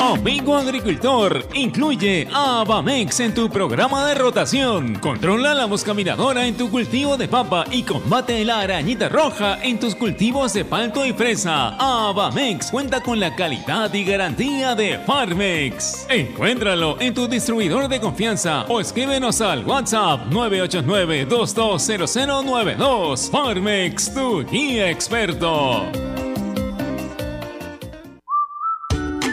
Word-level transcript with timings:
Amigo 0.00 0.56
agricultor, 0.56 1.46
incluye 1.52 2.26
a 2.32 2.62
Abamex 2.62 3.20
en 3.20 3.34
tu 3.34 3.50
programa 3.50 4.08
de 4.08 4.14
rotación. 4.14 4.94
Controla 4.94 5.52
la 5.52 5.66
mosca 5.66 5.92
miradora 5.92 6.46
en 6.46 6.56
tu 6.56 6.70
cultivo 6.70 7.18
de 7.18 7.28
papa 7.28 7.66
y 7.70 7.82
combate 7.82 8.42
la 8.46 8.60
arañita 8.60 9.10
roja 9.10 9.62
en 9.62 9.78
tus 9.78 9.94
cultivos 9.94 10.54
de 10.54 10.64
palto 10.64 11.04
y 11.04 11.12
fresa. 11.12 11.76
Abamex 11.78 12.70
cuenta 12.70 13.02
con 13.02 13.20
la 13.20 13.36
calidad 13.36 13.92
y 13.92 14.04
garantía 14.04 14.74
de 14.74 14.98
Farmex. 15.00 16.06
Encuéntralo 16.08 16.98
en 16.98 17.12
tu 17.12 17.28
distribuidor 17.28 17.86
de 17.86 18.00
confianza 18.00 18.64
o 18.70 18.80
escríbenos 18.80 19.42
al 19.42 19.66
WhatsApp 19.66 20.22
989-220092. 20.30 23.30
Farmex, 23.30 24.14
tu 24.14 24.46
guía 24.46 24.88
experto. 24.88 25.90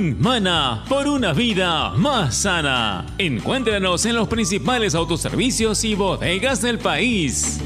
Mana 0.00 0.84
por 0.88 1.06
una 1.06 1.34
vida 1.34 1.90
más 1.90 2.34
sana. 2.34 3.04
Encuéntranos 3.18 4.06
en 4.06 4.16
los 4.16 4.28
principales 4.28 4.94
autoservicios 4.94 5.84
y 5.84 5.94
bodegas 5.94 6.62
del 6.62 6.78
país. 6.78 7.60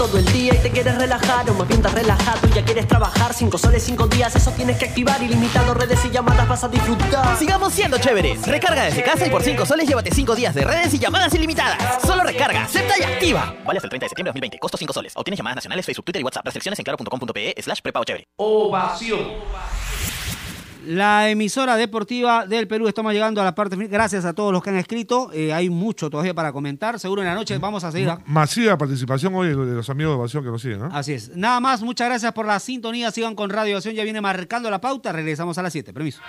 Todo 0.00 0.16
el 0.16 0.24
día 0.32 0.54
y 0.54 0.58
te 0.58 0.70
quieres 0.70 0.96
relajar 0.96 1.50
O 1.50 1.52
más 1.52 1.68
bien 1.68 1.80
estás 1.80 1.92
relajado 1.92 2.48
y 2.48 2.54
ya 2.54 2.64
quieres 2.64 2.88
trabajar. 2.88 3.34
Cinco 3.34 3.58
soles, 3.58 3.82
cinco 3.82 4.06
días, 4.06 4.34
eso 4.34 4.50
tienes 4.52 4.78
que 4.78 4.86
activar 4.86 5.22
Ilimitado, 5.22 5.74
redes 5.74 6.02
y 6.06 6.10
llamadas 6.10 6.48
vas 6.48 6.64
a 6.64 6.68
disfrutar. 6.68 7.36
Sigamos 7.36 7.74
siendo 7.74 7.98
chéveres. 7.98 8.46
Recarga 8.46 8.84
desde 8.84 9.02
casa 9.02 9.26
y 9.26 9.30
por 9.30 9.42
5 9.42 9.66
soles 9.66 9.86
llévate 9.86 10.10
5 10.10 10.34
días 10.34 10.54
de 10.54 10.64
redes 10.64 10.94
y 10.94 10.98
llamadas 10.98 11.34
ilimitadas. 11.34 12.00
Solo 12.02 12.22
recarga, 12.22 12.62
acepta 12.62 12.94
y 12.98 13.02
activa. 13.02 13.54
Vale 13.66 13.76
hasta 13.76 13.86
el 13.86 13.90
30 13.90 14.04
de 14.06 14.08
septiembre 14.08 14.30
de 14.30 14.32
2020, 14.32 14.58
costo 14.58 14.78
5 14.78 14.92
soles. 14.94 15.12
Obtienes 15.16 15.36
llamadas 15.36 15.56
nacionales, 15.56 15.84
Facebook, 15.84 16.06
Twitter 16.06 16.22
y 16.22 16.24
WhatsApp. 16.24 16.46
Restricciones 16.46 16.78
en 16.78 16.84
claro.com.pe 16.84 17.54
slash 17.60 17.80
prepago 17.82 18.04
chévere. 18.04 18.26
Ovación 18.36 19.20
la 20.90 21.28
emisora 21.30 21.76
deportiva 21.76 22.46
del 22.46 22.66
Perú. 22.66 22.88
Estamos 22.88 23.12
llegando 23.12 23.40
a 23.40 23.44
la 23.44 23.54
parte 23.54 23.76
final. 23.76 23.88
Gracias 23.90 24.24
a 24.24 24.32
todos 24.32 24.52
los 24.52 24.62
que 24.62 24.70
han 24.70 24.76
escrito. 24.76 25.30
Eh, 25.32 25.52
hay 25.52 25.70
mucho 25.70 26.10
todavía 26.10 26.34
para 26.34 26.52
comentar. 26.52 26.98
Seguro 26.98 27.22
en 27.22 27.28
la 27.28 27.34
noche 27.34 27.56
vamos 27.58 27.84
a 27.84 27.92
seguir. 27.92 28.08
Ma- 28.08 28.20
Masiva 28.26 28.76
participación 28.76 29.34
hoy 29.34 29.48
de 29.48 29.54
los 29.54 29.88
amigos 29.88 30.12
de 30.14 30.18
Ovación 30.18 30.42
que 30.44 30.50
nos 30.50 30.60
siguen, 30.62 30.80
¿no? 30.80 30.86
Así 30.92 31.12
es. 31.12 31.30
Nada 31.36 31.60
más, 31.60 31.82
muchas 31.82 32.08
gracias 32.08 32.32
por 32.32 32.44
la 32.46 32.58
sintonía. 32.58 33.10
Sigan 33.12 33.34
con 33.36 33.50
Radio 33.50 33.74
Ovación. 33.76 33.94
Ya 33.94 34.02
viene 34.04 34.20
marcando 34.20 34.68
la 34.70 34.80
pauta. 34.80 35.12
Regresamos 35.12 35.56
a 35.58 35.62
las 35.62 35.72
7. 35.72 35.92
Permiso. 35.92 36.20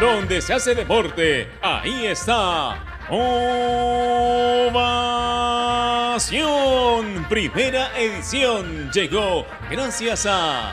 Donde 0.00 0.42
se 0.42 0.52
hace 0.52 0.74
deporte, 0.74 1.48
ahí 1.62 2.06
está. 2.06 2.84
Ovación. 5.94 7.26
Primera 7.28 7.88
edición 7.98 8.90
llegó 8.92 9.46
gracias 9.70 10.26
a 10.28 10.72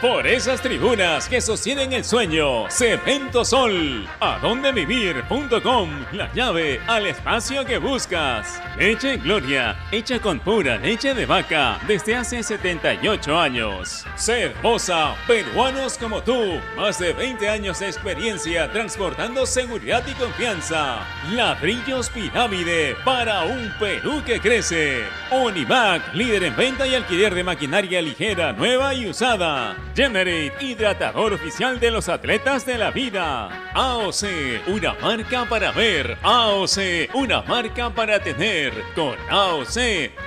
Por 0.00 0.28
esas 0.28 0.62
tribunas 0.62 1.28
que 1.28 1.40
sostienen 1.40 1.92
el 1.92 2.04
sueño, 2.04 2.70
Cemento 2.70 3.44
Sol, 3.44 4.08
adondevivir.com, 4.20 5.90
la 6.12 6.32
llave 6.32 6.80
al 6.86 7.08
espacio 7.08 7.64
que 7.64 7.78
buscas. 7.78 8.62
Leche 8.78 9.16
Gloria, 9.16 9.76
hecha 9.90 10.20
con 10.20 10.38
pura 10.38 10.78
leche 10.78 11.14
de 11.14 11.26
vaca 11.26 11.80
desde 11.88 12.14
hace 12.14 12.44
78 12.44 13.40
años. 13.40 14.04
Cervosa, 14.14 15.16
peruanos 15.26 15.98
como 15.98 16.22
tú, 16.22 16.60
más 16.76 17.00
de 17.00 17.12
20 17.12 17.48
años 17.48 17.80
de 17.80 17.86
experiencia 17.86 18.70
transportando 18.70 19.46
seguridad 19.46 20.04
y 20.06 20.12
confianza. 20.12 21.00
Ladrillos 21.32 22.08
Pirámide 22.10 22.94
para 23.04 23.42
un 23.42 23.72
Perú 23.80 24.22
que 24.24 24.38
crece. 24.38 25.02
Univac, 25.32 26.14
líder 26.14 26.44
en 26.44 26.54
venta 26.54 26.86
y 26.86 26.94
alquiler 26.94 27.34
de 27.34 27.42
maquinaria 27.42 28.00
ligera, 28.00 28.52
nueva 28.52 28.94
y 28.94 29.08
usada. 29.08 29.76
Generate, 29.94 30.52
hidratador 30.60 31.32
oficial 31.32 31.80
de 31.80 31.90
los 31.90 32.08
atletas 32.08 32.64
de 32.64 32.78
la 32.78 32.90
vida. 32.90 33.70
AOC, 33.74 34.68
una 34.68 34.94
marca 34.94 35.44
para 35.48 35.72
ver. 35.72 36.16
AOC, 36.22 37.14
una 37.14 37.42
marca 37.42 37.90
para 37.90 38.20
tener. 38.20 38.72
Con 38.94 39.16
AOC 39.28 39.76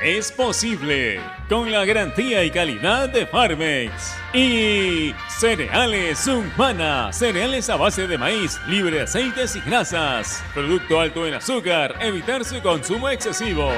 es 0.04 0.32
posible. 0.32 1.20
Con 1.48 1.72
la 1.72 1.86
garantía 1.86 2.44
y 2.44 2.52
calidad 2.52 3.10
de 3.10 3.26
Farmex. 3.26 4.16
Y 4.34 5.14
cereales 5.40 6.28
Humana, 6.28 7.12
cereales 7.12 7.70
a 7.70 7.76
base 7.76 8.08
de 8.08 8.18
maíz, 8.18 8.60
libre 8.68 8.98
de 8.98 9.04
aceites 9.04 9.56
y 9.56 9.62
grasas. 9.62 10.44
Producto 10.54 11.00
alto 11.00 11.28
en 11.28 11.34
azúcar, 11.34 11.96
evitar 12.00 12.46
su 12.46 12.62
consumo 12.62 13.10
excesivo. 13.10 13.72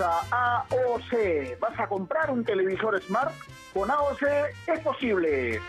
A 0.00 0.66
AOC. 0.68 1.58
¿Vas 1.60 1.78
a 1.78 1.88
comprar 1.88 2.30
un 2.30 2.44
televisor 2.44 3.00
Smart? 3.02 3.32
Con 3.72 3.90
AOC 3.90 4.22
es 4.66 4.80
posible. 4.80 5.60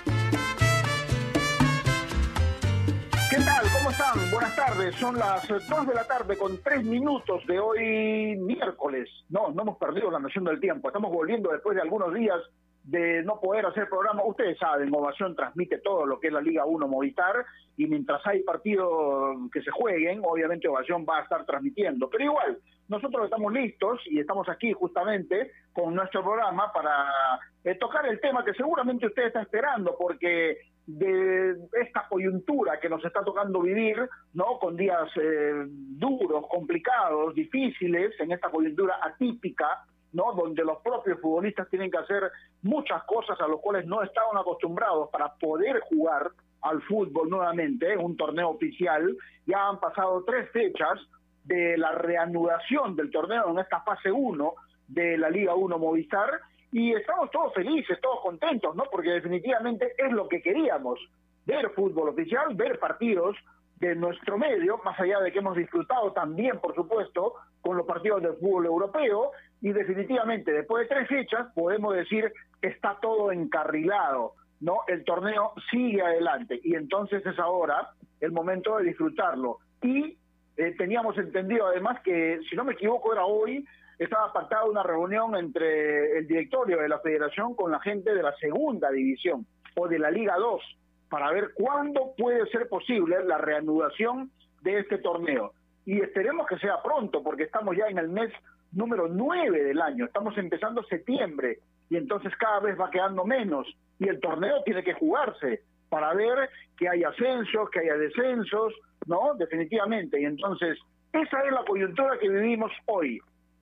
¿Qué 3.29 3.37
tal? 3.37 3.65
¿Cómo 3.77 3.89
están? 3.89 4.31
Buenas 4.31 4.55
tardes. 4.55 4.95
Son 4.95 5.17
las 5.17 5.47
2 5.47 5.87
de 5.87 5.93
la 5.93 6.05
tarde 6.05 6.37
con 6.37 6.61
3 6.61 6.83
minutos 6.83 7.45
de 7.45 7.59
hoy 7.59 8.35
miércoles. 8.37 9.09
No, 9.29 9.49
no 9.51 9.61
hemos 9.61 9.77
perdido 9.77 10.11
la 10.11 10.19
noción 10.19 10.45
del 10.45 10.59
tiempo. 10.59 10.87
Estamos 10.87 11.11
volviendo 11.11 11.51
después 11.51 11.75
de 11.75 11.81
algunos 11.81 12.13
días 12.13 12.39
de 12.83 13.21
no 13.23 13.39
poder 13.39 13.65
hacer 13.65 13.89
programa. 13.89 14.23
Ustedes 14.25 14.57
saben, 14.57 14.93
Ovación 14.93 15.35
transmite 15.35 15.79
todo 15.79 16.05
lo 16.05 16.19
que 16.19 16.27
es 16.27 16.33
la 16.33 16.41
Liga 16.41 16.65
1 16.65 16.87
Movistar 16.87 17.45
y 17.75 17.85
mientras 17.85 18.25
hay 18.25 18.43
partidos 18.43 19.35
que 19.51 19.61
se 19.61 19.71
jueguen, 19.71 20.21
obviamente 20.23 20.67
Ovación 20.69 21.05
va 21.07 21.19
a 21.19 21.23
estar 21.23 21.45
transmitiendo. 21.45 22.09
Pero 22.09 22.23
igual, 22.23 22.59
nosotros 22.87 23.25
estamos 23.25 23.51
listos 23.53 23.99
y 24.05 24.19
estamos 24.19 24.47
aquí 24.49 24.73
justamente 24.73 25.51
con 25.73 25.93
nuestro 25.93 26.23
programa 26.23 26.71
para 26.71 27.39
eh, 27.63 27.75
tocar 27.75 28.05
el 28.05 28.19
tema 28.19 28.45
que 28.45 28.53
seguramente 28.53 29.07
usted 29.07 29.27
está 29.27 29.41
esperando, 29.41 29.95
porque 29.99 30.57
de 30.85 31.57
esta 31.81 32.07
coyuntura 32.07 32.79
que 32.79 32.87
nos 32.87 33.03
está 33.03 33.21
tocando 33.21 33.61
vivir, 33.61 33.97
¿no? 34.33 34.57
Con 34.57 34.77
días 34.77 35.09
eh, 35.21 35.65
duros, 35.67 36.45
complicados, 36.49 37.35
difíciles, 37.35 38.17
en 38.19 38.31
esta 38.31 38.49
coyuntura 38.49 38.97
atípica, 39.03 39.83
¿no? 40.13 40.31
Donde 40.33 40.63
los 40.63 40.77
propios 40.81 41.19
futbolistas 41.19 41.69
tienen 41.69 41.91
que 41.91 41.97
hacer 41.97 42.31
muchas 42.61 43.03
cosas 43.03 43.39
a 43.41 43.47
las 43.49 43.57
cuales 43.57 43.85
no 43.85 44.01
estaban 44.01 44.37
acostumbrados 44.37 45.09
para 45.09 45.33
poder 45.35 45.81
jugar 45.81 46.31
al 46.61 46.81
fútbol 46.83 47.29
nuevamente, 47.29 47.97
un 47.97 48.15
torneo 48.15 48.49
oficial. 48.51 49.13
Ya 49.45 49.67
han 49.67 49.81
pasado 49.81 50.23
tres 50.25 50.49
fechas 50.51 50.99
de 51.47 51.77
la 51.77 51.93
reanudación 51.93 52.95
del 52.95 53.09
torneo 53.09 53.49
en 53.51 53.59
esta 53.59 53.81
fase 53.81 54.11
1 54.11 54.53
de 54.87 55.17
la 55.17 55.29
Liga 55.29 55.55
1 55.55 55.77
Movistar 55.79 56.29
y 56.71 56.93
estamos 56.93 57.31
todos 57.31 57.53
felices, 57.53 57.99
todos 58.01 58.21
contentos, 58.21 58.75
¿no? 58.75 58.83
Porque 58.91 59.11
definitivamente 59.11 59.93
es 59.97 60.11
lo 60.11 60.27
que 60.27 60.41
queríamos, 60.41 60.99
ver 61.45 61.69
fútbol 61.71 62.09
oficial, 62.09 62.53
ver 62.55 62.77
partidos 62.79 63.37
de 63.79 63.95
nuestro 63.95 64.37
medio, 64.37 64.79
más 64.83 64.99
allá 64.99 65.19
de 65.21 65.31
que 65.31 65.39
hemos 65.39 65.55
disfrutado 65.55 66.11
también, 66.11 66.59
por 66.59 66.75
supuesto, 66.75 67.35
con 67.61 67.77
los 67.77 67.85
partidos 67.85 68.21
del 68.23 68.33
fútbol 68.33 68.65
europeo, 68.65 69.31
y 69.61 69.71
definitivamente 69.71 70.51
después 70.51 70.87
de 70.87 70.95
tres 70.95 71.07
fechas 71.07 71.47
podemos 71.53 71.95
decir 71.95 72.31
que 72.61 72.67
está 72.69 72.97
todo 73.01 73.31
encarrilado, 73.31 74.33
¿no? 74.59 74.79
El 74.87 75.05
torneo 75.05 75.53
sigue 75.71 76.01
adelante 76.01 76.59
y 76.63 76.75
entonces 76.75 77.25
es 77.25 77.39
ahora 77.39 77.91
el 78.19 78.31
momento 78.31 78.77
de 78.77 78.85
disfrutarlo. 78.85 79.59
Y 79.81 80.17
eh, 80.57 80.75
teníamos 80.77 81.17
entendido 81.17 81.67
además 81.67 82.01
que, 82.01 82.39
si 82.49 82.55
no 82.55 82.63
me 82.63 82.73
equivoco, 82.73 83.13
era 83.13 83.25
hoy, 83.25 83.65
estaba 83.99 84.33
pactada 84.33 84.65
una 84.65 84.83
reunión 84.83 85.35
entre 85.35 86.17
el 86.17 86.27
directorio 86.27 86.79
de 86.79 86.89
la 86.89 86.99
federación 86.99 87.55
con 87.55 87.71
la 87.71 87.79
gente 87.79 88.13
de 88.13 88.23
la 88.23 88.35
segunda 88.37 88.91
división 88.91 89.45
o 89.75 89.87
de 89.87 89.99
la 89.99 90.11
Liga 90.11 90.35
2 90.37 90.61
para 91.09 91.31
ver 91.31 91.51
cuándo 91.53 92.13
puede 92.17 92.45
ser 92.49 92.67
posible 92.67 93.23
la 93.23 93.37
reanudación 93.37 94.31
de 94.61 94.79
este 94.79 94.97
torneo. 94.97 95.53
Y 95.85 96.01
esperemos 96.01 96.47
que 96.47 96.57
sea 96.57 96.81
pronto, 96.83 97.23
porque 97.23 97.43
estamos 97.43 97.77
ya 97.77 97.87
en 97.87 97.97
el 97.97 98.09
mes 98.09 98.31
número 98.71 99.07
9 99.07 99.63
del 99.63 99.81
año, 99.81 100.05
estamos 100.05 100.37
empezando 100.37 100.83
septiembre 100.83 101.59
y 101.89 101.95
entonces 101.95 102.35
cada 102.37 102.59
vez 102.59 102.77
va 102.79 102.91
quedando 102.91 103.23
menos 103.23 103.65
y 103.97 104.09
el 104.09 104.19
torneo 104.19 104.61
tiene 104.63 104.83
que 104.83 104.93
jugarse 104.93 105.61
para 105.89 106.13
ver 106.13 106.49
que 106.77 106.89
hay 106.89 107.03
ascensos, 107.03 107.69
que 107.71 107.79
haya 107.79 107.95
descensos, 107.95 108.73
¿no? 109.05 109.33
Definitivamente. 109.35 110.19
Y 110.21 110.25
entonces, 110.25 110.77
esa 111.13 111.41
es 111.41 111.51
la 111.51 111.63
coyuntura 111.65 112.17
que 112.19 112.29
vivimos 112.29 112.71
hoy. 112.85 113.19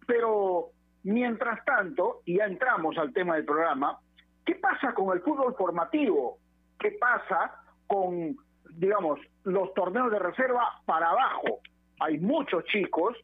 Pero, 0.08 0.70
mientras 1.04 1.64
tanto, 1.66 2.22
y 2.26 2.38
ya 2.38 2.46
entramos 2.46 2.98
al 2.98 3.14
tema 3.14 3.36
del 3.36 3.46
programa, 3.46 3.98
¿qué 4.46 4.56
pasa 4.56 4.94
con 4.94 5.16
el 5.16 5.24
fútbol 5.24 5.56
formativo? 5.56 6.38
¿Qué 6.80 6.92
pasa 7.00 7.56
con, 7.88 8.36
digamos, 8.72 9.20
los 9.44 9.74
torneos 9.74 10.12
de 10.12 10.20
reserva 10.20 10.82
para 10.86 11.10
abajo? 11.10 11.60
Hay 12.00 12.18
muchos 12.20 12.64
chicos 12.66 13.16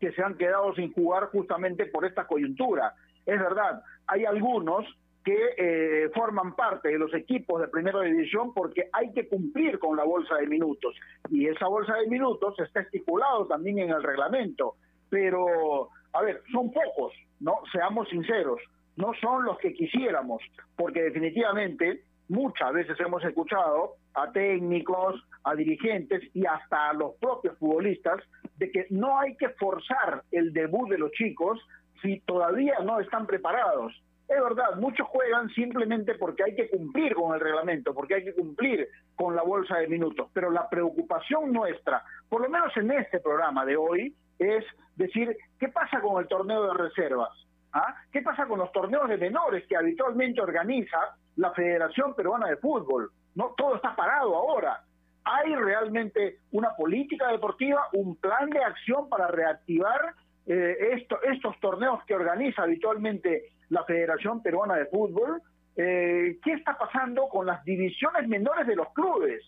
que 0.00 0.12
se 0.12 0.22
han 0.22 0.36
quedado 0.36 0.74
sin 0.74 0.92
jugar 0.92 1.26
justamente 1.26 1.86
por 1.86 2.04
esta 2.04 2.26
coyuntura. 2.26 2.94
Es 3.24 3.38
verdad, 3.38 3.82
hay 4.06 4.24
algunos 4.24 4.84
que 5.24 5.54
eh, 5.56 6.10
forman 6.14 6.54
parte 6.54 6.90
de 6.90 6.98
los 6.98 7.14
equipos 7.14 7.60
de 7.60 7.68
primera 7.68 8.00
división 8.02 8.52
porque 8.52 8.88
hay 8.92 9.12
que 9.12 9.26
cumplir 9.26 9.78
con 9.78 9.96
la 9.96 10.04
bolsa 10.04 10.36
de 10.36 10.46
minutos. 10.46 10.94
Y 11.30 11.46
esa 11.46 11.66
bolsa 11.66 11.94
de 11.96 12.08
minutos 12.08 12.54
está 12.60 12.80
estipulado 12.80 13.46
también 13.46 13.78
en 13.78 13.90
el 13.90 14.02
reglamento. 14.02 14.74
Pero 15.08 15.90
a 16.14 16.22
ver 16.22 16.42
son 16.50 16.70
pocos 16.72 17.12
no 17.40 17.58
seamos 17.70 18.08
sinceros 18.08 18.60
no 18.96 19.12
son 19.20 19.44
los 19.44 19.58
que 19.58 19.74
quisiéramos 19.74 20.40
porque 20.76 21.02
definitivamente 21.02 22.04
muchas 22.28 22.72
veces 22.72 22.98
hemos 23.00 23.22
escuchado 23.24 23.96
a 24.14 24.30
técnicos 24.32 25.20
a 25.42 25.54
dirigentes 25.54 26.22
y 26.34 26.46
hasta 26.46 26.90
a 26.90 26.94
los 26.94 27.14
propios 27.16 27.58
futbolistas 27.58 28.20
de 28.56 28.70
que 28.70 28.86
no 28.90 29.18
hay 29.18 29.36
que 29.36 29.48
forzar 29.50 30.22
el 30.30 30.52
debut 30.52 30.88
de 30.88 30.98
los 30.98 31.10
chicos 31.12 31.60
si 32.00 32.20
todavía 32.20 32.78
no 32.84 33.00
están 33.00 33.26
preparados 33.26 33.92
es 34.28 34.42
verdad, 34.42 34.76
muchos 34.76 35.06
juegan 35.08 35.48
simplemente 35.50 36.14
porque 36.14 36.44
hay 36.44 36.54
que 36.54 36.70
cumplir 36.70 37.14
con 37.14 37.34
el 37.34 37.40
reglamento, 37.40 37.94
porque 37.94 38.14
hay 38.14 38.24
que 38.24 38.34
cumplir 38.34 38.88
con 39.14 39.36
la 39.36 39.42
bolsa 39.42 39.78
de 39.78 39.88
minutos, 39.88 40.28
pero 40.32 40.50
la 40.50 40.68
preocupación 40.68 41.52
nuestra, 41.52 42.02
por 42.28 42.40
lo 42.40 42.48
menos 42.48 42.74
en 42.76 42.90
este 42.92 43.20
programa 43.20 43.64
de 43.66 43.76
hoy, 43.76 44.14
es 44.38 44.64
decir, 44.96 45.36
¿qué 45.58 45.68
pasa 45.68 46.00
con 46.00 46.22
el 46.22 46.28
torneo 46.28 46.66
de 46.66 46.74
reservas? 46.74 47.30
¿Ah? 47.72 47.94
¿Qué 48.12 48.22
pasa 48.22 48.46
con 48.46 48.60
los 48.60 48.70
torneos 48.72 49.08
de 49.08 49.18
menores 49.18 49.66
que 49.66 49.76
habitualmente 49.76 50.40
organiza 50.40 51.16
la 51.36 51.50
Federación 51.52 52.14
Peruana 52.14 52.48
de 52.48 52.56
Fútbol? 52.56 53.10
No, 53.34 53.52
todo 53.56 53.76
está 53.76 53.94
parado 53.96 54.34
ahora. 54.36 54.80
¿Hay 55.24 55.54
realmente 55.54 56.38
una 56.52 56.70
política 56.76 57.28
deportiva, 57.28 57.88
un 57.92 58.16
plan 58.16 58.48
de 58.50 58.62
acción 58.62 59.08
para 59.08 59.28
reactivar 59.28 60.14
eh, 60.46 61.06
estos 61.22 61.58
torneos 61.60 62.04
que 62.04 62.14
organiza 62.14 62.62
habitualmente 62.62 63.53
la 63.68 63.84
Federación 63.84 64.42
Peruana 64.42 64.76
de 64.76 64.86
Fútbol, 64.86 65.42
eh, 65.76 66.38
¿qué 66.42 66.52
está 66.52 66.76
pasando 66.78 67.28
con 67.28 67.46
las 67.46 67.64
divisiones 67.64 68.28
menores 68.28 68.66
de 68.66 68.76
los 68.76 68.92
clubes? 68.92 69.42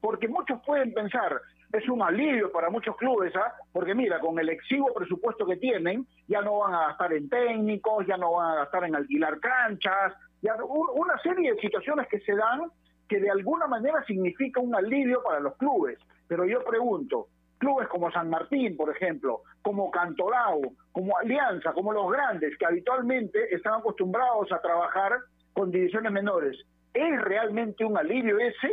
Porque 0.00 0.28
muchos 0.28 0.60
pueden 0.64 0.92
pensar, 0.92 1.40
es 1.72 1.88
un 1.88 2.02
alivio 2.02 2.52
para 2.52 2.70
muchos 2.70 2.96
clubes, 2.96 3.34
¿ah? 3.36 3.54
porque 3.72 3.94
mira, 3.94 4.20
con 4.20 4.38
el 4.38 4.48
exiguo 4.48 4.92
presupuesto 4.92 5.46
que 5.46 5.56
tienen, 5.56 6.06
ya 6.28 6.40
no 6.42 6.58
van 6.58 6.74
a 6.74 6.88
gastar 6.88 7.12
en 7.14 7.28
técnicos, 7.28 8.06
ya 8.06 8.16
no 8.16 8.32
van 8.32 8.52
a 8.52 8.54
gastar 8.56 8.84
en 8.84 8.94
alquilar 8.94 9.40
canchas, 9.40 10.14
ya 10.42 10.54
una 10.56 11.18
serie 11.18 11.54
de 11.54 11.60
situaciones 11.60 12.08
que 12.08 12.20
se 12.20 12.34
dan 12.34 12.70
que 13.08 13.20
de 13.20 13.30
alguna 13.30 13.66
manera 13.66 14.02
significa 14.04 14.60
un 14.60 14.74
alivio 14.74 15.22
para 15.22 15.40
los 15.40 15.56
clubes. 15.56 15.98
Pero 16.28 16.46
yo 16.46 16.64
pregunto, 16.64 17.28
clubes 17.62 17.86
como 17.86 18.10
San 18.10 18.28
Martín, 18.28 18.76
por 18.76 18.90
ejemplo, 18.90 19.42
como 19.62 19.88
Cantolao, 19.92 20.60
como 20.90 21.16
Alianza, 21.16 21.72
como 21.72 21.92
los 21.92 22.10
grandes, 22.10 22.58
que 22.58 22.66
habitualmente 22.66 23.54
están 23.54 23.74
acostumbrados 23.74 24.50
a 24.50 24.60
trabajar 24.60 25.12
con 25.52 25.70
divisiones 25.70 26.10
menores. 26.10 26.58
¿Es 26.92 27.22
realmente 27.22 27.84
un 27.84 27.96
alivio 27.96 28.36
ese? 28.40 28.70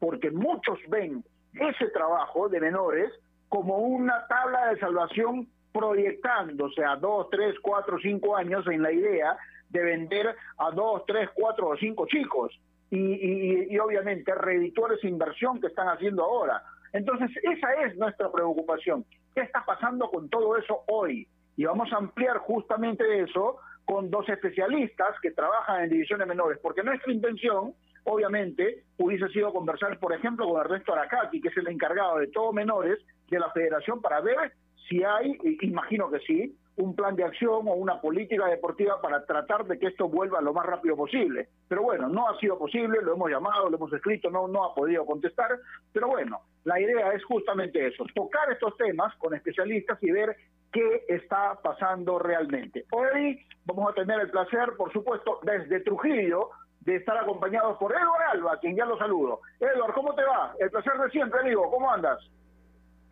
Porque 0.00 0.32
muchos 0.32 0.76
ven 0.88 1.22
ese 1.54 1.86
trabajo 1.90 2.48
de 2.48 2.58
menores 2.60 3.12
como 3.48 3.78
una 3.78 4.26
tabla 4.26 4.70
de 4.70 4.80
salvación 4.80 5.46
proyectándose 5.72 6.84
a 6.84 6.96
dos, 6.96 7.28
tres, 7.30 7.54
cuatro, 7.62 7.96
cinco 8.02 8.36
años 8.36 8.66
en 8.66 8.82
la 8.82 8.90
idea 8.90 9.36
de 9.68 9.82
vender 9.84 10.34
a 10.58 10.70
dos, 10.72 11.04
tres, 11.06 11.30
cuatro 11.32 11.68
o 11.68 11.76
cinco 11.76 12.06
chicos. 12.08 12.58
Y, 12.90 12.98
y, 12.98 13.66
y 13.70 13.78
obviamente 13.78 14.34
reeditores 14.34 15.00
de 15.00 15.08
inversión 15.08 15.60
que 15.60 15.68
están 15.68 15.86
haciendo 15.86 16.24
ahora. 16.24 16.60
Entonces, 16.92 17.30
esa 17.42 17.72
es 17.84 17.96
nuestra 17.96 18.30
preocupación. 18.30 19.04
¿Qué 19.34 19.40
está 19.40 19.64
pasando 19.64 20.10
con 20.10 20.28
todo 20.28 20.56
eso 20.56 20.84
hoy? 20.88 21.26
Y 21.56 21.64
vamos 21.64 21.92
a 21.92 21.96
ampliar 21.96 22.38
justamente 22.38 23.22
eso 23.22 23.58
con 23.84 24.10
dos 24.10 24.28
especialistas 24.28 25.18
que 25.20 25.32
trabajan 25.32 25.84
en 25.84 25.90
divisiones 25.90 26.26
menores, 26.26 26.58
porque 26.62 26.82
nuestra 26.82 27.12
intención, 27.12 27.74
obviamente, 28.04 28.84
hubiese 28.98 29.28
sido 29.28 29.52
conversar, 29.52 29.98
por 29.98 30.12
ejemplo, 30.12 30.46
con 30.46 30.60
Ernesto 30.60 30.92
Aracati, 30.92 31.40
que 31.40 31.48
es 31.48 31.56
el 31.56 31.68
encargado 31.68 32.18
de 32.18 32.28
todo 32.28 32.52
menores 32.52 32.98
de 33.28 33.40
la 33.40 33.50
federación, 33.50 34.00
para 34.00 34.20
ver 34.20 34.52
si 34.88 35.02
hay, 35.02 35.38
imagino 35.62 36.10
que 36.10 36.20
sí, 36.20 36.56
un 36.76 36.96
plan 36.96 37.14
de 37.16 37.24
acción 37.24 37.68
o 37.68 37.74
una 37.74 38.00
política 38.00 38.46
deportiva 38.46 39.00
para 39.00 39.24
tratar 39.26 39.66
de 39.66 39.78
que 39.78 39.88
esto 39.88 40.08
vuelva 40.08 40.40
lo 40.40 40.54
más 40.54 40.64
rápido 40.64 40.96
posible. 40.96 41.48
Pero 41.68 41.82
bueno, 41.82 42.08
no 42.08 42.28
ha 42.28 42.38
sido 42.38 42.58
posible, 42.58 43.00
lo 43.02 43.14
hemos 43.14 43.30
llamado, 43.30 43.68
lo 43.68 43.76
hemos 43.76 43.92
escrito, 43.92 44.30
no, 44.30 44.48
no 44.48 44.64
ha 44.64 44.74
podido 44.74 45.04
contestar, 45.04 45.58
pero 45.92 46.08
bueno, 46.08 46.40
la 46.64 46.80
idea 46.80 47.12
es 47.12 47.24
justamente 47.24 47.86
eso, 47.86 48.04
tocar 48.14 48.50
estos 48.50 48.76
temas 48.76 49.14
con 49.16 49.34
especialistas 49.34 50.02
y 50.02 50.10
ver 50.10 50.36
qué 50.72 51.04
está 51.08 51.58
pasando 51.62 52.18
realmente. 52.18 52.86
Hoy 52.92 53.44
vamos 53.66 53.90
a 53.90 53.94
tener 53.94 54.20
el 54.20 54.30
placer, 54.30 54.72
por 54.76 54.92
supuesto, 54.92 55.40
desde 55.42 55.80
Trujillo, 55.80 56.50
de 56.80 56.96
estar 56.96 57.16
acompañados 57.16 57.76
por 57.78 57.92
Edward 57.92 58.22
Alba, 58.32 58.58
quien 58.58 58.76
ya 58.76 58.84
lo 58.84 58.98
saludo. 58.98 59.40
Edward, 59.60 59.92
¿cómo 59.94 60.14
te 60.14 60.24
va? 60.24 60.54
El 60.58 60.70
placer 60.70 60.94
de 60.94 61.10
siempre, 61.10 61.40
amigo, 61.40 61.70
¿cómo 61.70 61.90
andas? 61.92 62.18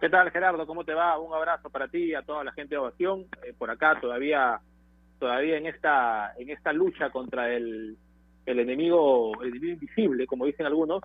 ¿Qué 0.00 0.09
tal, 0.09 0.30
Gerardo? 0.30 0.66
¿Cómo 0.66 0.85
te 0.85 0.95
va? 0.95 1.19
Un 1.19 1.35
abrazo 1.35 1.69
para 1.69 1.88
ti 1.88 1.99
y 2.04 2.14
a 2.14 2.23
toda 2.23 2.42
la 2.45 2.52
gente 2.52 2.75
de 2.75 2.78
Ovación. 2.78 3.26
Eh, 3.45 3.52
por 3.57 3.71
acá 3.71 3.99
todavía 4.00 4.59
todavía 5.19 5.59
en 5.59 5.66
esta 5.66 6.33
en 6.38 6.49
esta 6.49 6.73
lucha 6.73 7.11
contra 7.11 7.52
el, 7.52 7.97
el 8.47 8.59
enemigo 8.59 9.33
el 9.42 9.49
enemigo 9.50 9.73
invisible, 9.75 10.26
como 10.26 10.47
dicen 10.47 10.64
algunos, 10.64 11.02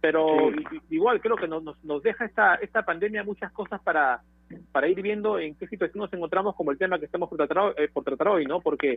pero 0.00 0.50
i- 0.50 0.80
igual 0.90 1.20
creo 1.20 1.34
que 1.36 1.48
nos, 1.48 1.64
nos, 1.64 1.82
nos 1.84 2.00
deja 2.02 2.24
esta 2.24 2.54
esta 2.56 2.82
pandemia 2.84 3.24
muchas 3.24 3.50
cosas 3.50 3.80
para 3.82 4.20
para 4.70 4.86
ir 4.88 5.02
viendo 5.02 5.38
en 5.40 5.56
qué 5.56 5.66
situación 5.66 6.02
nos 6.02 6.12
encontramos 6.12 6.54
como 6.54 6.70
el 6.70 6.78
tema 6.78 6.98
que 6.98 7.04
estamos 7.06 7.28
por 7.28 7.36
tratar, 7.36 7.74
eh, 7.76 7.88
por 7.92 8.04
tratar 8.04 8.28
hoy, 8.28 8.46
¿no? 8.46 8.60
Porque 8.60 8.96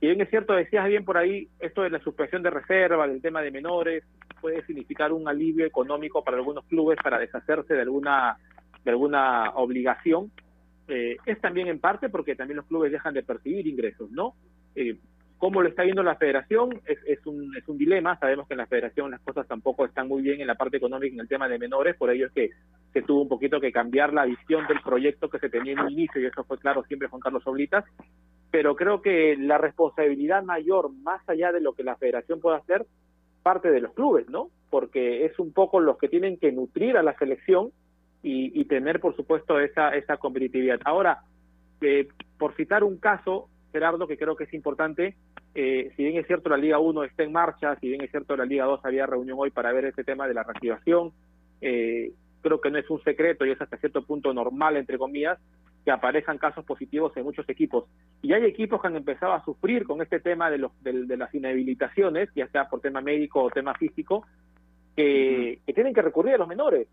si 0.00 0.06
bien 0.06 0.20
es 0.20 0.28
cierto, 0.28 0.52
decías 0.52 0.86
bien 0.86 1.04
por 1.04 1.16
ahí, 1.16 1.48
esto 1.60 1.82
de 1.82 1.90
la 1.90 2.00
suspensión 2.00 2.42
de 2.42 2.50
reserva, 2.50 3.06
del 3.06 3.22
tema 3.22 3.40
de 3.40 3.52
menores, 3.52 4.04
puede 4.40 4.66
significar 4.66 5.12
un 5.12 5.28
alivio 5.28 5.64
económico 5.64 6.22
para 6.24 6.36
algunos 6.36 6.64
clubes 6.66 6.98
para 7.02 7.18
deshacerse 7.20 7.72
de 7.72 7.80
alguna 7.82 8.36
de 8.84 8.90
alguna 8.90 9.50
obligación, 9.54 10.30
eh, 10.88 11.16
es 11.26 11.40
también 11.40 11.68
en 11.68 11.78
parte 11.78 12.08
porque 12.08 12.34
también 12.34 12.56
los 12.56 12.66
clubes 12.66 12.92
dejan 12.92 13.14
de 13.14 13.22
percibir 13.22 13.66
ingresos, 13.66 14.10
¿no? 14.10 14.34
Eh, 14.74 14.96
¿Cómo 15.38 15.60
lo 15.60 15.68
está 15.68 15.82
viendo 15.82 16.04
la 16.04 16.14
federación? 16.14 16.80
Es, 16.86 16.98
es, 17.04 17.26
un, 17.26 17.56
es 17.56 17.66
un 17.66 17.76
dilema, 17.76 18.16
sabemos 18.18 18.46
que 18.46 18.54
en 18.54 18.58
la 18.58 18.66
federación 18.66 19.10
las 19.10 19.20
cosas 19.22 19.46
tampoco 19.48 19.84
están 19.84 20.06
muy 20.06 20.22
bien 20.22 20.40
en 20.40 20.46
la 20.46 20.54
parte 20.54 20.76
económica 20.76 21.14
en 21.14 21.20
el 21.20 21.28
tema 21.28 21.48
de 21.48 21.58
menores, 21.58 21.96
por 21.96 22.10
ello 22.10 22.26
es 22.26 22.32
que 22.32 22.50
se 22.92 23.02
tuvo 23.02 23.22
un 23.22 23.28
poquito 23.28 23.60
que 23.60 23.72
cambiar 23.72 24.12
la 24.12 24.24
visión 24.24 24.66
del 24.68 24.80
proyecto 24.80 25.28
que 25.28 25.40
se 25.40 25.48
tenía 25.48 25.72
en 25.72 25.80
un 25.80 25.90
inicio, 25.90 26.20
y 26.20 26.26
eso 26.26 26.44
fue 26.44 26.58
claro 26.58 26.84
siempre 26.84 27.08
Juan 27.08 27.20
Carlos 27.20 27.46
Oblitas, 27.46 27.84
pero 28.52 28.76
creo 28.76 29.02
que 29.02 29.36
la 29.36 29.58
responsabilidad 29.58 30.44
mayor, 30.44 30.92
más 30.92 31.28
allá 31.28 31.50
de 31.50 31.60
lo 31.60 31.72
que 31.72 31.82
la 31.82 31.96
federación 31.96 32.40
pueda 32.40 32.58
hacer, 32.58 32.86
parte 33.42 33.70
de 33.70 33.80
los 33.80 33.92
clubes, 33.94 34.28
¿no? 34.28 34.50
Porque 34.70 35.24
es 35.24 35.38
un 35.38 35.52
poco 35.52 35.80
los 35.80 35.98
que 35.98 36.08
tienen 36.08 36.36
que 36.36 36.52
nutrir 36.52 36.96
a 36.96 37.02
la 37.02 37.16
selección 37.18 37.72
y, 38.22 38.60
y 38.60 38.64
tener, 38.66 39.00
por 39.00 39.16
supuesto, 39.16 39.58
esa, 39.60 39.90
esa 39.90 40.16
competitividad. 40.16 40.80
Ahora, 40.84 41.22
eh, 41.80 42.08
por 42.38 42.54
citar 42.54 42.84
un 42.84 42.98
caso, 42.98 43.48
Gerardo, 43.72 44.06
que 44.06 44.16
creo 44.16 44.36
que 44.36 44.44
es 44.44 44.54
importante, 44.54 45.16
eh, 45.54 45.92
si 45.96 46.04
bien 46.04 46.16
es 46.16 46.26
cierto 46.26 46.48
la 46.48 46.56
Liga 46.56 46.78
1 46.78 47.04
está 47.04 47.24
en 47.24 47.32
marcha, 47.32 47.76
si 47.80 47.88
bien 47.88 48.02
es 48.02 48.10
cierto 48.10 48.36
la 48.36 48.44
Liga 48.44 48.64
2 48.64 48.80
había 48.84 49.06
reunión 49.06 49.38
hoy 49.40 49.50
para 49.50 49.72
ver 49.72 49.86
este 49.86 50.04
tema 50.04 50.28
de 50.28 50.34
la 50.34 50.44
reactivación, 50.44 51.12
eh, 51.60 52.12
creo 52.40 52.60
que 52.60 52.70
no 52.70 52.78
es 52.78 52.88
un 52.90 53.02
secreto 53.02 53.44
y 53.44 53.50
es 53.50 53.60
hasta 53.60 53.76
cierto 53.76 54.02
punto 54.04 54.32
normal, 54.32 54.76
entre 54.76 54.98
comillas, 54.98 55.38
que 55.84 55.90
aparezcan 55.90 56.38
casos 56.38 56.64
positivos 56.64 57.16
en 57.16 57.24
muchos 57.24 57.48
equipos. 57.48 57.86
Y 58.22 58.32
hay 58.32 58.44
equipos 58.44 58.80
que 58.80 58.86
han 58.86 58.96
empezado 58.96 59.32
a 59.32 59.44
sufrir 59.44 59.84
con 59.84 60.00
este 60.00 60.20
tema 60.20 60.48
de, 60.50 60.58
los, 60.58 60.72
de, 60.82 61.06
de 61.06 61.16
las 61.16 61.34
inhabilitaciones, 61.34 62.28
ya 62.34 62.46
sea 62.48 62.68
por 62.68 62.80
tema 62.80 63.00
médico 63.00 63.42
o 63.42 63.50
tema 63.50 63.74
físico, 63.74 64.24
que, 64.96 65.58
que 65.66 65.72
tienen 65.72 65.94
que 65.94 66.02
recurrir 66.02 66.34
a 66.34 66.38
los 66.38 66.48
menores. 66.48 66.86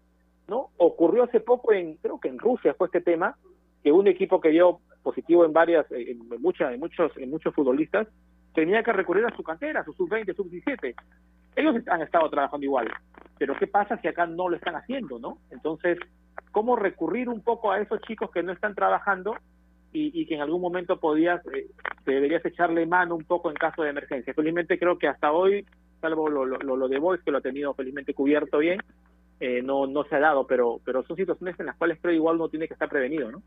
¿No? 0.49 0.69
Ocurrió 0.77 1.23
hace 1.23 1.39
poco 1.39 1.71
en, 1.73 1.95
creo 1.97 2.19
que 2.19 2.29
en 2.29 2.39
Rusia 2.39 2.73
fue 2.73 2.87
este 2.87 3.01
tema, 3.01 3.35
que 3.83 3.91
un 3.91 4.07
equipo 4.07 4.41
que 4.41 4.49
dio 4.49 4.79
positivo 5.03 5.45
en 5.45 5.53
varias, 5.53 5.85
en 5.91 6.19
muchas, 6.41 6.77
muchos, 6.77 7.15
en 7.17 7.29
muchos 7.29 7.53
futbolistas, 7.53 8.07
tenía 8.53 8.83
que 8.83 8.93
recurrir 8.93 9.25
a 9.25 9.35
su 9.35 9.43
cantera, 9.43 9.81
a 9.81 9.85
su 9.85 9.93
sub-20, 9.93 10.35
sub-17. 10.35 10.95
Ellos 11.55 11.75
han 11.87 12.01
estado 12.01 12.29
trabajando 12.29 12.65
igual, 12.65 12.89
pero 13.37 13.55
¿qué 13.57 13.67
pasa 13.67 13.97
si 14.01 14.07
acá 14.07 14.25
no 14.25 14.49
lo 14.49 14.55
están 14.55 14.75
haciendo, 14.75 15.19
no? 15.19 15.37
Entonces, 15.49 15.97
¿cómo 16.51 16.75
recurrir 16.75 17.29
un 17.29 17.41
poco 17.41 17.71
a 17.71 17.79
esos 17.79 18.01
chicos 18.01 18.31
que 18.31 18.43
no 18.43 18.51
están 18.51 18.75
trabajando 18.75 19.35
y, 19.91 20.11
y 20.19 20.25
que 20.25 20.35
en 20.35 20.41
algún 20.41 20.61
momento 20.61 20.99
podías, 20.99 21.41
eh, 21.47 21.67
deberías 22.05 22.45
echarle 22.45 22.85
mano 22.85 23.15
un 23.15 23.23
poco 23.23 23.49
en 23.49 23.55
caso 23.55 23.83
de 23.83 23.89
emergencia? 23.89 24.33
Felizmente 24.33 24.77
creo 24.79 24.97
que 24.97 25.07
hasta 25.07 25.31
hoy, 25.31 25.65
salvo 26.01 26.29
lo, 26.29 26.45
lo, 26.45 26.57
lo 26.57 26.87
de 26.87 26.99
Boys, 26.99 27.21
que 27.23 27.31
lo 27.31 27.39
ha 27.39 27.41
tenido 27.41 27.73
felizmente 27.73 28.13
cubierto 28.13 28.59
bien, 28.59 28.79
eh, 29.39 29.61
no, 29.61 29.87
no 29.87 30.03
se 30.03 30.15
ha 30.15 30.19
dado, 30.19 30.45
pero, 30.45 30.81
pero 30.83 31.03
son 31.03 31.15
situaciones 31.15 31.59
en 31.59 31.67
las 31.67 31.77
cuales 31.77 31.99
creo 32.01 32.13
igual 32.13 32.35
uno 32.35 32.49
tiene 32.49 32.67
que 32.67 32.73
estar 32.73 32.89
prevenido, 32.89 33.31
¿no? 33.31 33.41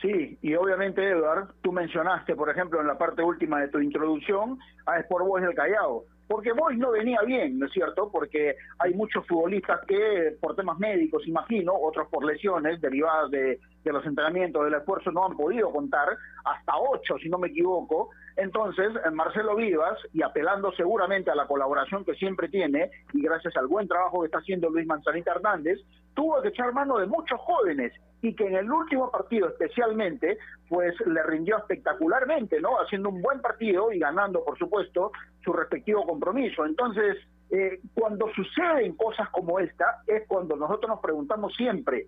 Sí, 0.00 0.38
y 0.42 0.54
obviamente, 0.54 1.08
Eduard, 1.08 1.48
tú 1.62 1.72
mencionaste, 1.72 2.34
por 2.34 2.50
ejemplo, 2.50 2.80
en 2.80 2.86
la 2.86 2.98
parte 2.98 3.22
última 3.22 3.60
de 3.60 3.68
tu 3.68 3.78
introducción, 3.78 4.58
a 4.86 4.98
Sport 4.98 5.26
Boys 5.26 5.44
del 5.44 5.54
Callao. 5.54 6.04
Porque 6.26 6.52
Boys 6.52 6.78
no 6.78 6.90
venía 6.90 7.20
bien, 7.22 7.58
¿no 7.58 7.66
es 7.66 7.72
cierto? 7.72 8.10
Porque 8.10 8.56
hay 8.78 8.94
muchos 8.94 9.26
futbolistas 9.26 9.80
que, 9.86 10.36
por 10.40 10.56
temas 10.56 10.78
médicos, 10.78 11.26
imagino, 11.26 11.74
otros 11.74 12.08
por 12.08 12.24
lesiones 12.24 12.80
derivadas 12.80 13.30
de, 13.30 13.60
de 13.84 13.92
los 13.92 14.04
entrenamientos, 14.06 14.64
del 14.64 14.74
esfuerzo, 14.74 15.12
no 15.12 15.26
han 15.26 15.36
podido 15.36 15.70
contar, 15.70 16.08
hasta 16.44 16.72
ocho, 16.76 17.18
si 17.18 17.28
no 17.28 17.38
me 17.38 17.48
equivoco. 17.48 18.08
Entonces, 18.36 18.90
Marcelo 19.12 19.54
Vivas, 19.54 19.98
y 20.14 20.22
apelando 20.22 20.72
seguramente 20.72 21.30
a 21.30 21.34
la 21.34 21.46
colaboración 21.46 22.04
que 22.04 22.14
siempre 22.14 22.48
tiene, 22.48 22.90
y 23.12 23.22
gracias 23.22 23.54
al 23.56 23.66
buen 23.66 23.86
trabajo 23.86 24.20
que 24.20 24.26
está 24.26 24.38
haciendo 24.38 24.70
Luis 24.70 24.86
Manzanita 24.86 25.32
Hernández, 25.32 25.78
tuvo 26.14 26.40
que 26.42 26.48
echar 26.48 26.72
mano 26.72 26.98
de 26.98 27.06
muchos 27.06 27.40
jóvenes 27.40 27.92
y 28.22 28.34
que 28.34 28.46
en 28.46 28.56
el 28.56 28.70
último 28.70 29.10
partido 29.10 29.48
especialmente, 29.48 30.38
pues 30.68 30.94
le 31.06 31.22
rindió 31.24 31.58
espectacularmente, 31.58 32.60
¿no? 32.60 32.76
Haciendo 32.80 33.10
un 33.10 33.20
buen 33.20 33.40
partido 33.40 33.92
y 33.92 33.98
ganando, 33.98 34.42
por 34.42 34.58
supuesto, 34.58 35.12
su 35.44 35.52
respectivo 35.52 36.06
compromiso. 36.06 36.64
Entonces, 36.64 37.18
eh, 37.50 37.80
cuando 37.92 38.32
suceden 38.34 38.96
cosas 38.96 39.28
como 39.28 39.58
esta, 39.58 40.02
es 40.06 40.26
cuando 40.26 40.56
nosotros 40.56 40.88
nos 40.88 41.00
preguntamos 41.00 41.54
siempre, 41.54 42.06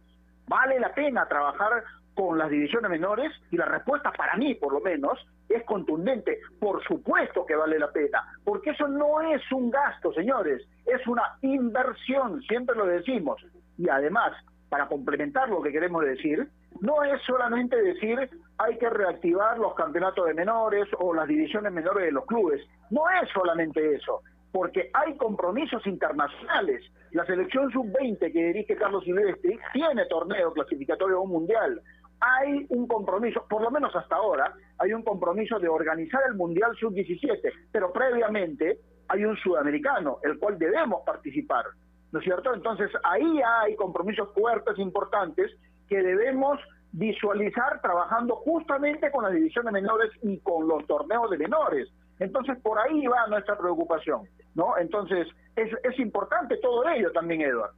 ¿vale 0.49 0.81
la 0.81 0.95
pena 0.95 1.29
trabajar 1.29 1.85
con 2.15 2.39
las 2.39 2.49
divisiones 2.49 2.91
menores? 2.91 3.31
Y 3.51 3.59
la 3.59 3.67
respuesta 3.67 4.11
para 4.11 4.37
mí, 4.37 4.55
por 4.55 4.73
lo 4.73 4.81
menos, 4.81 5.19
es 5.51 5.65
contundente. 5.65 6.41
Por 6.59 6.83
supuesto 6.85 7.45
que 7.45 7.57
vale 7.57 7.79
la 7.79 7.93
pena, 7.93 8.25
porque 8.43 8.71
eso 8.71 8.89
no 8.89 9.21
es 9.21 9.43
un 9.53 9.71
gasto, 9.71 10.13
señores, 10.15 10.67
es 10.87 11.07
una 11.07 11.37
inversión, 11.43 12.41
siempre 12.43 12.75
lo 12.75 12.87
decimos. 12.87 13.45
Y 13.79 13.89
además, 13.89 14.33
para 14.69 14.89
complementar 14.89 15.49
lo 15.49 15.63
que 15.63 15.73
queremos 15.73 16.05
decir, 16.05 16.49
no 16.81 17.03
es 17.05 17.21
solamente 17.23 17.81
decir 17.81 18.29
hay 18.59 18.79
que 18.79 18.89
reactivar 18.89 19.59
los 19.59 19.75
campeonatos 19.75 20.27
de 20.27 20.35
menores 20.35 20.89
o 20.99 21.15
las 21.15 21.29
divisiones 21.29 21.73
menores 21.73 22.05
de 22.05 22.13
los 22.13 22.27
clubes. 22.27 22.63
No 22.91 23.03
es 23.23 23.29
solamente 23.31 23.95
eso, 23.95 24.23
porque 24.53 24.91
hay 24.93 25.17
compromisos 25.17 25.87
internacionales. 25.87 26.83
La 27.13 27.25
selección 27.27 27.71
sub-20 27.71 28.33
que 28.33 28.45
dirige 28.47 28.77
Carlos 28.77 29.05
Silvestri 29.05 29.59
tiene 29.73 30.07
torneo 30.07 30.53
clasificatorio 30.53 31.19
a 31.19 31.21
un 31.21 31.31
mundial. 31.31 31.81
Hay 32.21 32.67
un 32.71 32.87
compromiso, 32.87 33.45
por 33.49 33.63
lo 33.63 33.71
menos 33.71 33.95
hasta 33.95 34.17
ahora, 34.17 34.53
hay 34.79 34.93
un 34.93 35.03
compromiso 35.03 35.59
de 35.59 35.69
organizar 35.69 36.23
el 36.29 36.35
mundial 36.35 36.75
sub-17, 36.79 37.53
pero 37.71 37.93
previamente 37.93 38.79
hay 39.09 39.25
un 39.25 39.37
sudamericano, 39.37 40.19
el 40.23 40.39
cual 40.39 40.59
debemos 40.59 41.03
participar. 41.05 41.67
¿No 42.13 42.19
es 42.19 42.25
cierto? 42.25 42.55
Entonces 42.55 42.91
ahí 43.03 43.41
hay 43.63 43.77
compromisos 43.77 44.33
fuertes, 44.35 44.79
importantes, 44.79 45.53
que 45.89 46.03
debemos 46.03 46.59
visualizar 46.93 47.81
trabajando 47.83 48.37
justamente 48.37 49.11
con 49.11 49.25
las 49.25 49.35
divisiones 49.35 49.73
menores 49.73 50.11
y 50.23 50.39
con 50.39 50.67
los 50.67 50.87
torneos 50.87 51.31
de 51.31 51.39
menores. 51.39 51.89
Entonces 52.19 52.59
por 52.63 52.79
ahí 52.79 53.07
va 53.07 53.27
nuestra 53.27 53.57
preocupación, 53.59 54.23
¿no? 54.55 54.79
Entonces 54.79 55.29
es, 55.55 55.71
es 55.85 55.99
importante 55.99 56.57
todo 56.59 56.89
ello 56.89 57.13
también, 57.13 57.43
Eduardo. 57.43 57.75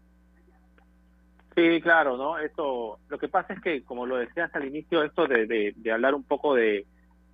Sí, 1.58 1.80
claro, 1.80 2.16
¿no? 2.16 2.38
Esto, 2.38 3.00
lo 3.08 3.18
que 3.18 3.26
pasa 3.26 3.54
es 3.54 3.60
que, 3.60 3.82
como 3.82 4.06
lo 4.06 4.16
decías 4.16 4.54
al 4.54 4.66
inicio, 4.66 5.02
esto 5.02 5.26
de, 5.26 5.74
de, 5.74 5.92
hablar 5.92 6.14
un 6.14 6.22
poco 6.22 6.54
de, 6.54 6.86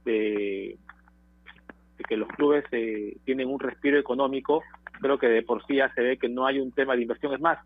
de, 0.07 0.79
de 1.99 2.05
que 2.09 2.17
los 2.17 2.29
clubes 2.29 2.65
eh, 2.73 3.19
tienen 3.27 3.51
un 3.51 3.61
respiro 3.61 3.99
económico, 3.99 4.63
creo 5.01 5.19
que 5.19 5.29
de 5.29 5.43
por 5.43 5.65
sí 5.67 5.77
ya 5.77 5.93
se 5.95 6.03
ve 6.03 6.19
que 6.19 6.29
no 6.29 6.47
hay 6.47 6.59
un 6.61 6.73
tema 6.73 6.95
de 6.95 7.03
inversión. 7.03 7.35
Es 7.35 7.41
más, 7.41 7.59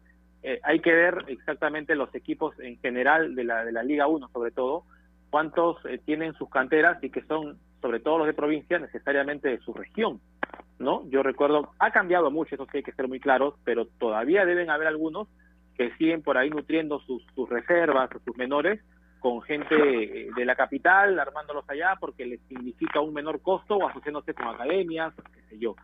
eh, 0.42 0.60
hay 0.62 0.80
que 0.80 0.92
ver 0.92 1.24
exactamente 1.28 1.94
los 1.94 2.14
equipos 2.14 2.58
en 2.60 2.78
general 2.78 3.34
de 3.34 3.44
la, 3.44 3.64
de 3.64 3.72
la 3.72 3.82
Liga 3.82 4.06
1, 4.06 4.28
sobre 4.28 4.50
todo, 4.50 4.84
cuántos 5.30 5.76
eh, 5.86 6.00
tienen 6.04 6.34
sus 6.34 6.48
canteras 6.48 7.02
y 7.02 7.10
que 7.10 7.22
son, 7.22 7.58
sobre 7.80 8.00
todo 8.00 8.18
los 8.18 8.26
de 8.26 8.34
provincia, 8.34 8.78
necesariamente 8.78 9.48
de 9.48 9.58
su 9.58 9.72
región. 9.72 10.20
¿no? 10.78 11.08
Yo 11.10 11.22
recuerdo, 11.22 11.70
ha 11.78 11.90
cambiado 11.90 12.30
mucho, 12.30 12.54
eso 12.54 12.66
sí 12.70 12.78
hay 12.78 12.82
que 12.82 12.92
ser 12.92 13.08
muy 13.08 13.20
claros, 13.20 13.54
pero 13.64 13.86
todavía 13.86 14.44
deben 14.44 14.70
haber 14.70 14.86
algunos 14.86 15.28
que 15.76 15.92
siguen 15.96 16.22
por 16.22 16.38
ahí 16.38 16.50
nutriendo 16.50 17.00
sus, 17.00 17.24
sus 17.34 17.48
reservas, 17.48 18.10
sus 18.24 18.36
menores, 18.36 18.80
con 19.18 19.42
gente 19.42 19.74
de 19.74 20.44
la 20.44 20.54
capital, 20.54 21.18
armándolos 21.18 21.68
allá 21.68 21.96
porque 21.98 22.24
les 22.24 22.40
significa 22.42 23.00
un 23.00 23.12
menor 23.12 23.40
costo 23.42 23.76
o 23.76 23.88
asociándose 23.88 24.34
con 24.34 24.46
academias, 24.46 25.12
qué 25.34 25.42
sé 25.48 25.58
yo. 25.58 25.74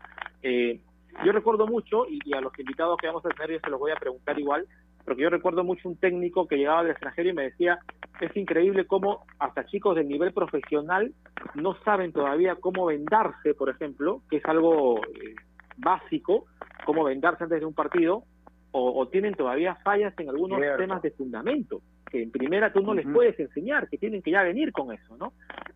Eh, 0.41 0.79
yo 1.23 1.31
recuerdo 1.31 1.67
mucho, 1.67 2.05
y, 2.09 2.19
y, 2.25 2.33
a 2.33 2.41
los 2.41 2.57
invitados 2.59 2.97
que 2.97 3.07
vamos 3.07 3.25
a 3.25 3.29
tener 3.29 3.51
yo 3.51 3.59
se 3.59 3.69
los 3.69 3.79
voy 3.79 3.91
a 3.91 3.95
preguntar 3.95 4.39
igual, 4.39 4.65
porque 5.05 5.21
yo 5.21 5.29
recuerdo 5.29 5.63
mucho 5.63 5.87
un 5.87 5.97
técnico 5.97 6.47
que 6.47 6.57
llegaba 6.57 6.81
del 6.81 6.91
extranjero 6.91 7.29
y 7.29 7.33
me 7.33 7.43
decía, 7.43 7.79
es 8.19 8.35
increíble 8.35 8.85
cómo 8.85 9.23
hasta 9.39 9.65
chicos 9.67 9.95
del 9.95 10.07
nivel 10.07 10.33
profesional 10.33 11.13
no 11.53 11.75
saben 11.83 12.11
todavía 12.11 12.55
cómo 12.55 12.87
vendarse, 12.87 13.53
por 13.53 13.69
ejemplo, 13.69 14.21
que 14.29 14.37
es 14.37 14.45
algo 14.45 14.97
eh, 14.97 15.35
básico, 15.77 16.45
cómo 16.85 17.03
vendarse 17.03 17.43
antes 17.43 17.59
de 17.59 17.65
un 17.65 17.75
partido, 17.75 18.23
o, 18.71 18.99
o 18.99 19.07
tienen 19.07 19.35
todavía 19.35 19.75
fallas 19.75 20.13
en 20.17 20.29
algunos 20.29 20.59
Cierto. 20.59 20.77
temas 20.77 21.01
de 21.01 21.11
fundamento, 21.11 21.81
que 22.09 22.23
en 22.23 22.31
primera 22.31 22.73
tú 22.73 22.81
no 22.81 22.93
les 22.93 23.07
puedes 23.07 23.39
enseñar, 23.39 23.87
que 23.87 23.97
tienen 23.97 24.21
que 24.21 24.31
ya 24.31 24.43
venir 24.43 24.71
con 24.71 24.91
eso, 24.91 25.15
¿no? 25.17 25.33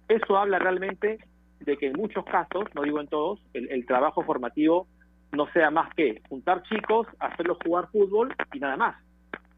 Eso 0.08 0.38
habla 0.38 0.60
realmente 0.60 1.20
de 1.60 1.78
que 1.78 1.88
en 1.88 1.94
muchos 1.94 2.26
casos, 2.26 2.66
no 2.74 2.82
digo 2.82 3.00
en 3.00 3.08
todos, 3.08 3.42
el, 3.54 3.70
el 3.70 3.86
trabajo 3.86 4.24
formativo 4.24 4.88
no 5.32 5.48
sea 5.52 5.70
más 5.72 5.94
que 5.96 6.22
juntar 6.30 6.64
chicos, 6.64 7.08
hacerlos 7.20 7.58
jugar 7.64 7.88
fútbol 7.92 8.34
y 8.54 8.60
nada 8.60 8.78
más. 8.78 8.96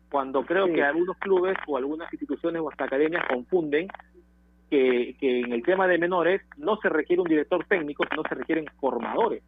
cuando 0.09 0.45
creo 0.45 0.67
Sí. 0.67 0.73
que 0.73 0.83
algunos 0.83 1.15
clubes 1.19 1.57
o 1.67 1.77
algunas 1.77 2.11
instituciones 2.11 2.61
o 2.61 2.69
hasta 2.69 2.83
academias 2.83 3.23
confunden 3.29 3.87
que, 4.69 5.15
que 5.17 5.39
en 5.39 5.53
el 5.53 5.63
tema 5.63 5.87
de 5.87 5.97
menores 5.97 6.41
no 6.57 6.75
se 6.81 6.89
requiere 6.89 7.21
un 7.21 7.29
director 7.29 7.63
técnico, 7.65 8.03
sino 8.09 8.21
se 8.23 8.35
requieren 8.35 8.65
formadores. 8.81 9.41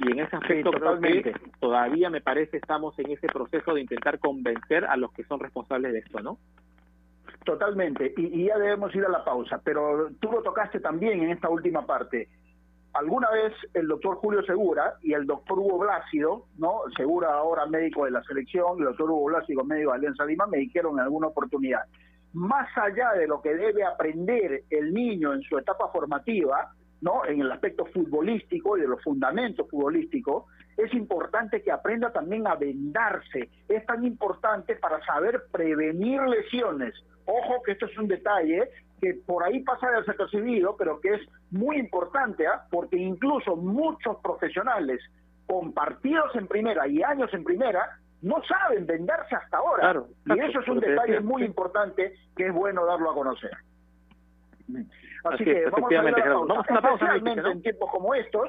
Y 0.00 0.10
en 0.10 0.18
ese 0.18 0.34
aspecto 0.34 0.72
totalmente. 0.72 1.32
que 1.32 1.40
todavía 1.60 2.10
me 2.10 2.20
parece 2.20 2.56
estamos 2.56 2.98
en 2.98 3.12
ese 3.12 3.28
proceso 3.28 3.74
de 3.74 3.82
intentar 3.82 4.18
convencer 4.18 4.84
a 4.86 4.96
los 4.96 5.12
que 5.12 5.22
son 5.22 5.38
responsables 5.38 5.92
de 5.92 6.00
esto, 6.00 6.18
¿no? 6.20 6.38
Totalmente, 7.44 8.12
y, 8.16 8.42
y 8.42 8.44
ya 8.46 8.58
debemos 8.58 8.94
ir 8.96 9.04
a 9.04 9.08
la 9.08 9.24
pausa, 9.24 9.60
pero 9.64 10.10
tú 10.20 10.30
lo 10.32 10.42
tocaste 10.42 10.78
también 10.80 11.22
en 11.22 11.30
esta 11.30 11.48
última 11.48 11.84
parte. 11.86 12.28
Alguna 12.94 13.30
vez 13.30 13.54
el 13.72 13.88
doctor 13.88 14.16
Julio 14.16 14.42
Segura 14.42 14.94
y 15.02 15.14
el 15.14 15.26
doctor 15.26 15.58
Hugo 15.58 15.78
Blácido, 15.78 16.46
¿no? 16.58 16.82
Segura 16.94 17.32
ahora 17.32 17.64
médico 17.66 18.04
de 18.04 18.10
la 18.10 18.22
selección, 18.24 18.78
el 18.78 18.84
doctor 18.84 19.10
Hugo 19.10 19.24
Blácido 19.24 19.64
médico 19.64 19.92
de 19.92 19.96
Alianza 19.96 20.26
Lima, 20.26 20.46
me 20.46 20.58
dijeron 20.58 20.98
en 20.98 21.04
alguna 21.04 21.28
oportunidad, 21.28 21.82
más 22.34 22.68
allá 22.76 23.12
de 23.12 23.26
lo 23.26 23.40
que 23.40 23.54
debe 23.54 23.84
aprender 23.84 24.64
el 24.68 24.92
niño 24.92 25.32
en 25.32 25.40
su 25.42 25.56
etapa 25.56 25.88
formativa, 25.88 26.74
¿no? 27.00 27.24
En 27.24 27.40
el 27.40 27.50
aspecto 27.50 27.86
futbolístico 27.86 28.76
y 28.76 28.82
de 28.82 28.88
los 28.88 29.02
fundamentos 29.02 29.68
futbolísticos, 29.70 30.44
es 30.76 30.92
importante 30.94 31.62
que 31.62 31.70
aprenda 31.70 32.12
también 32.12 32.46
a 32.46 32.54
vendarse. 32.54 33.50
Es 33.68 33.84
tan 33.86 34.04
importante 34.04 34.76
para 34.76 35.04
saber 35.04 35.44
prevenir 35.50 36.20
lesiones. 36.22 36.94
Ojo 37.26 37.62
que 37.62 37.72
esto 37.72 37.86
es 37.86 37.98
un 37.98 38.08
detalle 38.08 38.68
que 39.00 39.14
por 39.26 39.42
ahí 39.44 39.60
pasa 39.60 39.90
desapercibido, 39.90 40.76
pero 40.76 41.00
que 41.00 41.14
es 41.14 41.20
muy 41.50 41.76
importante, 41.76 42.46
¿ah? 42.46 42.64
porque 42.70 42.96
incluso 42.96 43.56
muchos 43.56 44.16
profesionales 44.22 45.00
con 45.46 45.72
partidos 45.72 46.34
en 46.36 46.46
primera 46.46 46.86
y 46.86 47.02
años 47.02 47.32
en 47.34 47.44
primera 47.44 47.98
no 48.22 48.40
saben 48.44 48.86
vendarse 48.86 49.34
hasta 49.34 49.58
ahora. 49.58 49.80
Claro, 49.80 50.08
y 50.26 50.38
eso 50.38 50.60
es 50.60 50.68
un 50.68 50.80
detalle 50.80 51.20
muy 51.20 51.42
importante 51.42 52.14
que 52.36 52.46
es 52.46 52.54
bueno 52.54 52.86
darlo 52.86 53.10
a 53.10 53.14
conocer. 53.14 53.50
Así, 55.24 55.34
Así 55.34 55.44
que 55.44 55.64
es, 55.64 55.70
vamos 55.70 55.92
a 55.92 56.02
la 56.02 56.12
pausa. 56.12 56.34
Vamos 56.46 56.68
a 56.68 56.72
una 56.72 56.82
pausa, 56.82 57.04
me 57.04 57.16
Especialmente 57.16 57.50
en 57.50 57.62
tiempos 57.62 57.90
como 57.90 58.14
estos, 58.14 58.48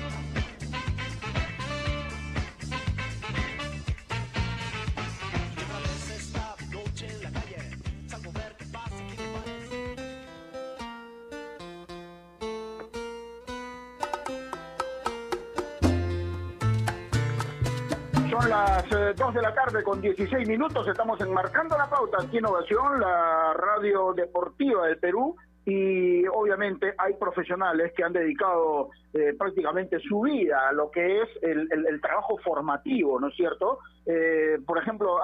Las 18.51 19.15
2 19.15 19.33
de 19.33 19.41
la 19.41 19.53
tarde 19.53 19.81
con 19.81 20.01
16 20.01 20.45
minutos. 20.45 20.85
Estamos 20.85 21.21
enmarcando 21.21 21.77
la 21.77 21.89
pauta 21.89 22.17
aquí 22.17 22.37
en 22.37 22.43
Innovación, 22.43 22.99
la 22.99 23.53
radio 23.53 24.13
deportiva 24.13 24.87
del 24.87 24.97
Perú. 24.97 25.37
Y 25.63 26.27
obviamente 26.27 26.93
hay 26.97 27.13
profesionales 27.13 27.93
que 27.95 28.03
han 28.03 28.11
dedicado 28.11 28.89
eh, 29.13 29.33
prácticamente 29.39 29.99
su 29.99 30.19
vida 30.21 30.67
a 30.67 30.73
lo 30.73 30.91
que 30.91 31.21
es 31.21 31.29
el, 31.43 32.01
trabajo 32.01 32.37
formativo, 32.43 33.21
¿no 33.21 33.29
es 33.29 33.35
cierto? 33.35 33.79
Eh, 34.05 34.57
por 34.65 34.79
ejemplo, 34.79 35.17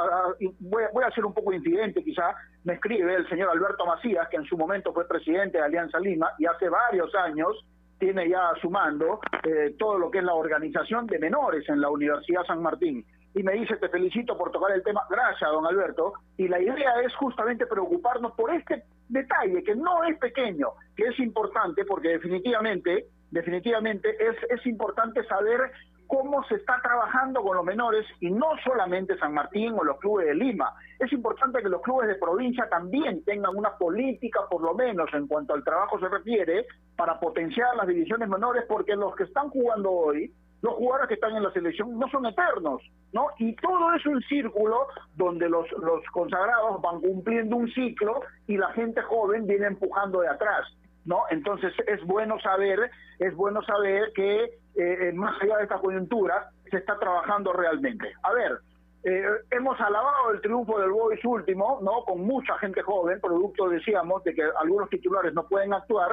voy, 0.60 0.84
a- 0.86 0.90
voy 0.94 1.04
a 1.04 1.12
ser 1.12 1.26
un 1.26 1.34
poco 1.34 1.52
incidente 1.52 2.02
quizá, 2.04 2.34
me 2.63 2.76
escribe 2.76 3.13
el 3.13 3.28
señor 3.28 3.50
Alberto 3.50 3.86
Macías, 3.86 4.30
que 4.30 4.38
en 4.38 4.46
su 4.46 4.56
momento 4.56 4.94
fue 4.94 5.06
presidente 5.06 5.58
de 5.58 5.66
Alianza 5.66 6.00
Lima 6.00 6.32
y 6.38 6.46
hace 6.46 6.70
varios 6.70 7.13
años 7.16 7.66
tiene 8.00 8.30
ya 8.30 8.50
a 8.50 8.56
su 8.62 8.70
mando 8.70 9.20
eh, 9.44 9.76
todo 9.78 9.98
lo 9.98 10.12
que 10.12 10.20
es 10.20 10.24
la 10.24 10.36
organización 10.36 11.08
de 11.08 11.20
menores 11.20 11.68
en 11.68 11.82
la 11.82 11.90
Universidad 11.90 12.46
San 12.46 12.62
Martín. 12.62 13.04
Y 13.38 13.43
me 13.43 13.54
dice, 13.54 13.78
te 13.78 13.88
felicito 13.89 14.36
por 14.36 14.52
tocar 14.52 14.71
el 14.71 14.82
tema. 14.82 15.04
Gracias, 15.08 15.52
don 15.52 15.67
Alberto. 15.67 16.13
Y 16.38 16.47
la 16.47 16.60
idea 16.60 17.02
es 17.06 17.13
justamente 17.17 17.67
preocuparnos 17.67 18.32
por 18.34 18.52
este 18.52 18.84
detalle, 19.10 19.63
que 19.63 19.76
no 19.76 20.04
es 20.06 20.17
pequeño, 20.17 20.69
que 20.95 21.04
es 21.06 21.19
importante, 21.19 21.86
porque 21.86 22.10
definitivamente, 22.10 23.06
definitivamente 23.30 24.10
es, 24.19 24.36
es 24.50 24.65
importante 24.65 25.23
saber 25.26 25.71
cómo 26.08 26.43
se 26.45 26.56
está 26.56 26.82
trabajando 26.82 27.43
con 27.43 27.58
los 27.58 27.65
menores 27.65 28.08
y 28.21 28.32
no 28.32 28.47
solamente 28.63 29.17
San 29.19 29.36
Martín 29.36 29.76
o 29.78 29.84
los 29.84 30.00
clubes 30.00 30.26
de 30.26 30.34
Lima. 30.34 30.73
Es 30.97 31.13
importante 31.13 31.62
que 31.62 31.69
los 31.69 31.84
clubes 31.84 32.08
de 32.08 32.15
provincia 32.15 32.67
también 32.69 33.23
tengan 33.23 33.56
una 33.56 33.78
política, 33.78 34.39
por 34.50 34.63
lo 34.63 34.73
menos 34.73 35.13
en 35.13 35.28
cuanto 35.28 35.54
al 35.54 35.63
trabajo 35.63 36.00
se 36.00 36.10
refiere, 36.10 36.65
para 36.95 37.19
potenciar 37.19 37.76
las 37.76 37.86
divisiones 37.86 38.30
menores, 38.30 38.63
porque 38.67 38.95
los 38.95 39.15
que 39.15 39.26
están 39.26 39.50
jugando 39.50 39.91
hoy, 39.91 40.34
los 40.62 40.74
jugadores 40.76 41.08
que 41.08 41.13
están 41.15 41.36
en 41.36 41.43
la 41.43 41.52
selección 41.52 41.98
no 42.00 42.10
son 42.10 42.26
eternos, 42.26 42.82
¿no? 43.13 43.28
Y 43.38 43.56
todo 43.56 43.93
es 43.93 44.06
un 44.06 44.22
círculo 44.24 44.88
donde 45.15 45.50
los, 45.50 45.72
los 45.74 46.04
consagrados 46.12 46.82
van 46.82 47.00
cumpliendo 47.00 47.56
un 47.56 47.72
ciclo 47.72 48.22
y 48.48 48.58
la 48.58 48.72
gente 48.74 49.02
joven 49.04 49.46
viene 49.46 49.67
empujando 49.67 50.22
de 50.22 50.30
atrás. 50.30 50.67
¿no? 51.06 51.24
Entonces 51.32 51.74
es 51.88 52.04
bueno 52.06 52.38
saber, 52.41 52.91
es 53.17 53.34
bueno 53.34 53.62
saber 53.63 54.12
que 54.13 54.60
eh, 54.76 55.12
más 55.13 55.41
allá 55.41 55.58
de 55.58 55.63
esta 55.63 55.80
coyuntura 55.80 56.50
se 56.70 56.78
está 56.78 57.00
trabajando 57.00 57.54
realmente. 57.54 58.12
A 58.24 58.34
ver, 58.34 58.60
eh, 59.04 59.26
hemos 59.52 59.80
alabado 59.80 60.32
el 60.34 60.41
triunfo 60.41 60.78
del 60.80 60.91
Boys 60.91 61.24
último, 61.24 61.80
¿no? 61.82 62.04
Con 62.04 62.28
mucha 62.28 62.58
gente 62.58 62.82
joven, 62.82 63.22
producto, 63.22 63.70
decíamos, 63.70 64.22
de 64.26 64.36
que 64.36 64.43
algunos 64.60 64.89
titulares 64.89 65.34
no 65.34 65.48
pueden 65.48 65.74
actuar, 65.74 66.12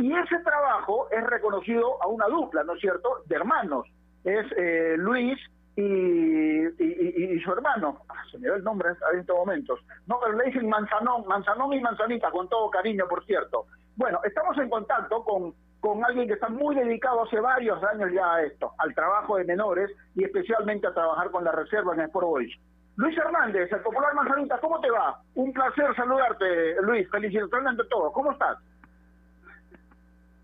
y 0.00 0.16
ese 0.16 0.38
trabajo 0.38 1.08
es 1.10 1.22
reconocido 1.24 2.02
a 2.02 2.06
una 2.06 2.26
dupla, 2.26 2.64
¿no 2.64 2.74
es 2.74 2.80
cierto?, 2.80 3.22
de 3.26 3.36
hermanos. 3.36 3.86
Es 4.24 4.46
eh, 4.56 4.94
Luis 4.96 5.38
y, 5.76 7.38
su 7.40 7.52
hermano, 7.52 8.00
Ah, 8.08 8.22
se 8.30 8.38
me 8.38 8.48
da 8.48 8.56
el 8.56 8.64
nombre 8.64 8.90
en 9.12 9.20
estos 9.20 9.36
momentos, 9.36 9.80
no, 10.06 10.18
pero 10.20 10.36
le 10.36 10.44
dicen 10.44 10.68
Manzanón, 10.68 11.26
Manzanón 11.26 11.72
y 11.72 11.80
Manzanita, 11.80 12.30
con 12.30 12.48
todo 12.48 12.68
cariño, 12.70 13.06
por 13.08 13.24
cierto. 13.24 13.66
Bueno, 13.96 14.20
estamos 14.24 14.58
en 14.58 14.68
contacto 14.68 15.22
con 15.24 15.54
con 15.80 16.04
alguien 16.04 16.28
que 16.28 16.34
está 16.34 16.48
muy 16.48 16.74
dedicado 16.76 17.22
hace 17.22 17.40
varios 17.40 17.82
años 17.84 18.10
ya 18.12 18.34
a 18.34 18.42
esto, 18.42 18.72
al 18.78 18.94
trabajo 18.94 19.36
de 19.36 19.44
menores 19.44 19.90
y 20.14 20.24
especialmente 20.24 20.86
a 20.86 20.92
trabajar 20.92 21.30
con 21.30 21.42
la 21.42 21.52
reserva 21.52 21.94
en 21.94 22.00
Sport 22.02 22.26
Boys. 22.26 22.52
Luis 22.96 23.16
Hernández, 23.16 23.72
el 23.72 23.80
popular 23.80 24.14
Manzanita, 24.14 24.58
¿cómo 24.58 24.78
te 24.80 24.90
va? 24.90 25.18
Un 25.34 25.52
placer 25.54 25.94
saludarte, 25.96 26.82
Luis. 26.82 27.08
Felicitaciones 27.10 27.66
ante 27.66 27.84
todo. 27.84 28.12
¿Cómo 28.12 28.32
estás? 28.32 28.58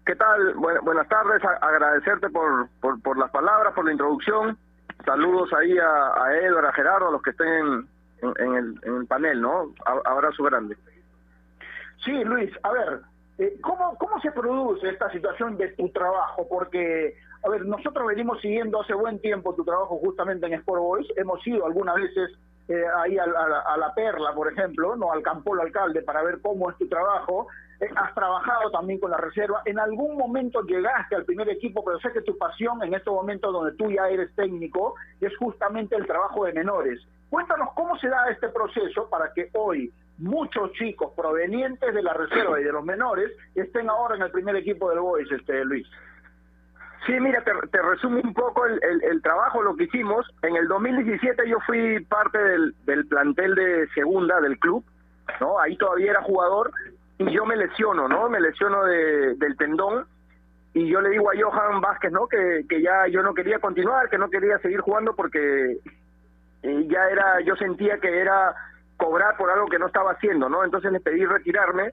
¿Qué 0.06 0.14
tal? 0.14 0.54
buenas 0.54 1.08
tardes, 1.08 1.42
agradecerte 1.60 2.30
por, 2.30 2.68
por, 2.80 3.02
por, 3.02 3.18
las 3.18 3.28
palabras, 3.32 3.74
por 3.74 3.84
la 3.84 3.90
introducción. 3.90 4.56
Saludos 5.04 5.52
ahí 5.52 5.76
a, 5.78 6.22
a 6.22 6.36
Edward, 6.36 6.66
a 6.66 6.72
Gerardo, 6.72 7.08
a 7.08 7.10
los 7.10 7.22
que 7.22 7.30
estén 7.30 7.48
en, 7.48 7.88
en, 8.38 8.54
el, 8.54 8.80
en 8.84 8.96
el 8.98 9.06
panel, 9.06 9.40
¿no? 9.40 9.74
Abrazo 10.04 10.44
grande. 10.44 10.76
Sí, 12.04 12.12
Luis, 12.22 12.52
a 12.62 12.70
ver, 12.70 13.00
eh, 13.38 13.58
¿cómo, 13.60 13.98
¿cómo 13.98 14.20
se 14.20 14.30
produce 14.30 14.90
esta 14.90 15.10
situación 15.10 15.56
de 15.56 15.70
tu 15.70 15.88
trabajo? 15.88 16.46
Porque, 16.48 17.16
a 17.42 17.48
ver, 17.48 17.66
nosotros 17.66 18.06
venimos 18.06 18.40
siguiendo 18.40 18.82
hace 18.82 18.94
buen 18.94 19.18
tiempo 19.20 19.56
tu 19.56 19.64
trabajo 19.64 19.98
justamente 19.98 20.46
en 20.46 20.52
Sport 20.52 20.82
Boys, 20.82 21.08
hemos 21.16 21.44
ido 21.44 21.66
algunas 21.66 21.96
veces 21.96 22.30
eh, 22.68 22.84
ahí 22.98 23.16
a, 23.18 23.26
la 23.26 23.94
Perla, 23.94 24.34
por 24.34 24.52
ejemplo, 24.52 24.96
no 24.96 25.12
al 25.12 25.22
Campolo 25.22 25.62
Alcalde, 25.62 26.02
para 26.02 26.22
ver 26.22 26.40
cómo 26.40 26.70
es 26.70 26.76
tu 26.76 26.88
trabajo. 26.88 27.46
Eh, 27.80 27.88
has 27.94 28.14
trabajado 28.14 28.70
también 28.70 28.98
con 28.98 29.10
la 29.10 29.18
reserva. 29.18 29.62
En 29.64 29.78
algún 29.78 30.16
momento 30.16 30.62
llegaste 30.62 31.14
al 31.14 31.24
primer 31.24 31.48
equipo, 31.48 31.84
pero 31.84 32.00
sé 32.00 32.12
que 32.12 32.22
tu 32.22 32.36
pasión 32.36 32.82
en 32.82 32.94
estos 32.94 33.14
momentos 33.14 33.52
donde 33.52 33.76
tú 33.76 33.90
ya 33.90 34.08
eres 34.08 34.34
técnico 34.34 34.94
es 35.20 35.36
justamente 35.36 35.94
el 35.94 36.06
trabajo 36.06 36.44
de 36.44 36.54
menores. 36.54 37.00
Cuéntanos 37.30 37.70
cómo 37.74 37.96
se 37.98 38.08
da 38.08 38.28
este 38.30 38.48
proceso 38.48 39.08
para 39.08 39.32
que 39.32 39.50
hoy 39.54 39.92
muchos 40.18 40.72
chicos 40.72 41.12
provenientes 41.14 41.94
de 41.94 42.02
la 42.02 42.14
reserva 42.14 42.60
y 42.60 42.64
de 42.64 42.72
los 42.72 42.84
menores 42.84 43.30
estén 43.54 43.90
ahora 43.90 44.16
en 44.16 44.22
el 44.22 44.30
primer 44.30 44.56
equipo 44.56 44.88
del 44.90 45.00
Boys, 45.00 45.30
este 45.30 45.64
Luis. 45.64 45.86
Sí, 47.06 47.12
mira, 47.20 47.42
te, 47.42 47.82
resumo 47.82 48.20
un 48.20 48.34
poco 48.34 48.66
el, 48.66 48.80
el, 48.82 49.22
trabajo, 49.22 49.62
lo 49.62 49.76
que 49.76 49.84
hicimos. 49.84 50.26
En 50.42 50.56
el 50.56 50.66
2017 50.66 51.48
yo 51.48 51.58
fui 51.64 52.00
parte 52.06 52.36
del, 52.36 52.74
del 52.84 53.06
plantel 53.06 53.54
de 53.54 53.88
segunda 53.94 54.40
del 54.40 54.58
club, 54.58 54.84
¿no? 55.40 55.60
Ahí 55.60 55.76
todavía 55.76 56.10
era 56.10 56.22
jugador 56.22 56.72
y 57.18 57.30
yo 57.30 57.46
me 57.46 57.56
lesiono, 57.56 58.08
¿no? 58.08 58.28
Me 58.28 58.40
lesiono 58.40 58.84
de, 58.84 59.34
del 59.36 59.56
tendón 59.56 60.06
y 60.74 60.88
yo 60.88 61.00
le 61.00 61.10
digo 61.10 61.30
a 61.30 61.34
Johan 61.40 61.80
Vázquez, 61.80 62.10
¿no? 62.10 62.26
Que, 62.26 62.64
ya 62.82 63.06
yo 63.08 63.22
no 63.22 63.34
quería 63.34 63.60
continuar, 63.60 64.10
que 64.10 64.18
no 64.18 64.28
quería 64.28 64.58
seguir 64.58 64.80
jugando 64.80 65.14
porque 65.14 65.78
eh, 66.62 66.86
ya 66.88 67.08
era, 67.08 67.40
yo 67.40 67.54
sentía 67.56 67.98
que 67.98 68.20
era 68.20 68.52
cobrar 68.96 69.36
por 69.36 69.50
algo 69.50 69.66
que 69.66 69.78
no 69.78 69.86
estaba 69.86 70.12
haciendo, 70.12 70.48
¿no? 70.48 70.64
Entonces 70.64 70.90
le 70.92 71.00
pedí 71.00 71.24
retirarme 71.24 71.92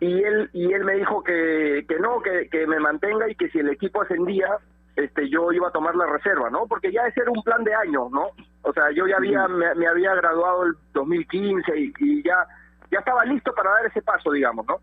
y 0.00 0.22
él 0.22 0.50
y 0.52 0.72
él 0.72 0.84
me 0.84 0.94
dijo 0.94 1.22
que, 1.22 1.84
que 1.88 1.98
no, 1.98 2.20
que, 2.20 2.48
que 2.50 2.66
me 2.66 2.78
mantenga 2.80 3.28
y 3.28 3.34
que 3.34 3.48
si 3.48 3.58
el 3.58 3.70
equipo 3.70 4.02
ascendía, 4.02 4.58
este 4.96 5.28
yo 5.28 5.52
iba 5.52 5.68
a 5.68 5.72
tomar 5.72 5.94
la 5.96 6.06
reserva, 6.06 6.50
¿no? 6.50 6.66
Porque 6.66 6.92
ya 6.92 7.06
ese 7.06 7.22
era 7.22 7.30
un 7.30 7.42
plan 7.42 7.64
de 7.64 7.74
años, 7.74 8.10
¿no? 8.10 8.30
O 8.62 8.72
sea, 8.72 8.90
yo 8.90 9.06
ya 9.06 9.16
había 9.16 9.48
me, 9.48 9.86
había 9.86 10.14
graduado 10.14 10.64
el 10.64 10.74
2015 10.92 11.78
y, 11.78 11.92
y, 11.98 12.22
ya 12.22 12.46
ya 12.90 12.98
estaba 12.98 13.24
listo 13.24 13.52
para 13.54 13.70
dar 13.70 13.86
ese 13.86 14.02
paso, 14.02 14.30
digamos, 14.30 14.66
¿no? 14.66 14.78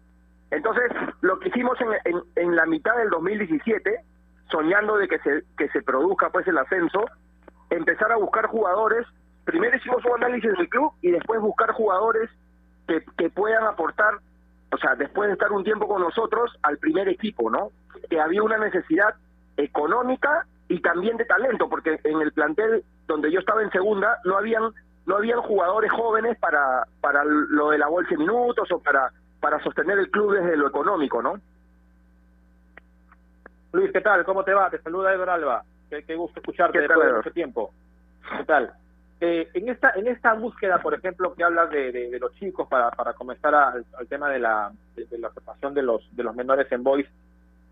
Entonces, 0.50 0.92
lo 1.22 1.40
que 1.40 1.48
hicimos 1.48 1.80
en, 1.80 2.14
en, 2.14 2.22
en 2.36 2.56
la 2.56 2.66
mitad 2.66 2.96
del 2.98 3.10
2017, 3.10 4.04
soñando 4.50 4.98
de 4.98 5.08
que 5.08 5.20
se 5.20 5.44
que 5.58 5.70
se 5.70 5.82
produzca 5.82 6.30
pues 6.30 6.48
el 6.48 6.58
ascenso, 6.58 7.06
empezar 7.70 8.12
a 8.12 8.18
buscar 8.18 8.48
jugadores 8.48 9.08
primero 9.44 9.76
hicimos 9.76 10.04
un 10.06 10.24
análisis 10.24 10.52
del 10.58 10.70
club 10.70 10.92
y 11.02 11.12
después 11.12 11.40
buscar 11.42 11.72
jugadores 11.72 12.30
que, 12.88 13.04
que 13.18 13.30
puedan 13.30 13.64
aportar, 13.66 14.16
o 14.72 14.78
sea, 14.78 14.96
después 14.96 15.28
de 15.28 15.34
estar 15.34 15.52
un 15.52 15.64
tiempo 15.64 15.88
con 15.88 16.02
nosotros, 16.02 16.52
al 16.64 16.78
primer 16.78 17.08
equipo, 17.10 17.50
¿no? 17.50 17.72
Que 18.10 18.20
había 18.20 18.44
una 18.44 18.58
necesidad 18.58 19.16
económica 19.58 20.46
y 20.68 20.80
también 20.80 21.18
de 21.18 21.26
talento, 21.26 21.70
porque 21.70 22.00
en 22.04 22.22
el 22.22 22.32
plantel 22.32 22.84
donde 23.08 23.32
yo 23.32 23.40
estaba 23.40 23.62
en 23.62 23.72
segunda 23.72 24.18
no 24.24 24.38
habían 24.38 24.72
no 25.06 25.18
habían 25.18 25.42
jugadores 25.42 25.92
jóvenes 25.92 26.38
para 26.40 26.86
para 27.02 27.24
lo 27.26 27.72
de 27.72 27.78
la 27.78 27.88
bolsa 27.88 28.12
de 28.12 28.18
minutos 28.18 28.72
o 28.72 28.80
para 28.80 29.12
para 29.40 29.62
sostener 29.64 29.98
el 29.98 30.10
club 30.10 30.34
desde 30.34 30.56
lo 30.56 30.68
económico, 30.68 31.22
¿no? 31.22 31.34
Luis, 33.74 33.92
¿qué 33.92 34.02
tal? 34.02 34.24
¿Cómo 34.24 34.44
te 34.44 34.54
va? 34.54 34.70
Te 34.70 34.82
saluda 34.82 35.14
Edward 35.14 35.30
Alba. 35.30 35.64
Qué, 35.90 36.16
gusto 36.16 36.40
escucharte 36.40 36.80
después 36.80 37.06
de 37.06 37.14
mucho 37.14 37.32
tiempo. 37.32 37.74
¿Qué 38.38 38.46
tal? 38.46 38.74
Eh, 39.24 39.48
en 39.54 39.70
esta 39.70 39.92
en 39.92 40.08
esta 40.08 40.34
búsqueda, 40.34 40.80
por 40.80 40.96
ejemplo, 40.96 41.36
que 41.36 41.44
hablas 41.44 41.70
de, 41.70 41.92
de, 41.92 42.20
los 42.20 42.34
chicos 42.40 42.68
para, 42.68 42.90
para 42.90 43.14
comenzar 43.14 43.54
al, 43.54 43.86
tema 44.10 44.28
de 44.32 44.40
la 44.40 44.72
de, 44.96 45.18
la 45.20 45.28
ocupación 45.28 45.76
de 45.76 45.84
los 45.84 46.04
de 46.16 46.24
los 46.24 46.36
menores 46.36 46.72
en 46.72 46.82
voice, 46.82 47.08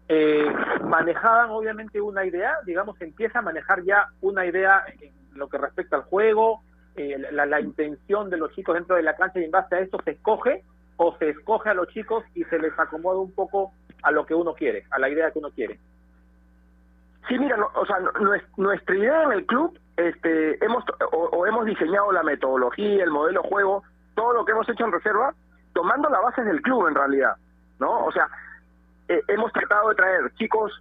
eh, 0.08 0.46
manejaban 0.84 1.50
obviamente 1.50 2.00
una 2.00 2.24
idea, 2.24 2.58
digamos, 2.68 3.02
empieza 3.02 3.40
a 3.40 3.42
manejar 3.42 3.82
ya 3.84 4.10
una 4.22 4.46
idea 4.46 4.84
en 5.02 5.12
lo 5.34 5.50
que 5.50 5.58
respecta 5.58 5.96
al 5.96 6.04
juego, 6.04 6.62
eh, 6.96 7.18
la, 7.32 7.60
intención 7.60 8.30
de 8.30 8.38
los 8.38 8.54
chicos 8.54 8.76
dentro 8.76 8.96
de 8.96 9.02
la 9.02 9.16
cancha 9.16 9.40
y 9.40 9.46
en 9.46 9.52
base 9.52 9.76
a 9.76 9.80
esto 9.80 9.98
se 10.06 10.12
escoge 10.12 10.64
o 10.98 11.18
se 11.18 11.30
escoge 11.30 11.70
a 11.70 11.74
los 11.74 11.88
chicos 11.88 12.24
y 12.36 12.44
se 12.44 12.60
les 12.60 12.78
acomoda 12.78 13.18
un 13.18 13.32
poco 13.32 13.74
a 14.04 14.12
lo 14.12 14.24
que 14.24 14.36
uno 14.36 14.54
quiere, 14.54 14.86
a 14.92 15.00
la 15.00 15.10
idea 15.10 15.32
que 15.32 15.40
uno 15.40 15.50
quiere. 15.50 15.80
Sí, 17.28 17.40
mira, 17.40 17.58
o 17.74 17.86
sea, 17.88 17.98
nuestra 18.58 18.96
idea 18.96 19.24
en 19.24 19.32
el 19.32 19.46
club 19.48 19.80
este, 20.00 20.64
hemos 20.64 20.84
o, 21.12 21.46
hemos 21.46 21.66
diseñado 21.66 22.12
la 22.12 22.24
metodología, 22.24 23.04
el 23.04 23.12
modelo 23.12 23.44
juego, 23.44 23.84
todo 24.16 24.34
lo 24.34 24.46
que 24.46 24.54
hemos 24.54 24.68
hecho 24.70 24.86
en 24.86 24.94
reserva, 24.94 25.34
tomando 25.74 26.10
la 26.10 26.22
base 26.22 26.42
del 26.44 26.62
club 26.62 26.88
en 26.88 26.96
realidad, 26.96 27.36
¿no? 27.80 28.06
O 28.06 28.12
sea, 28.12 28.28
eh, 29.10 29.22
hemos 29.28 29.52
tratado 29.52 29.90
de 29.90 29.96
traer 29.96 30.34
chicos 30.36 30.72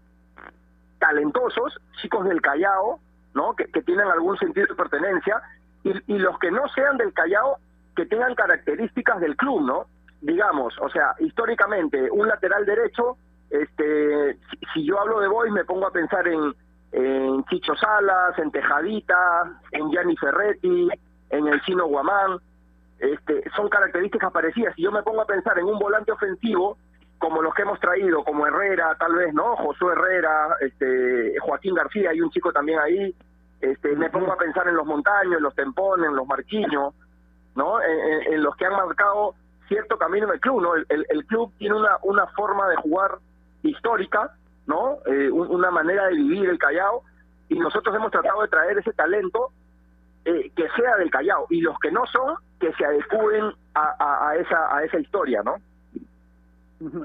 talentosos, 1.00 1.81
chicos 2.00 2.28
del 2.28 2.40
Callao, 2.40 3.00
¿no? 3.35 3.54
Que, 3.57 3.66
tienen 3.83 4.07
algún 4.07 4.37
sentido 4.38 4.66
de 4.68 4.74
pertenencia, 4.74 5.42
y, 5.83 6.14
y 6.14 6.18
los 6.18 6.38
que 6.38 6.50
no 6.52 6.68
sean 6.68 6.96
del 6.96 7.12
Callao, 7.12 7.59
que 7.96 8.07
tengan 8.07 8.37
características 8.37 9.20
del 9.20 9.37
club, 9.37 9.62
¿no? 9.62 9.87
Digamos, 10.20 10.76
o 10.81 10.88
sea, 10.90 11.14
históricamente, 11.18 12.09
un 12.11 12.28
lateral 12.28 12.64
derecho, 12.64 13.16
este, 13.50 14.35
si, 14.35 14.59
si 14.74 14.85
yo 14.85 15.00
hablo 15.00 15.20
de 15.20 15.28
Boy, 15.28 15.50
me 15.50 15.64
pongo 15.64 15.87
a 15.87 15.92
pensar 15.92 16.26
en 16.28 16.54
en 16.92 17.44
Chicho 17.44 17.74
Salas, 17.74 18.38
en 18.38 18.51
Tejadita, 18.51 19.61
en 19.72 19.90
Gianni 19.90 20.16
Ferretti, 20.16 20.88
en 21.31 21.46
el 21.46 21.61
Chino 21.62 21.87
Guamán, 21.87 22.38
este, 22.98 23.44
son 23.55 23.68
características 23.68 24.33
parecidas. 24.33 24.74
Si 24.74 24.83
yo 24.83 24.90
me 24.90 25.03
pongo 25.03 25.22
a 25.22 25.27
pensar 25.27 25.59
en 25.59 25.66
un 25.66 25.79
volante 25.79 26.12
ofensivo, 26.12 26.79
como 27.18 27.42
los 27.42 27.55
que 27.55 27.62
hemos 27.62 27.79
traído, 27.81 28.24
como 28.24 28.46
Herrera, 28.46 28.96
tal 28.98 29.14
vez, 29.14 29.35
¿no? 29.35 29.57
Josué 29.57 29.92
Herrera, 29.92 30.57
este, 30.61 31.35
Joaquín 31.40 31.74
García, 31.74 32.11
hay 32.11 32.20
un 32.20 32.31
chico 32.31 32.53
también 32.53 32.79
ahí. 32.79 33.14
Este, 33.61 33.96
me 33.96 34.09
pongo 34.09 34.33
a 34.33 34.37
pensar 34.37 34.68
en 34.68 34.77
los 34.77 34.87
montaños, 34.87 35.37
en 35.37 35.42
los 35.42 35.55
tempones, 35.55 36.09
en 36.09 36.16
los 36.16 36.27
marquiños, 36.27 36.94
¿no? 37.57 37.83
En, 37.83 38.40
los 38.42 38.55
que 38.57 38.66
han 38.66 38.77
marcado 38.77 39.35
cierto 39.66 39.98
camino 39.98 40.29
en 40.29 40.35
el 40.35 40.40
club, 40.40 40.62
¿no? 40.62 40.74
El, 40.77 41.07
el 41.09 41.27
club 41.27 41.53
tiene 41.59 41.74
una, 41.74 41.98
una 42.03 42.27
forma 42.29 42.68
de 42.68 42.77
jugar 42.77 43.18
histórica 43.62 44.33
¿no? 44.68 44.98
Eh, 45.07 45.31
una 45.31 45.70
manera 45.70 46.07
de 46.07 46.14
vivir 46.14 46.48
el 46.48 46.59
Callao 46.59 47.02
y 47.48 47.59
nosotros 47.59 47.96
hemos 47.96 48.12
tratado 48.12 48.42
de 48.42 48.48
traer 48.48 48.78
ese 48.78 48.92
talento 48.92 49.50
eh, 50.26 50.52
que 50.54 50.68
sea 50.76 50.96
del 50.98 51.11
Callao 51.11 51.46
y 51.48 51.62
los 51.62 51.76
que 51.81 51.90
no 51.90 52.07
son 52.07 52.37
que 52.61 52.72
se 52.74 52.85
adecúen 52.85 53.50
a, 53.74 54.28
a, 54.28 54.37
esa 54.37 54.76
a 54.76 54.85
esa 54.85 54.98
historia, 55.00 55.42
¿no? 55.42 55.57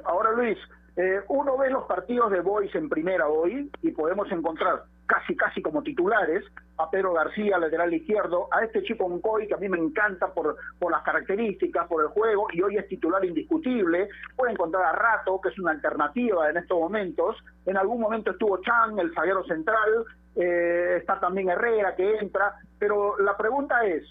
Ahora 0.03 0.33
Luis, 0.33 0.57
eh, 0.97 1.21
uno 1.29 1.57
ve 1.57 1.69
los 1.69 1.85
partidos 1.85 2.31
de 2.31 2.41
Boys 2.41 2.75
en 2.75 2.89
primera 2.89 3.27
hoy 3.27 3.71
y 3.81 3.91
podemos 3.91 4.29
encontrar 4.31 4.83
casi 5.05 5.35
casi 5.35 5.61
como 5.61 5.83
titulares 5.83 6.43
a 6.77 6.89
Pedro 6.89 7.13
García, 7.13 7.57
lateral 7.57 7.93
izquierdo, 7.93 8.47
a 8.51 8.63
este 8.63 8.83
chico 8.83 9.05
Uncoy 9.05 9.47
que 9.47 9.53
a 9.53 9.57
mí 9.57 9.69
me 9.69 9.77
encanta 9.77 10.33
por, 10.33 10.57
por 10.79 10.91
las 10.91 11.03
características, 11.03 11.87
por 11.87 12.03
el 12.03 12.09
juego, 12.09 12.47
y 12.51 12.61
hoy 12.61 12.77
es 12.77 12.87
titular 12.87 13.23
indiscutible. 13.23 14.09
Puede 14.35 14.53
encontrar 14.53 14.83
a 14.83 14.91
Rato, 14.91 15.39
que 15.41 15.49
es 15.49 15.59
una 15.59 15.71
alternativa 15.71 16.49
en 16.49 16.57
estos 16.57 16.79
momentos. 16.79 17.37
En 17.65 17.77
algún 17.77 18.01
momento 18.01 18.31
estuvo 18.31 18.61
Chan, 18.61 18.97
el 18.97 19.13
zaguero 19.13 19.43
central, 19.43 20.05
eh, 20.35 20.97
está 20.97 21.19
también 21.19 21.49
Herrera 21.49 21.95
que 21.95 22.17
entra, 22.17 22.55
pero 22.79 23.19
la 23.19 23.37
pregunta 23.37 23.85
es, 23.85 24.03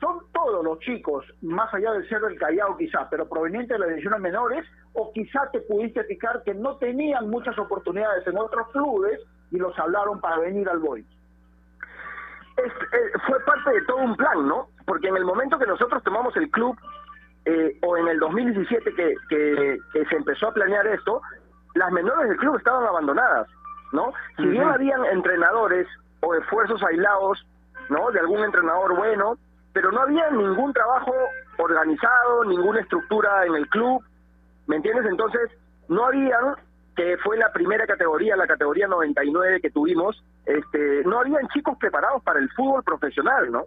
¿son 0.00 0.18
todos 0.32 0.62
los 0.62 0.78
chicos, 0.80 1.24
más 1.40 1.72
allá 1.72 1.92
del 1.92 2.06
Cerro 2.08 2.28
del 2.28 2.38
Callao 2.38 2.76
quizá, 2.76 3.08
pero 3.08 3.28
provenientes 3.28 3.70
de 3.70 3.78
las 3.78 3.88
divisiones 3.88 4.20
menores, 4.20 4.66
o 4.92 5.12
quizá 5.12 5.50
te 5.50 5.60
pudiste 5.60 6.04
fijar 6.04 6.42
que 6.44 6.52
no 6.52 6.76
tenían 6.76 7.30
muchas 7.30 7.58
oportunidades 7.58 8.26
en 8.26 8.36
otros 8.36 8.68
clubes 8.70 9.18
y 9.52 9.58
los 9.58 9.78
hablaron 9.78 10.20
para 10.20 10.38
venir 10.38 10.68
al 10.68 10.78
Boys? 10.78 11.06
Es, 12.56 12.72
fue 13.26 13.38
parte 13.40 13.70
de 13.70 13.82
todo 13.82 13.98
un 13.98 14.16
plan, 14.16 14.46
¿no? 14.48 14.68
Porque 14.86 15.08
en 15.08 15.16
el 15.16 15.24
momento 15.24 15.58
que 15.58 15.66
nosotros 15.66 16.02
tomamos 16.02 16.36
el 16.36 16.50
club, 16.50 16.76
eh, 17.44 17.78
o 17.82 17.96
en 17.96 18.08
el 18.08 18.18
2017 18.18 18.94
que, 18.94 19.14
que, 19.28 19.78
se 20.08 20.16
empezó 20.16 20.48
a 20.48 20.54
planear 20.54 20.86
esto, 20.86 21.20
las 21.74 21.90
menores 21.92 22.28
del 22.28 22.38
club 22.38 22.56
estaban 22.56 22.86
abandonadas, 22.86 23.48
¿no? 23.92 24.12
Si 24.36 24.44
bien 24.46 24.68
habían 24.68 25.04
entrenadores 25.06 25.86
o 26.20 26.34
esfuerzos 26.34 26.82
aislados, 26.82 27.44
¿no? 27.88 28.10
De 28.10 28.20
algún 28.20 28.44
entrenador 28.44 28.96
bueno, 28.96 29.38
pero 29.72 29.90
no 29.90 30.02
había 30.02 30.30
ningún 30.30 30.72
trabajo 30.72 31.12
organizado, 31.58 32.44
ninguna 32.44 32.80
estructura 32.80 33.44
en 33.46 33.54
el 33.54 33.68
club, 33.68 34.02
¿me 34.66 34.76
entiendes? 34.76 35.06
Entonces, 35.06 35.50
no 35.88 36.06
habían 36.06 36.54
que 36.96 37.16
fue 37.18 37.36
la 37.38 37.52
primera 37.52 37.86
categoría, 37.86 38.36
la 38.36 38.46
categoría 38.46 38.86
99 38.86 39.60
que 39.60 39.70
tuvimos, 39.70 40.22
este, 40.44 41.02
no 41.04 41.20
habían 41.20 41.48
chicos 41.48 41.76
preparados 41.78 42.22
para 42.22 42.38
el 42.38 42.50
fútbol 42.50 42.82
profesional, 42.82 43.50
¿no? 43.50 43.64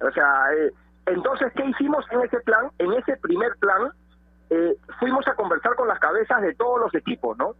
O 0.00 0.10
sea, 0.12 0.52
eh, 0.54 0.72
entonces, 1.06 1.52
¿qué 1.54 1.66
hicimos 1.66 2.04
en 2.10 2.22
ese 2.22 2.40
plan? 2.40 2.70
En 2.78 2.92
ese 2.94 3.16
primer 3.18 3.56
plan, 3.56 3.90
eh, 4.48 4.76
fuimos 4.98 5.26
a 5.28 5.34
conversar 5.34 5.74
con 5.74 5.88
las 5.88 5.98
cabezas 5.98 6.40
de 6.40 6.54
todos 6.54 6.80
los 6.80 6.94
equipos, 6.94 7.36
¿no? 7.36 7.54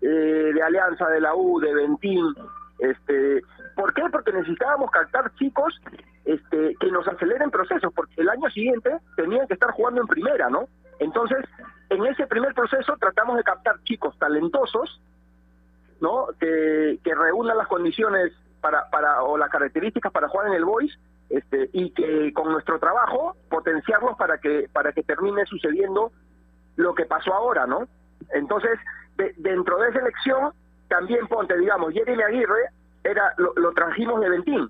Eh, 0.00 0.52
de 0.52 0.62
Alianza, 0.62 1.08
de 1.08 1.20
la 1.20 1.34
U, 1.34 1.60
de 1.60 1.72
Ventín, 1.72 2.34
este, 2.78 3.42
¿por 3.76 3.94
qué? 3.94 4.02
Porque 4.10 4.32
necesitábamos 4.32 4.90
captar 4.90 5.32
chicos 5.36 5.80
este, 6.24 6.74
que 6.80 6.90
nos 6.90 7.06
aceleren 7.06 7.50
procesos, 7.50 7.92
porque 7.94 8.20
el 8.20 8.28
año 8.28 8.50
siguiente 8.50 8.98
tenían 9.16 9.46
que 9.46 9.54
estar 9.54 9.70
jugando 9.70 10.00
en 10.00 10.06
primera, 10.06 10.50
¿no? 10.50 10.68
Entonces, 10.98 11.44
en 11.90 12.04
ese 12.06 12.26
primer 12.26 12.54
proceso 12.54 12.96
tratamos 12.98 13.36
de 13.36 13.44
captar 13.44 13.82
chicos 13.84 14.16
talentosos, 14.18 15.00
¿no? 16.00 16.26
Que, 16.38 16.98
que 17.02 17.14
reúnan 17.14 17.56
las 17.56 17.68
condiciones 17.68 18.32
para, 18.60 18.88
para, 18.90 19.22
o 19.22 19.36
las 19.36 19.50
características 19.50 20.12
para 20.12 20.28
jugar 20.28 20.48
en 20.48 20.54
el 20.54 20.64
Boys, 20.64 20.98
este, 21.28 21.70
y 21.72 21.90
que 21.90 22.32
con 22.32 22.52
nuestro 22.52 22.78
trabajo 22.78 23.36
potenciarlos 23.48 24.16
para 24.16 24.38
que, 24.38 24.68
para 24.72 24.92
que 24.92 25.02
termine 25.02 25.44
sucediendo 25.46 26.12
lo 26.76 26.94
que 26.94 27.06
pasó 27.06 27.32
ahora, 27.32 27.66
¿no? 27.66 27.88
Entonces, 28.30 28.78
dentro 29.36 29.78
de 29.78 29.90
esa 29.90 30.00
elección, 30.00 30.52
también 30.88 31.26
ponte, 31.28 31.56
digamos, 31.56 31.92
Jeremy 31.92 32.22
Aguirre 32.22 32.68
era 33.02 33.34
lo, 33.38 33.52
lo 33.56 33.72
trajimos 33.72 34.20
de 34.20 34.30
Ventín, 34.30 34.68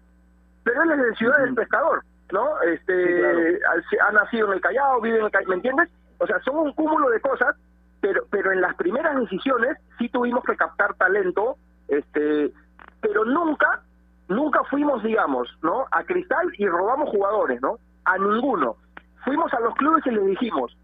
pero 0.62 0.82
él 0.82 0.90
es 0.92 0.98
de 0.98 1.14
Ciudad 1.16 1.38
del 1.38 1.54
Pescador, 1.54 2.02
¿no? 2.32 2.60
Este, 2.62 3.60
ha 4.00 4.12
nacido 4.12 4.48
en 4.48 4.54
el 4.54 4.60
Callao, 4.60 5.00
vive 5.00 5.18
en 5.18 5.24
el 5.26 5.30
Callao, 5.30 5.48
¿me 5.48 5.56
entiendes? 5.56 5.88
O 6.18 6.26
sea, 6.26 6.40
son 6.40 6.56
un 6.58 6.72
cúmulo 6.72 7.10
de 7.10 7.20
cosas, 7.20 7.56
pero 8.00 8.24
pero 8.30 8.52
en 8.52 8.60
las 8.60 8.74
primeras 8.76 9.18
decisiones 9.20 9.78
sí 9.98 10.08
tuvimos 10.08 10.44
que 10.44 10.56
captar 10.56 10.94
talento, 10.94 11.56
este, 11.88 12.52
pero 13.00 13.24
nunca 13.24 13.82
nunca 14.28 14.62
fuimos, 14.64 15.02
digamos, 15.02 15.48
¿no? 15.62 15.86
A 15.90 16.04
Cristal 16.04 16.50
y 16.58 16.66
robamos 16.66 17.10
jugadores, 17.10 17.60
¿no? 17.60 17.78
A 18.04 18.18
ninguno. 18.18 18.76
Fuimos 19.24 19.52
a 19.54 19.60
los 19.60 19.74
clubes 19.74 20.04
y 20.06 20.10
les 20.10 20.24
dijimos, 20.26 20.76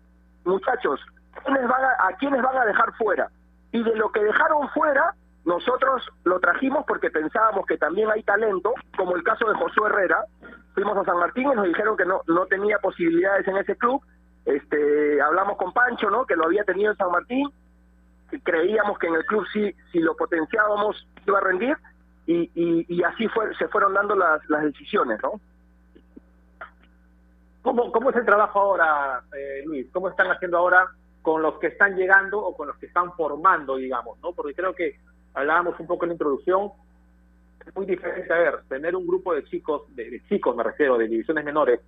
muchachos, 0.44 1.00
¿quiénes 1.44 1.68
van 1.68 1.84
a, 1.84 2.08
¿a 2.08 2.16
quiénes 2.18 2.42
van 2.42 2.56
a 2.56 2.64
dejar 2.64 2.92
fuera? 2.96 3.30
Y 3.72 3.82
de 3.82 3.94
lo 3.96 4.10
que 4.10 4.22
dejaron 4.22 4.68
fuera, 4.70 5.14
nosotros 5.44 6.06
lo 6.24 6.38
trajimos 6.40 6.84
porque 6.86 7.10
pensábamos 7.10 7.66
que 7.66 7.78
también 7.78 8.10
hay 8.10 8.22
talento, 8.22 8.74
como 8.96 9.16
el 9.16 9.22
caso 9.22 9.48
de 9.48 9.54
Josué 9.54 9.88
Herrera. 9.88 10.24
Fuimos 10.74 10.96
a 10.96 11.04
San 11.04 11.18
Martín 11.18 11.50
y 11.52 11.54
nos 11.54 11.66
dijeron 11.66 11.96
que 11.96 12.04
no, 12.04 12.20
no 12.26 12.46
tenía 12.46 12.78
posibilidades 12.78 13.46
en 13.48 13.56
ese 13.56 13.76
club. 13.76 14.02
Este, 14.44 15.20
hablamos 15.20 15.56
con 15.56 15.72
Pancho, 15.72 16.10
¿no? 16.10 16.26
Que 16.26 16.36
lo 16.36 16.46
había 16.46 16.64
tenido 16.64 16.90
en 16.90 16.96
San 16.96 17.10
Martín. 17.10 17.50
Creíamos 18.42 18.98
que 18.98 19.08
en 19.08 19.14
el 19.14 19.24
club 19.26 19.44
sí, 19.52 19.74
si 19.92 19.98
lo 19.98 20.16
potenciábamos 20.16 21.06
iba 21.26 21.38
a 21.38 21.42
rendir. 21.42 21.76
Y, 22.26 23.02
así 23.02 23.26
fue, 23.28 23.52
se 23.56 23.66
fueron 23.68 23.92
dando 23.92 24.14
las, 24.14 24.40
decisiones, 24.62 25.20
¿no? 25.22 25.40
¿Cómo, 27.62 27.90
¿Cómo 27.90 28.10
es 28.10 28.16
el 28.16 28.24
trabajo 28.24 28.60
ahora, 28.60 29.22
eh, 29.36 29.62
Luis? 29.66 29.88
¿Cómo 29.92 30.08
están 30.08 30.30
haciendo 30.30 30.58
ahora 30.58 30.88
con 31.22 31.42
los 31.42 31.58
que 31.58 31.66
están 31.66 31.96
llegando 31.96 32.38
o 32.38 32.56
con 32.56 32.68
los 32.68 32.76
que 32.78 32.86
están 32.86 33.12
formando, 33.14 33.76
digamos? 33.76 34.18
¿no? 34.22 34.32
Porque 34.32 34.54
creo 34.54 34.74
que 34.74 34.98
hablábamos 35.34 35.78
un 35.80 35.88
poco 35.88 36.04
en 36.04 36.10
la 36.10 36.14
introducción, 36.14 36.70
es 37.66 37.74
muy 37.76 37.84
diferente, 37.84 38.32
a 38.32 38.38
ver, 38.38 38.60
tener 38.68 38.96
un 38.96 39.06
grupo 39.06 39.34
de 39.34 39.44
chicos, 39.44 39.82
de, 39.94 40.08
de 40.08 40.22
chicos 40.28 40.56
me 40.56 40.62
refiero, 40.62 40.96
de 40.96 41.08
divisiones 41.08 41.44
menores, 41.44 41.80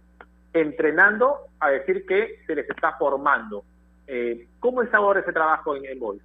entrenando 0.53 1.39
a 1.61 1.71
decir 1.71 2.05
que 2.07 2.43
se 2.47 2.55
les 2.55 2.69
está 2.69 2.93
formando. 2.99 3.65
Eh, 4.07 4.47
¿Cómo 4.61 4.83
es 4.83 4.93
ahora 4.93 5.21
ese 5.21 5.33
trabajo 5.33 5.77
en 5.77 5.85
el 5.87 5.99
Boys? 5.99 6.23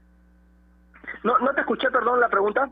No, 1.23 1.37
no 1.39 1.53
te 1.53 1.61
escuché, 1.61 1.89
perdón, 1.89 2.19
la 2.19 2.29
pregunta. 2.29 2.69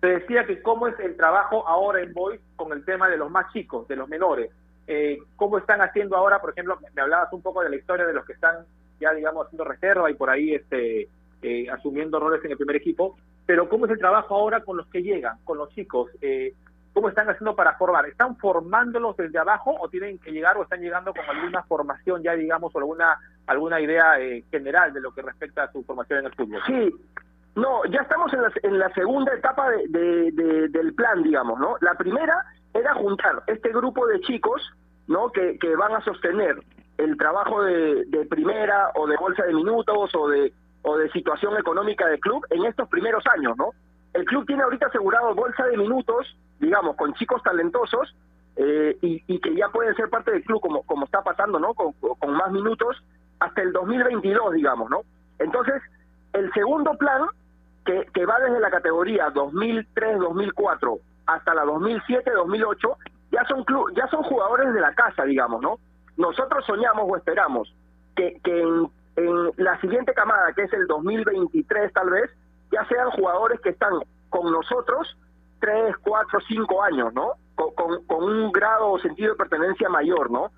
Te 0.00 0.06
decía 0.08 0.46
que 0.46 0.62
cómo 0.62 0.88
es 0.88 0.98
el 1.00 1.16
trabajo 1.16 1.66
ahora 1.68 2.00
en 2.00 2.12
Boys 2.12 2.40
con 2.56 2.72
el 2.72 2.84
tema 2.84 3.08
de 3.08 3.16
los 3.16 3.30
más 3.30 3.52
chicos, 3.52 3.86
de 3.88 3.96
los 3.96 4.08
menores. 4.08 4.50
Eh, 4.86 5.18
¿Cómo 5.36 5.58
están 5.58 5.80
haciendo 5.80 6.16
ahora, 6.16 6.40
por 6.40 6.50
ejemplo, 6.50 6.78
me 6.94 7.02
hablabas 7.02 7.32
un 7.32 7.42
poco 7.42 7.62
de 7.62 7.70
la 7.70 7.76
historia 7.76 8.06
de 8.06 8.12
los 8.12 8.24
que 8.24 8.32
están 8.32 8.64
ya, 9.00 9.12
digamos, 9.12 9.46
haciendo 9.46 9.64
reserva 9.64 10.10
y 10.10 10.14
por 10.14 10.30
ahí 10.30 10.54
este 10.54 11.08
eh, 11.42 11.68
asumiendo 11.70 12.20
roles 12.20 12.44
en 12.44 12.52
el 12.52 12.56
primer 12.56 12.76
equipo, 12.76 13.16
pero 13.46 13.68
¿cómo 13.68 13.86
es 13.86 13.92
el 13.92 13.98
trabajo 13.98 14.34
ahora 14.34 14.60
con 14.60 14.76
los 14.76 14.86
que 14.86 15.02
llegan, 15.02 15.38
con 15.44 15.58
los 15.58 15.70
chicos? 15.70 16.10
Eh, 16.20 16.54
¿Cómo 16.92 17.08
están 17.08 17.28
haciendo 17.28 17.56
para 17.56 17.74
formar? 17.76 18.06
¿Están 18.06 18.36
formándolos 18.36 19.16
desde 19.16 19.38
abajo 19.38 19.74
o 19.80 19.88
tienen 19.88 20.18
que 20.18 20.30
llegar 20.30 20.56
o 20.56 20.62
están 20.62 20.80
llegando 20.80 21.14
con 21.14 21.24
alguna 21.24 21.62
formación 21.62 22.22
ya, 22.22 22.34
digamos, 22.34 22.74
o 22.74 22.78
alguna, 22.78 23.18
alguna 23.46 23.80
idea 23.80 24.20
eh, 24.20 24.44
general 24.50 24.92
de 24.92 25.00
lo 25.00 25.12
que 25.12 25.22
respecta 25.22 25.64
a 25.64 25.72
su 25.72 25.82
formación 25.84 26.20
en 26.20 26.26
el 26.26 26.34
fútbol? 26.34 26.60
Sí, 26.66 26.94
no, 27.54 27.84
ya 27.86 28.00
estamos 28.00 28.32
en 28.34 28.42
la, 28.42 28.52
en 28.62 28.78
la 28.78 28.88
segunda 28.94 29.34
etapa 29.34 29.70
de, 29.70 29.88
de, 29.88 30.32
de, 30.32 30.68
del 30.68 30.94
plan, 30.94 31.22
digamos, 31.22 31.58
¿no? 31.58 31.76
La 31.80 31.94
primera 31.94 32.44
era 32.74 32.94
juntar 32.94 33.42
este 33.46 33.70
grupo 33.70 34.06
de 34.06 34.20
chicos, 34.20 34.62
¿no? 35.06 35.30
Que, 35.30 35.58
que 35.58 35.74
van 35.76 35.94
a 35.94 36.00
sostener 36.02 36.56
el 36.98 37.16
trabajo 37.16 37.62
de, 37.62 38.04
de 38.06 38.26
primera 38.26 38.90
o 38.94 39.06
de 39.06 39.16
bolsa 39.16 39.44
de 39.44 39.54
minutos 39.54 40.14
o 40.14 40.28
de 40.28 40.52
o 40.82 40.96
de 40.96 41.10
situación 41.10 41.56
económica 41.56 42.06
del 42.06 42.20
club 42.20 42.44
en 42.50 42.64
estos 42.64 42.88
primeros 42.88 43.24
años, 43.36 43.56
¿no? 43.56 43.70
El 44.12 44.24
club 44.24 44.46
tiene 44.46 44.62
ahorita 44.62 44.86
asegurado 44.86 45.34
bolsa 45.34 45.64
de 45.66 45.76
minutos, 45.76 46.36
digamos, 46.62 46.96
con 46.96 47.12
chicos 47.14 47.42
talentosos 47.42 48.16
eh, 48.56 48.96
y, 49.02 49.38
que 49.40 49.54
ya 49.54 49.68
pueden 49.68 49.94
ser 49.94 50.08
parte 50.08 50.30
del 50.30 50.42
club 50.44 50.62
como, 50.62 50.82
como 50.84 51.04
está 51.04 51.22
pasando, 51.22 51.58
¿no? 51.58 51.74
Con, 51.74 51.92
con 51.92 52.32
más 52.32 52.50
minutos 52.50 52.96
hasta 53.38 53.60
el 53.60 53.72
2022, 53.72 54.54
digamos, 54.54 54.88
¿no? 54.88 55.02
Entonces, 55.38 55.82
el 56.32 56.50
segundo 56.54 56.94
plan, 56.96 57.26
que, 57.84 58.06
que 58.14 58.24
va 58.24 58.38
desde 58.38 58.60
la 58.60 58.70
categoría 58.70 59.28
2003-2004 59.34 61.00
hasta 61.26 61.54
la 61.54 61.64
2007-2008, 61.64 62.96
ya 63.32 63.44
son 63.44 63.64
club, 63.64 63.92
ya 63.94 64.06
son 64.08 64.22
jugadores 64.22 64.72
de 64.72 64.80
la 64.80 64.94
casa, 64.94 65.24
digamos, 65.24 65.60
¿no? 65.60 65.78
Nosotros 66.16 66.64
soñamos 66.64 67.04
o 67.08 67.16
esperamos 67.16 67.74
que, 68.14 68.38
que 68.44 68.60
en 68.60 68.88
en 69.16 69.50
la 69.56 69.78
siguiente 69.80 70.14
camada, 70.14 70.52
que 70.54 70.62
es 70.62 70.72
el 70.72 70.86
2023 70.86 71.92
tal 71.92 72.10
vez, 72.10 72.30
ya 72.70 72.84
sean 72.86 73.10
jugadores 73.10 73.60
que 73.60 73.70
están 73.70 73.92
con 74.30 74.50
nosotros 74.50 75.16
3, 75.62 75.94
4, 76.02 76.40
5 76.48 76.82
años, 76.82 77.14
¿no? 77.14 77.34
Con, 77.54 78.02
un 78.08 78.50
grado 78.50 78.90
o 78.90 78.98
sentido 78.98 79.30
de 79.32 79.38
pertenencia 79.38 79.88
mayor, 79.88 80.28
¿no? 80.28 80.50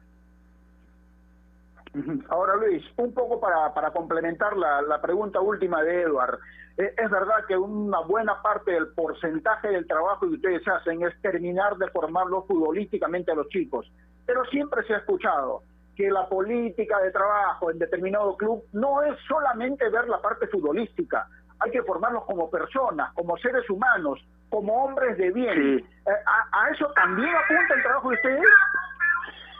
Ahora 2.30 2.56
Luis, 2.56 2.82
un 2.96 3.12
poco 3.12 3.38
para, 3.38 3.74
para 3.74 3.90
complementar 3.90 4.56
la, 4.56 5.00
pregunta 5.02 5.40
última 5.40 5.82
de 5.82 6.02
Eduard. 6.02 6.38
Eh, 6.78 6.94
es 6.96 7.10
verdad 7.10 7.44
que 7.46 7.54
una 7.56 8.00
buena 8.00 8.40
parte 8.40 8.72
del 8.72 8.88
porcentaje 8.88 9.68
del 9.68 9.86
trabajo 9.86 10.26
que 10.26 10.36
ustedes 10.36 10.66
hacen 10.66 11.02
es 11.02 11.20
terminar 11.20 11.76
de 11.76 11.90
formarlos 11.90 12.46
futbolísticamente 12.46 13.30
a 13.30 13.34
los 13.34 13.48
chicos, 13.50 13.86
pero 14.24 14.42
siempre 14.46 14.84
se 14.86 14.94
ha 14.94 14.98
escuchado, 14.98 15.62
que 15.94 16.10
la 16.10 16.26
política 16.30 16.98
de 17.00 17.10
trabajo 17.10 17.70
en 17.70 17.78
determinado 17.78 18.36
club 18.38 18.64
no 18.72 19.02
es 19.02 19.18
solamente 19.28 19.86
ver 19.90 20.08
la 20.08 20.20
parte 20.22 20.48
futbolística, 20.48 21.28
hay 21.60 21.70
que 21.70 21.82
formarlos 21.82 22.24
como 22.24 22.50
personas, 22.50 23.12
como 23.12 23.36
seres 23.36 23.68
humanos, 23.68 24.18
como 24.54 24.84
hombres 24.84 25.18
de 25.18 25.32
bien. 25.32 25.54
Sí. 25.54 25.84
Eh, 26.06 26.10
¿a, 26.26 26.62
¿A 26.62 26.70
eso 26.70 26.86
también 26.94 27.34
apunta 27.34 27.74
el 27.74 27.82
trabajo 27.82 28.10
de 28.10 28.14
ustedes? 28.14 28.48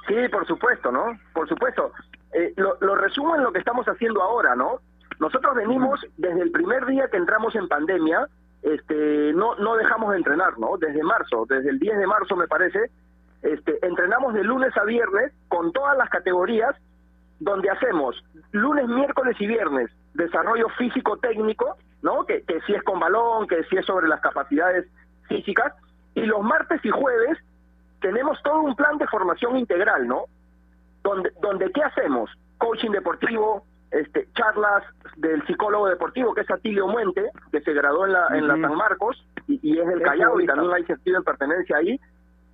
Sí, 0.07 0.29
por 0.31 0.47
supuesto, 0.47 0.93
¿no? 0.93 1.19
Por 1.33 1.49
supuesto. 1.49 1.91
Eh, 2.33 2.53
lo, 2.57 2.77
lo 2.81 2.95
resumo 2.95 3.35
en 3.35 3.43
lo 3.43 3.53
que 3.53 3.59
estamos 3.59 3.87
haciendo 3.87 4.23
ahora, 4.23 4.55
¿no? 4.55 4.79
Nosotros 5.19 5.57
venimos 5.57 6.01
desde 6.17 6.43
el 6.43 6.53
primer 6.53 6.87
día 6.87 7.09
que 7.09 7.17
entramos 7.17 7.57
en 7.57 7.67
pandemia, 7.67 8.29
este, 8.63 9.33
no, 9.35 9.57
no 9.57 9.75
dejamos 9.75 10.13
de 10.13 10.19
entrenar, 10.19 10.59
¿no? 10.59 10.77
Desde 10.79 11.03
marzo, 11.03 11.45
desde 11.49 11.71
el 11.71 11.81
10 11.81 11.99
de 11.99 12.07
marzo 12.07 12.37
me 12.37 12.47
parece, 12.47 12.91
este, 13.43 13.85
entrenamos 13.85 14.33
de 14.35 14.45
lunes 14.45 14.77
a 14.77 14.85
viernes 14.85 15.33
con 15.49 15.73
todas 15.73 15.97
las 15.99 16.09
categorías, 16.09 16.77
donde 17.41 17.69
hacemos 17.69 18.25
lunes, 18.53 18.87
miércoles 18.87 19.37
y 19.41 19.47
viernes 19.49 19.91
desarrollo 20.15 20.69
físico 20.79 21.17
técnico, 21.17 21.77
¿no? 22.05 22.25
Que, 22.27 22.43
que 22.43 22.61
si 22.61 22.75
es 22.75 22.83
con 22.85 23.01
balón, 23.01 23.49
que 23.49 23.64
si 23.64 23.77
es 23.77 23.87
sobre 23.87 24.07
las 24.07 24.21
capacidades 24.21 24.87
físicas, 25.27 25.73
y 26.14 26.21
los 26.21 26.43
martes 26.43 26.85
y 26.85 26.90
jueves 26.90 27.38
tenemos 28.01 28.40
todo 28.45 28.61
un 28.61 28.77
plan 28.77 28.99
de 28.99 29.07
formación 29.09 29.57
integral, 29.57 30.07
¿no? 30.07 30.27
Donde, 31.03 31.33
donde 31.40 31.73
¿qué 31.73 31.83
hacemos? 31.83 32.31
Coaching 32.59 32.90
deportivo, 32.90 33.64
este, 33.90 34.29
charlas 34.35 34.85
del 35.17 35.45
psicólogo 35.47 35.88
deportivo, 35.88 36.35
que 36.35 36.43
es 36.43 36.51
Atilio 36.51 36.87
Muente, 36.87 37.31
que 37.51 37.62
se 37.62 37.73
graduó 37.73 38.05
en 38.05 38.12
la, 38.12 38.29
en 38.33 38.49
la 38.49 38.61
San 38.61 38.77
Marcos, 38.77 39.27
y, 39.49 39.59
y 39.62 39.79
es 39.79 39.87
del 39.87 40.03
Callao, 40.03 40.38
y 40.40 40.47
también 40.47 40.73
hay 40.75 40.85
sentido 40.85 41.21
de 41.21 41.25
pertenencia 41.25 41.79
ahí, 41.79 41.99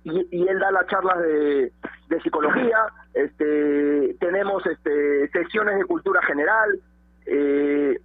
y, 0.05 0.27
y 0.31 0.47
él 0.47 0.59
da 0.59 0.71
las 0.71 0.87
charlas 0.87 1.19
de, 1.19 1.73
de 2.07 2.21
psicología, 2.21 2.85
este, 3.13 4.15
tenemos 4.21 4.65
este, 4.65 5.27
sesiones 5.29 5.77
de 5.77 5.85
cultura 5.85 6.21
general, 6.23 6.79
eh, 7.25 7.99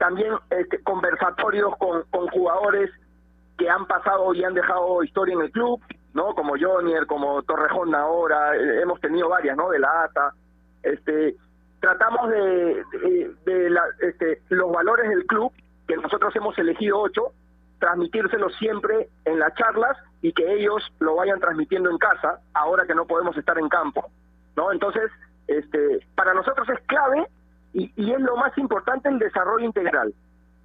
también 0.00 0.32
este, 0.48 0.82
conversatorios 0.82 1.76
con, 1.76 2.02
con 2.10 2.26
jugadores 2.28 2.90
que 3.58 3.68
han 3.68 3.86
pasado 3.86 4.32
y 4.34 4.42
han 4.42 4.54
dejado 4.54 5.02
historia 5.04 5.34
en 5.34 5.42
el 5.42 5.52
club, 5.52 5.78
¿no? 6.14 6.34
Como 6.34 6.54
Jonier, 6.58 7.06
como 7.06 7.42
Torrejón 7.42 7.94
ahora, 7.94 8.56
eh, 8.56 8.80
hemos 8.80 8.98
tenido 9.02 9.28
varias, 9.28 9.58
¿no? 9.58 9.68
De 9.68 9.78
la 9.78 10.04
ATA, 10.04 10.32
este, 10.82 11.36
tratamos 11.80 12.30
de, 12.30 12.82
de, 12.92 13.34
de 13.44 13.70
la- 13.70 13.84
este, 14.00 14.40
los 14.48 14.72
valores 14.72 15.10
del 15.10 15.26
club, 15.26 15.52
que 15.86 15.96
nosotros 15.98 16.34
hemos 16.34 16.58
elegido 16.58 16.98
ocho, 16.98 17.32
transmitírselos 17.78 18.54
siempre 18.56 19.10
en 19.26 19.38
las 19.38 19.54
charlas 19.54 19.98
y 20.22 20.32
que 20.32 20.50
ellos 20.54 20.82
lo 20.98 21.16
vayan 21.16 21.40
transmitiendo 21.40 21.90
en 21.90 21.98
casa, 21.98 22.40
ahora 22.54 22.86
que 22.86 22.94
no 22.94 23.04
podemos 23.06 23.36
estar 23.36 23.58
en 23.58 23.68
campo, 23.68 24.10
¿no? 24.56 24.72
Entonces, 24.72 25.10
este, 25.46 26.00
para 26.14 26.32
nosotros 26.32 26.66
es 26.70 26.80
clave 26.86 27.26
y, 27.72 27.92
y 27.96 28.12
es 28.12 28.20
lo 28.20 28.36
más 28.36 28.56
importante 28.58 29.08
el 29.08 29.18
desarrollo 29.18 29.64
integral, 29.64 30.12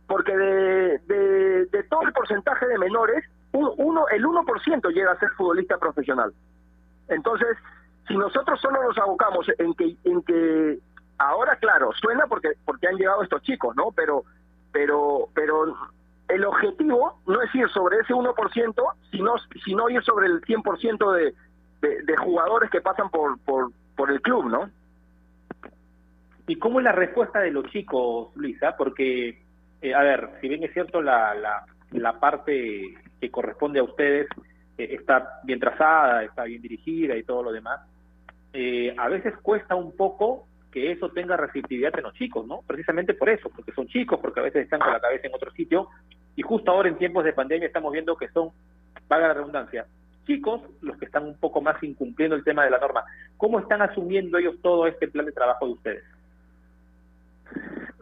porque 0.07 0.35
de, 0.35 0.97
de, 1.71 1.83
todo 1.89 2.01
el 2.03 2.13
porcentaje 2.13 2.67
de 2.67 2.77
menores, 2.77 3.23
un- 3.51 3.73
uno, 3.77 4.07
el 4.09 4.23
1% 4.25 4.89
llega 4.93 5.11
a 5.11 5.19
ser 5.19 5.29
futbolista 5.31 5.77
profesional. 5.77 6.33
Entonces, 7.07 7.57
si 8.07 8.15
nosotros 8.17 8.59
solo 8.61 8.81
nos 8.83 8.97
abocamos 8.97 9.47
en 9.57 9.73
que, 9.75 9.95
en 10.03 10.21
que 10.23 10.79
ahora, 11.17 11.55
claro, 11.57 11.91
suena 11.93 12.27
porque, 12.27 12.53
porque 12.65 12.87
han 12.87 12.95
llegado 12.97 13.23
estos 13.23 13.41
chicos, 13.43 13.75
¿no? 13.75 13.91
Pero, 13.95 14.23
pero, 14.71 15.29
pero 15.33 15.75
el 16.27 16.45
objetivo 16.45 17.19
no 17.27 17.41
es 17.41 17.53
ir 17.55 17.69
sobre 17.69 17.99
ese 17.99 18.13
1%, 18.13 18.93
sino, 19.11 19.33
sino 19.63 19.89
ir 19.89 20.03
sobre 20.03 20.27
el 20.27 20.41
100% 20.41 21.11
de, 21.13 21.33
de, 21.81 22.01
de 22.03 22.17
jugadores 22.17 22.69
que 22.71 22.81
pasan 22.81 23.09
por, 23.09 23.37
por, 23.39 23.71
por 23.95 24.11
el 24.11 24.21
club, 24.21 24.45
¿no? 24.49 24.69
¿Y 26.47 26.57
cómo 26.57 26.79
es 26.79 26.83
la 26.83 26.91
respuesta 26.91 27.39
de 27.39 27.51
los 27.51 27.65
chicos, 27.71 28.35
Luisa? 28.35 28.75
Porque, 28.77 29.41
eh, 29.81 29.93
a 29.93 30.01
ver, 30.01 30.29
si 30.41 30.47
bien 30.47 30.63
es 30.63 30.73
cierto 30.73 31.01
la, 31.01 31.33
la, 31.33 31.65
la 31.91 32.19
parte 32.19 32.93
que 33.19 33.31
corresponde 33.31 33.79
a 33.79 33.83
ustedes 33.83 34.27
eh, 34.77 34.89
está 34.91 35.39
bien 35.43 35.59
trazada, 35.59 36.23
está 36.23 36.43
bien 36.43 36.61
dirigida 36.61 37.15
y 37.15 37.23
todo 37.23 37.43
lo 37.43 37.51
demás, 37.51 37.81
eh, 38.53 38.93
a 38.97 39.09
veces 39.09 39.33
cuesta 39.41 39.75
un 39.75 39.95
poco 39.95 40.47
que 40.71 40.91
eso 40.91 41.09
tenga 41.09 41.37
receptividad 41.37 41.97
en 41.97 42.03
los 42.03 42.13
chicos, 42.13 42.45
¿no? 42.45 42.59
Precisamente 42.67 43.13
por 43.13 43.29
eso, 43.29 43.49
porque 43.49 43.71
son 43.71 43.87
chicos, 43.87 44.19
porque 44.21 44.41
a 44.41 44.43
veces 44.43 44.63
están 44.63 44.81
con 44.81 44.91
la 44.91 44.99
cabeza 44.99 45.27
en 45.27 45.33
otro 45.33 45.51
sitio, 45.51 45.87
y 46.35 46.41
justo 46.41 46.69
ahora 46.69 46.89
en 46.89 46.97
tiempos 46.97 47.23
de 47.23 47.33
pandemia 47.33 47.67
estamos 47.67 47.93
viendo 47.93 48.15
que 48.17 48.27
son, 48.29 48.49
vaga 49.07 49.29
la 49.29 49.33
redundancia, 49.35 49.85
chicos 50.25 50.61
los 50.81 50.97
que 50.97 51.05
están 51.05 51.23
un 51.23 51.37
poco 51.37 51.61
más 51.61 51.81
incumpliendo 51.81 52.35
el 52.35 52.43
tema 52.43 52.65
de 52.65 52.71
la 52.71 52.79
norma. 52.79 53.05
¿Cómo 53.37 53.59
están 53.59 53.81
asumiendo 53.81 54.37
ellos 54.37 54.55
todo 54.61 54.85
este 54.87 55.07
plan 55.07 55.25
de 55.25 55.31
trabajo 55.31 55.65
de 55.65 55.71
ustedes? 55.73 56.03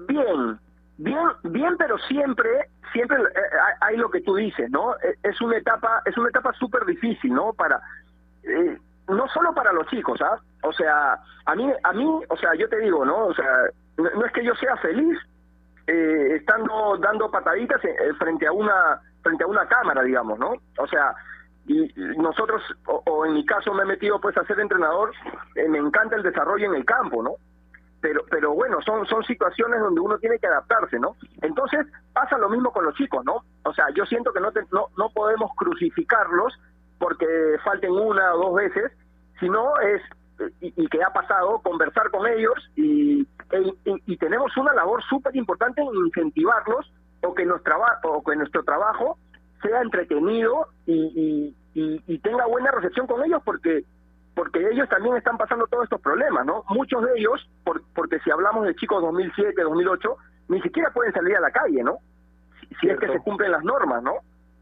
Bien, 0.07 0.59
bien, 0.97 1.27
bien, 1.43 1.75
pero 1.77 1.97
siempre, 1.99 2.49
siempre 2.91 3.17
eh, 3.21 3.39
hay- 3.81 3.97
lo 3.97 4.09
que 4.09 4.21
tú 4.21 4.35
dices, 4.35 4.69
¿no? 4.69 4.95
Eh, 4.97 5.15
Es 5.23 5.39
una 5.41 5.57
etapa, 5.57 6.01
es 6.05 6.17
una 6.17 6.29
etapa 6.29 6.53
súper 6.53 6.85
difícil, 6.85 7.33
¿no? 7.33 7.53
Para, 7.53 7.79
eh, 8.43 8.77
no 9.07 9.27
solo 9.29 9.53
para 9.53 9.73
los 9.73 9.87
chicos, 9.87 10.21
¿ah? 10.21 10.37
O 10.63 10.73
sea, 10.73 11.17
a 11.45 11.55
mí, 11.55 11.71
a 11.83 11.93
mí, 11.93 12.05
o 12.29 12.37
sea, 12.37 12.55
yo 12.55 12.67
te 12.69 12.79
digo, 12.79 13.05
¿no? 13.05 13.27
O 13.27 13.33
sea, 13.33 13.47
no, 13.97 14.25
es 14.25 14.31
que 14.33 14.43
yo 14.43 14.55
sea 14.55 14.75
feliz 14.77 15.17
eh, 15.87 16.35
estando 16.37 16.97
dando 16.97 17.29
pataditas 17.29 17.83
eh, 17.85 17.89
eh, 17.89 18.13
frente 18.17 18.47
a 18.47 18.51
una, 18.53 18.99
frente 19.21 19.43
a 19.43 19.47
una 19.47 19.67
cámara, 19.67 20.01
digamos, 20.03 20.39
¿no? 20.39 20.53
O 20.77 20.87
sea, 20.87 21.13
y 21.67 21.91
nosotros, 22.17 22.61
o, 22.87 23.25
en 23.25 23.33
mi 23.33 23.45
caso 23.45 23.73
me 23.73 23.83
he 23.83 23.85
metido 23.85 24.19
pues 24.19 24.37
a 24.37 24.45
ser 24.45 24.59
entrenador, 24.59 25.11
me 25.69 25.77
encanta 25.77 26.15
el 26.15 26.23
desarrollo 26.23 26.67
en 26.67 26.75
el 26.75 26.85
campo, 26.85 27.23
¿no? 27.23 27.35
Pero 28.03 28.21
pero 28.29 28.53
bueno 28.53 28.79
son 28.85 29.05
son 29.07 29.23
situaciones 29.23 29.79
donde 29.79 30.01
uno 30.01 30.17
tiene 30.19 30.37
que 30.37 30.47
adaptarse 30.47 30.99
no 30.99 31.15
entonces 31.41 31.87
pasa 32.11 32.37
lo 32.37 32.49
mismo 32.49 32.71
con 32.73 32.83
los 32.83 32.93
chicos 32.95 33.23
no 33.23 33.45
o 33.63 33.73
sea 33.73 33.85
yo 33.95 34.05
siento 34.05 34.33
que 34.33 34.41
no 34.41 34.51
te- 34.51 34.65
no 34.73 34.87
no 34.97 35.09
podemos 35.09 35.49
crucificarlos 35.55 36.53
porque 36.99 37.25
falten 37.63 37.91
una 37.91 38.35
o 38.35 38.39
dos 38.39 38.55
veces 38.55 38.91
sino 39.39 39.79
es 39.79 40.01
y, 40.59 40.87
que 40.89 41.01
ha 41.01 41.11
pasado 41.13 41.59
conversar 41.61 42.11
con 42.11 42.27
ellos 42.27 42.53
y 42.75 43.21
e- 43.51 43.73
y, 43.85 44.13
y 44.13 44.17
tenemos 44.17 44.55
una 44.57 44.73
labor 44.73 45.01
súper 45.03 45.33
importante 45.37 45.81
en 45.81 45.87
incentivarlos 46.05 46.91
o 47.21 47.33
que 47.33 47.45
nuestro 47.45 47.71
trabajo 47.73 48.09
o 48.17 48.23
que 48.23 48.35
nuestro 48.35 48.63
trabajo 48.63 49.17
sea 49.61 49.81
entretenido 49.81 50.67
y- 50.85 51.55
y 51.75 52.17
tenga 52.19 52.45
buena 52.47 52.69
recepción 52.71 53.07
con 53.07 53.23
ellos 53.23 53.41
porque 53.45 53.85
porque 54.35 54.67
ellos 54.71 54.89
también 54.89 55.15
están 55.17 55.37
pasando 55.37 55.67
todos 55.67 55.83
estos 55.85 56.01
problemas, 56.01 56.45
¿no? 56.45 56.63
Muchos 56.69 57.03
de 57.05 57.11
ellos, 57.17 57.47
por- 57.63 57.81
porque 57.93 58.19
si 58.19 58.31
hablamos 58.31 58.65
de 58.65 58.75
chicos 58.75 59.01
2007, 59.01 59.61
2008, 59.61 60.17
ni 60.49 60.61
siquiera 60.61 60.89
pueden 60.91 61.13
salir 61.13 61.35
a 61.37 61.41
la 61.41 61.51
calle, 61.51 61.83
¿no? 61.83 61.97
Si, 62.59 62.67
si 62.75 62.89
es 62.89 62.99
que 62.99 63.07
se 63.07 63.19
cumplen 63.19 63.51
las 63.51 63.63
normas, 63.63 64.01
¿no? 64.03 64.13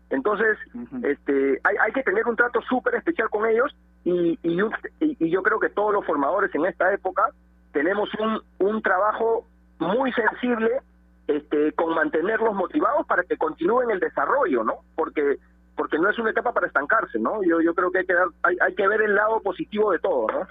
Entonces, 0.09 0.57
este, 1.03 1.59
hay, 1.63 1.75
hay 1.77 1.91
que 1.93 2.03
tener 2.03 2.27
un 2.27 2.35
trato 2.35 2.61
súper 2.63 2.95
especial 2.95 3.29
con 3.29 3.45
ellos 3.45 3.73
y, 4.03 4.37
y- 4.43 4.59
y 4.99 5.29
yo 5.29 5.41
creo 5.41 5.59
que 5.59 5.69
todos 5.69 5.93
los 5.93 6.05
formadores 6.05 6.53
en 6.53 6.65
esta 6.65 6.91
época 6.93 7.23
tenemos 7.71 8.09
un, 8.19 8.41
un 8.59 8.81
trabajo 8.81 9.45
muy 9.79 10.11
sensible 10.11 10.81
este, 11.27 11.71
con 11.73 11.95
mantenerlos 11.95 12.53
motivados 12.53 13.07
para 13.07 13.23
que 13.23 13.37
continúen 13.37 13.89
el 13.91 13.99
desarrollo, 14.01 14.65
¿no? 14.65 14.79
Porque 14.95 15.37
porque 15.75 15.97
no 15.97 16.09
es 16.09 16.19
una 16.19 16.31
etapa 16.31 16.53
para 16.53 16.67
estancarse, 16.67 17.19
¿no? 17.19 17.43
Yo 17.43 17.61
yo 17.61 17.73
creo 17.73 17.91
que 17.91 17.99
hay 17.99 18.05
que 18.05 18.13
dar, 18.13 18.27
hay, 18.43 18.57
hay 18.61 18.75
que 18.75 18.87
ver 18.87 19.01
el 19.01 19.15
lado 19.15 19.41
positivo 19.41 19.91
de 19.91 19.99
todo, 19.99 20.27
¿no? 20.27 20.47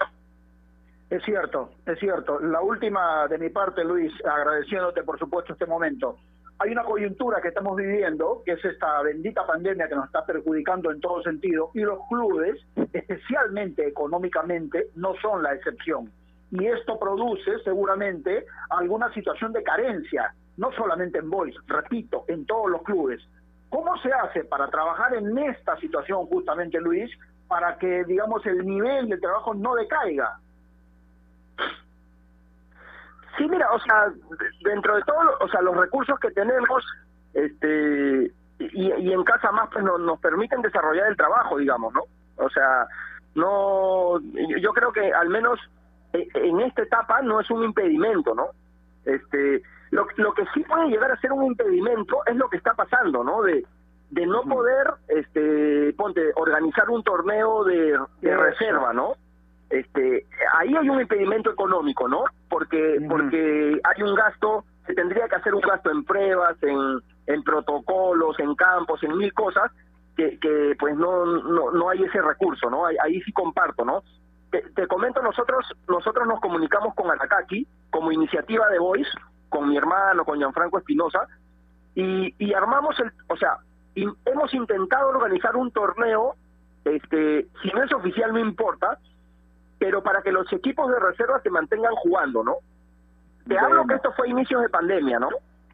Es 1.11 1.21
cierto, 1.23 1.71
es 1.85 1.99
cierto. 1.99 2.39
La 2.39 2.61
última 2.61 3.27
de 3.27 3.37
mi 3.37 3.49
parte, 3.49 3.83
Luis, 3.83 4.13
agradeciéndote 4.25 5.03
por 5.03 5.19
supuesto 5.19 5.51
este 5.51 5.65
momento. 5.65 6.17
Hay 6.57 6.71
una 6.71 6.83
coyuntura 6.83 7.41
que 7.41 7.49
estamos 7.49 7.75
viviendo, 7.75 8.43
que 8.45 8.53
es 8.53 8.63
esta 8.63 9.01
bendita 9.01 9.45
pandemia 9.45 9.89
que 9.89 9.95
nos 9.95 10.05
está 10.05 10.25
perjudicando 10.25 10.89
en 10.89 11.01
todo 11.01 11.21
sentido, 11.21 11.71
y 11.73 11.81
los 11.81 11.99
clubes, 12.07 12.55
especialmente 12.93 13.85
económicamente, 13.85 14.87
no 14.95 15.13
son 15.21 15.43
la 15.43 15.53
excepción. 15.53 16.09
Y 16.51 16.65
esto 16.67 16.97
produce 16.97 17.59
seguramente 17.63 18.45
alguna 18.69 19.11
situación 19.13 19.51
de 19.51 19.63
carencia, 19.63 20.33
no 20.55 20.71
solamente 20.73 21.17
en 21.17 21.29
Boys, 21.29 21.55
repito, 21.67 22.25
en 22.27 22.45
todos 22.45 22.69
los 22.69 22.83
clubes. 22.83 23.21
¿Cómo 23.71 23.97
se 23.99 24.11
hace 24.13 24.43
para 24.43 24.67
trabajar 24.67 25.15
en 25.15 25.35
esta 25.39 25.75
situación 25.77 26.27
justamente, 26.27 26.79
Luis, 26.79 27.09
para 27.47 27.77
que, 27.77 28.03
digamos, 28.03 28.45
el 28.45 28.63
nivel 28.65 29.09
de 29.09 29.17
trabajo 29.17 29.53
no 29.55 29.73
decaiga? 29.75 30.37
Sí, 33.37 33.47
mira, 33.49 33.71
o 33.71 33.79
sea, 33.79 34.09
de- 34.09 34.69
dentro 34.69 34.95
de 34.95 35.03
todo, 35.03 35.37
o 35.39 35.47
sea, 35.47 35.61
los 35.61 35.75
recursos 35.75 36.19
que 36.19 36.31
tenemos, 36.31 36.83
este, 37.33 38.31
y, 38.59 38.91
y 38.93 39.13
en 39.13 39.23
casa 39.23 39.51
más, 39.51 39.69
pues 39.71 39.83
nos, 39.85 39.99
nos 40.01 40.19
permiten 40.19 40.61
desarrollar 40.61 41.07
el 41.07 41.15
trabajo, 41.17 41.57
digamos, 41.57 41.93
¿no? 41.93 42.03
O 42.35 42.49
sea, 42.49 42.85
no, 43.35 44.19
yo, 44.19 44.57
yo 44.57 44.73
creo 44.73 44.91
que 44.91 45.13
al 45.13 45.29
menos 45.29 45.57
e- 46.13 46.27
en 46.33 46.59
esta 46.61 46.81
etapa 46.83 47.21
no 47.21 47.39
es 47.39 47.49
un 47.49 47.63
impedimento, 47.63 48.35
¿no? 48.35 48.47
Este, 49.05 49.63
lo, 49.91 50.07
lo 50.17 50.33
que 50.33 50.45
sí 50.53 50.61
puede 50.63 50.89
llegar 50.89 51.11
a 51.11 51.19
ser 51.19 51.31
un 51.31 51.45
impedimento 51.45 52.17
es 52.25 52.35
lo 52.35 52.49
que 52.49 52.57
está 52.57 52.73
pasando, 52.73 53.23
¿no? 53.23 53.41
De, 53.43 53.65
de 54.09 54.25
no 54.25 54.41
poder, 54.43 54.93
este, 55.07 55.93
ponte, 55.93 56.31
organizar 56.35 56.89
un 56.89 57.03
torneo 57.03 57.63
de, 57.63 57.97
de 58.21 58.37
reserva, 58.37 58.93
¿no? 58.93 59.15
este 59.71 60.25
ahí 60.59 60.75
hay 60.75 60.89
un 60.89 61.01
impedimento 61.01 61.51
económico 61.51 62.07
no 62.07 62.25
porque 62.49 62.99
porque 63.09 63.79
hay 63.83 64.03
un 64.03 64.13
gasto 64.15 64.65
se 64.85 64.93
tendría 64.93 65.27
que 65.27 65.35
hacer 65.35 65.55
un 65.55 65.61
gasto 65.61 65.89
en 65.91 66.03
pruebas 66.03 66.61
en, 66.61 66.99
en 67.27 67.43
protocolos 67.43 68.37
en 68.39 68.53
campos 68.55 69.01
en 69.03 69.17
mil 69.17 69.33
cosas 69.33 69.71
que, 70.15 70.37
que 70.39 70.75
pues 70.77 70.95
no, 70.95 71.25
no 71.25 71.71
no 71.71 71.89
hay 71.89 72.03
ese 72.03 72.21
recurso 72.21 72.69
no 72.69 72.85
ahí, 72.85 72.97
ahí 73.01 73.21
sí 73.21 73.31
comparto 73.31 73.85
no 73.85 74.03
te, 74.51 74.61
te 74.75 74.87
comento 74.87 75.21
nosotros 75.21 75.65
nosotros 75.87 76.27
nos 76.27 76.41
comunicamos 76.41 76.93
con 76.93 77.09
Aracaki 77.09 77.65
como 77.89 78.11
iniciativa 78.11 78.67
de 78.69 78.79
Voice 78.79 79.11
con 79.51 79.69
mi 79.69 79.77
hermano 79.77 80.25
con 80.25 80.39
Gianfranco 80.39 80.79
Espinosa 80.79 81.27
y, 81.93 82.33
y 82.43 82.53
armamos 82.53 82.99
el 82.99 83.11
o 83.27 83.37
sea 83.37 83.57
y 83.93 84.07
hemos 84.25 84.53
intentado 84.55 85.09
organizar 85.09 85.55
un 85.55 85.69
torneo 85.71 86.35
este 86.85 87.47
si 87.61 87.69
no 87.69 87.83
es 87.83 87.93
oficial 87.93 88.33
no 88.33 88.39
importa 88.39 88.97
pero 89.81 90.03
para 90.03 90.21
que 90.21 90.31
los 90.31 90.45
equipos 90.53 90.91
de 90.91 90.99
reserva 90.99 91.41
se 91.41 91.49
mantengan 91.49 91.95
jugando, 91.95 92.43
¿no? 92.43 92.57
Te 93.47 93.57
hablo 93.57 93.87
que 93.87 93.95
esto 93.95 94.13
fue 94.15 94.29
inicios 94.29 94.61
de 94.61 94.69
pandemia, 94.69 95.17
¿no? 95.17 95.29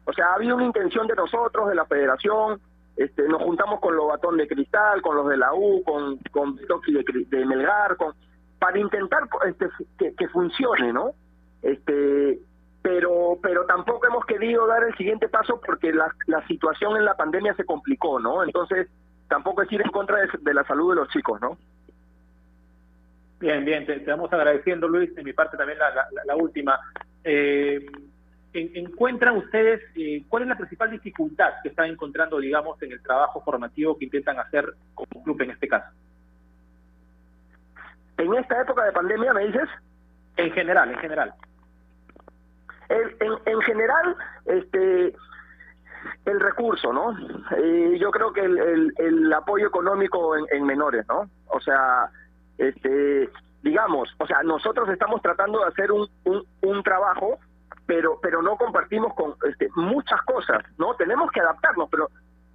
O 0.06 0.12
sea, 0.14 0.28
ha 0.28 0.36
habido 0.36 0.56
una 0.56 0.64
intención 0.64 1.06
de 1.06 1.14
nosotros, 1.14 1.68
de 1.68 1.74
la 1.74 1.84
federación, 1.84 2.58
este, 2.96 3.28
nos 3.28 3.42
juntamos 3.42 3.80
con 3.80 3.94
los 3.94 4.08
Batón 4.08 4.38
de 4.38 4.48
Cristal, 4.48 5.02
con 5.02 5.14
los 5.14 5.28
de 5.28 5.36
la 5.36 5.52
U, 5.52 5.82
con, 5.84 6.16
con 6.30 6.56
Toki 6.56 6.94
de, 6.94 7.44
Melgar, 7.44 7.98
con, 7.98 8.14
para 8.58 8.78
intentar 8.78 9.24
este, 9.46 9.68
que, 9.98 10.14
que 10.14 10.28
funcione, 10.28 10.90
¿no? 10.90 11.10
Este, 11.60 12.38
pero, 12.88 13.38
pero 13.42 13.66
tampoco 13.66 14.06
hemos 14.06 14.24
querido 14.24 14.66
dar 14.66 14.82
el 14.82 14.96
siguiente 14.96 15.28
paso 15.28 15.60
porque 15.60 15.92
la, 15.92 16.10
la 16.26 16.46
situación 16.46 16.96
en 16.96 17.04
la 17.04 17.14
pandemia 17.14 17.52
se 17.54 17.66
complicó, 17.66 18.18
¿no? 18.18 18.42
Entonces, 18.42 18.88
tampoco 19.28 19.60
es 19.60 19.70
ir 19.70 19.82
en 19.82 19.90
contra 19.90 20.16
de, 20.20 20.28
de 20.40 20.54
la 20.54 20.64
salud 20.64 20.88
de 20.94 20.96
los 20.96 21.08
chicos, 21.10 21.38
¿no? 21.38 21.58
Bien, 23.40 23.62
bien, 23.62 23.84
te, 23.84 24.00
te 24.00 24.10
vamos 24.10 24.32
agradeciendo, 24.32 24.88
Luis. 24.88 25.14
De 25.14 25.22
mi 25.22 25.34
parte 25.34 25.58
también 25.58 25.78
la, 25.78 25.90
la- 25.90 26.08
la 26.24 26.36
última. 26.36 26.80
Eh, 27.24 27.84
en- 28.54 28.70
¿Encuentran 28.86 29.36
ustedes 29.36 29.82
eh, 29.94 30.24
cuál 30.26 30.44
es 30.44 30.48
la 30.48 30.56
principal 30.56 30.90
dificultad 30.90 31.50
que 31.62 31.68
están 31.68 31.90
encontrando, 31.90 32.38
digamos, 32.38 32.80
en 32.82 32.92
el 32.92 33.02
trabajo 33.02 33.42
formativo 33.42 33.98
que 33.98 34.06
intentan 34.06 34.38
hacer 34.38 34.64
como 34.94 35.22
club 35.24 35.42
en 35.42 35.50
este 35.50 35.68
caso? 35.68 35.94
En 38.16 38.32
esta 38.34 38.62
época 38.62 38.82
de 38.86 38.92
pandemia, 38.92 39.34
¿me 39.34 39.44
dices? 39.46 39.68
En 40.38 40.50
general, 40.52 40.90
en 40.90 40.98
general. 40.98 41.34
El- 42.88 43.16
en, 43.20 43.32
en 43.46 43.60
general, 43.62 44.16
este 44.46 45.14
el 46.24 46.40
recurso, 46.40 46.92
¿no? 46.92 47.16
Eh, 47.56 47.96
yo 48.00 48.10
creo 48.10 48.32
que 48.32 48.40
el, 48.40 48.56
el- 48.58 48.94
el 48.98 49.32
apoyo 49.32 49.66
económico 49.66 50.36
en, 50.36 50.46
en 50.52 50.64
menores, 50.64 51.06
¿no? 51.08 51.28
O 51.48 51.60
sea, 51.60 52.08
este, 52.56 53.28
digamos, 53.62 54.14
o 54.18 54.26
sea, 54.26 54.42
nosotros 54.42 54.88
estamos 54.90 55.20
tratando 55.22 55.60
de 55.60 55.66
hacer 55.66 55.90
un, 55.92 56.08
un, 56.24 56.44
un 56.62 56.82
trabajo, 56.82 57.38
pero 57.86 58.18
pero 58.22 58.42
no 58.42 58.56
compartimos 58.56 59.14
con 59.14 59.34
este, 59.48 59.68
muchas 59.74 60.22
cosas, 60.22 60.62
¿no? 60.78 60.94
Tenemos 60.94 61.30
que 61.32 61.40
adaptarnos, 61.40 61.88
pero 61.90 62.08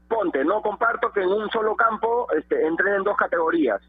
ponte, 0.07 0.43
no 0.45 0.61
comparto 0.61 1.11
que 1.11 1.21
en 1.21 1.29
un 1.29 1.49
solo 1.49 1.75
campo 1.75 2.27
este, 2.37 2.65
entren 2.65 2.95
en 2.95 3.03
dos 3.03 3.17
categorías, 3.17 3.81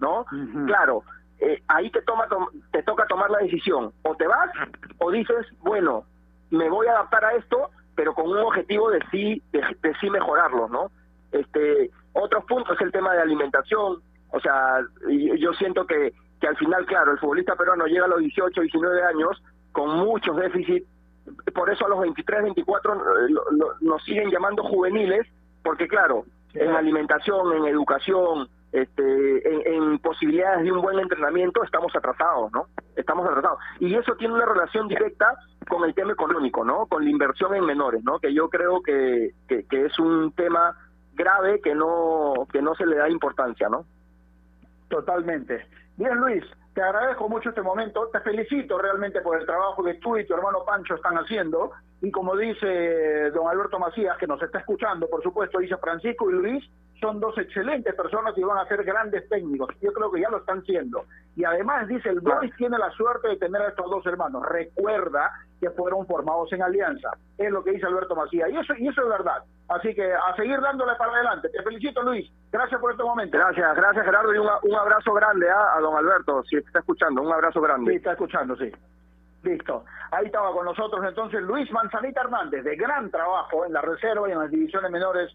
¿no? 0.00 0.24
Claro, 0.66 1.02
eh, 1.40 1.62
ahí 1.68 1.90
te 1.90 2.02
toma 2.02 2.26
tom- 2.28 2.48
te 2.72 2.82
toca 2.82 3.06
tomar 3.06 3.30
la 3.30 3.38
decisión, 3.38 3.92
o 4.02 4.14
te 4.16 4.26
vas 4.26 4.50
o 4.98 5.10
dices, 5.10 5.46
bueno, 5.60 6.04
me 6.50 6.68
voy 6.70 6.86
a 6.86 6.92
adaptar 6.92 7.24
a 7.24 7.32
esto, 7.34 7.70
pero 7.96 8.14
con 8.14 8.28
un 8.30 8.38
objetivo 8.38 8.90
de 8.90 9.00
sí 9.10 9.42
de, 9.52 9.62
sí 10.00 10.10
mejorarlo, 10.10 10.68
¿no? 10.68 10.90
Este, 11.32 11.90
otros 12.12 12.44
puntos 12.44 12.76
es 12.76 12.82
el 12.82 12.92
tema 12.92 13.12
de 13.14 13.22
alimentación, 13.22 14.00
o 14.30 14.40
sea, 14.40 14.80
yo 15.38 15.52
siento 15.54 15.86
que 15.86 16.12
que 16.40 16.48
al 16.48 16.56
final, 16.56 16.84
claro, 16.84 17.12
el 17.12 17.18
futbolista 17.18 17.54
peruano 17.56 17.86
llega 17.86 18.04
a 18.04 18.08
los 18.08 18.18
18, 18.18 18.60
19 18.60 19.02
años 19.04 19.42
con 19.72 19.96
muchos 19.96 20.36
déficits, 20.36 20.86
por 21.54 21.70
eso 21.70 21.86
a 21.86 21.88
los 21.88 22.00
23, 22.00 22.42
24 22.42 22.94
eh, 22.94 23.30
lo- 23.30 23.74
nos 23.80 24.02
siguen 24.04 24.30
llamando 24.30 24.62
juveniles, 24.64 25.26
porque 25.62 25.88
claro, 25.88 26.24
en 26.52 26.70
alimentación, 26.70 27.52
en 27.56 27.64
educación, 27.66 28.48
este, 28.74 29.74
en, 29.76 30.00
posibilidades 30.00 30.64
de 30.64 30.72
un 30.72 30.82
buen 30.82 30.98
entrenamiento 30.98 31.62
estamos 31.62 31.94
atrasados, 31.94 32.50
¿no? 32.52 32.66
Estamos 32.96 33.24
atrasados. 33.24 33.60
Y 33.78 33.94
eso 33.94 34.16
tiene 34.16 34.34
una 34.34 34.46
relación 34.46 34.88
directa 34.88 35.38
con 35.68 35.84
el 35.84 35.94
tema 35.94 36.12
económico, 36.12 36.64
¿no? 36.64 36.86
Con 36.86 37.04
la 37.04 37.10
inversión 37.10 37.54
en 37.54 37.64
menores, 37.64 38.02
¿no? 38.02 38.18
Que 38.18 38.34
yo 38.34 38.50
creo 38.50 38.82
que, 38.82 39.30
que, 39.46 39.64
que 39.66 39.86
es 39.86 39.96
un 40.00 40.32
tema 40.32 40.76
grave 41.14 41.60
que 41.60 41.72
no 41.72 42.48
que 42.52 42.60
no 42.60 42.74
se 42.74 42.84
le 42.84 42.96
da 42.96 43.08
importancia, 43.08 43.68
¿no? 43.68 43.86
Totalmente. 44.88 45.68
Bien, 45.96 46.16
Luis, 46.16 46.44
te 46.74 46.82
agradezco 46.82 47.28
mucho 47.28 47.50
este 47.50 47.62
momento. 47.62 48.08
Te 48.12 48.18
felicito 48.20 48.76
realmente 48.76 49.20
por 49.20 49.38
el 49.38 49.46
trabajo 49.46 49.84
que 49.84 49.94
tú 49.94 50.16
y 50.16 50.26
tu 50.26 50.34
hermano 50.34 50.64
Pancho 50.66 50.96
están 50.96 51.14
haciendo. 51.14 51.70
Y 52.02 52.10
como 52.10 52.36
dice 52.36 53.30
don 53.30 53.46
Alberto 53.46 53.78
Macías, 53.78 54.18
que 54.18 54.26
nos 54.26 54.42
está 54.42 54.58
escuchando, 54.58 55.08
por 55.08 55.22
supuesto, 55.22 55.60
dice 55.60 55.76
Francisco 55.76 56.28
y 56.28 56.32
Luis, 56.32 56.64
son 57.04 57.20
dos 57.20 57.36
excelentes 57.36 57.94
personas 57.94 58.32
y 58.38 58.42
van 58.42 58.56
a 58.56 58.66
ser 58.66 58.82
grandes 58.82 59.28
técnicos. 59.28 59.68
Yo 59.82 59.92
creo 59.92 60.10
que 60.10 60.22
ya 60.22 60.30
lo 60.30 60.38
están 60.38 60.64
siendo. 60.64 61.04
Y 61.36 61.44
además, 61.44 61.86
dice, 61.86 62.08
el 62.08 62.20
Boys 62.20 62.50
tiene 62.56 62.78
la 62.78 62.90
suerte 62.92 63.28
de 63.28 63.36
tener 63.36 63.60
a 63.60 63.68
estos 63.68 63.90
dos 63.90 64.06
hermanos. 64.06 64.42
Recuerda 64.48 65.30
que 65.60 65.68
fueron 65.68 66.06
formados 66.06 66.50
en 66.54 66.62
alianza. 66.62 67.10
Es 67.36 67.50
lo 67.50 67.62
que 67.62 67.72
dice 67.72 67.84
Alberto 67.84 68.16
Macías. 68.16 68.48
Y 68.48 68.56
eso, 68.56 68.72
y 68.78 68.88
eso 68.88 69.02
es 69.02 69.08
verdad. 69.10 69.44
Así 69.68 69.94
que 69.94 70.14
a 70.14 70.34
seguir 70.34 70.58
dándole 70.62 70.94
para 70.96 71.12
adelante. 71.12 71.50
Te 71.50 71.62
felicito, 71.62 72.02
Luis. 72.02 72.26
Gracias 72.50 72.80
por 72.80 72.92
este 72.92 73.02
momento. 73.02 73.36
Gracias, 73.36 73.76
gracias 73.76 74.04
Gerardo 74.06 74.34
y 74.34 74.38
un, 74.38 74.48
un 74.62 74.74
abrazo 74.74 75.12
grande 75.12 75.46
¿ah? 75.50 75.76
a 75.76 75.80
don 75.80 75.96
Alberto, 75.96 76.42
si 76.44 76.56
está 76.56 76.78
escuchando, 76.78 77.20
un 77.20 77.32
abrazo 77.32 77.60
grande. 77.60 77.90
Sí, 77.90 77.96
está 77.96 78.12
escuchando, 78.12 78.56
sí. 78.56 78.72
Listo. 79.42 79.84
Ahí 80.10 80.26
estaba 80.26 80.52
con 80.52 80.64
nosotros 80.64 81.04
entonces 81.06 81.42
Luis 81.42 81.70
Manzanita 81.72 82.22
Hernández, 82.22 82.64
de 82.64 82.76
gran 82.76 83.10
trabajo 83.10 83.66
en 83.66 83.72
la 83.72 83.82
reserva 83.82 84.28
y 84.28 84.32
en 84.32 84.38
las 84.38 84.50
divisiones 84.50 84.90
menores 84.90 85.34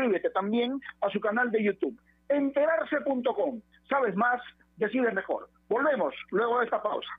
también 0.33 0.79
a 1.01 1.09
su 1.09 1.19
canal 1.19 1.51
de 1.51 1.63
YouTube. 1.63 1.99
Enterarse.com. 2.29 3.61
Sabes 3.89 4.15
más, 4.15 4.41
decides 4.77 5.13
mejor. 5.13 5.49
Volvemos 5.69 6.13
luego 6.31 6.59
de 6.59 6.65
esta 6.65 6.81
pausa. 6.81 7.09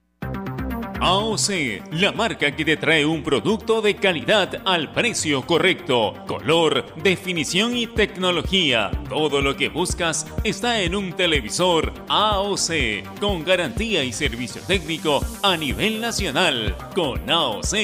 AOC, 1.05 1.83
la 1.95 2.13
marca 2.13 2.55
que 2.55 2.65
te 2.65 2.77
trae 2.77 3.05
un 3.05 3.25
producto 3.25 3.83
de 3.83 3.97
calidad 3.97 4.63
al 4.65 4.93
precio 4.93 5.45
correcto, 5.45 6.15
color, 6.29 6.95
definición 7.03 7.77
y 7.77 7.89
tecnología. 7.89 8.93
Todo 9.09 9.41
lo 9.41 9.57
que 9.57 9.69
buscas 9.69 10.33
está 10.45 10.81
en 10.81 10.95
un 10.95 11.13
televisor 11.13 11.93
AOC, 12.09 13.19
con 13.19 13.45
garantía 13.45 14.05
y 14.05 14.13
servicio 14.13 14.63
técnico 14.65 15.21
a 15.43 15.57
nivel 15.57 16.01
nacional. 16.01 16.77
Con 16.95 17.29
AOC 17.29 17.75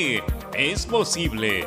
es 0.54 0.86
posible. 0.86 1.66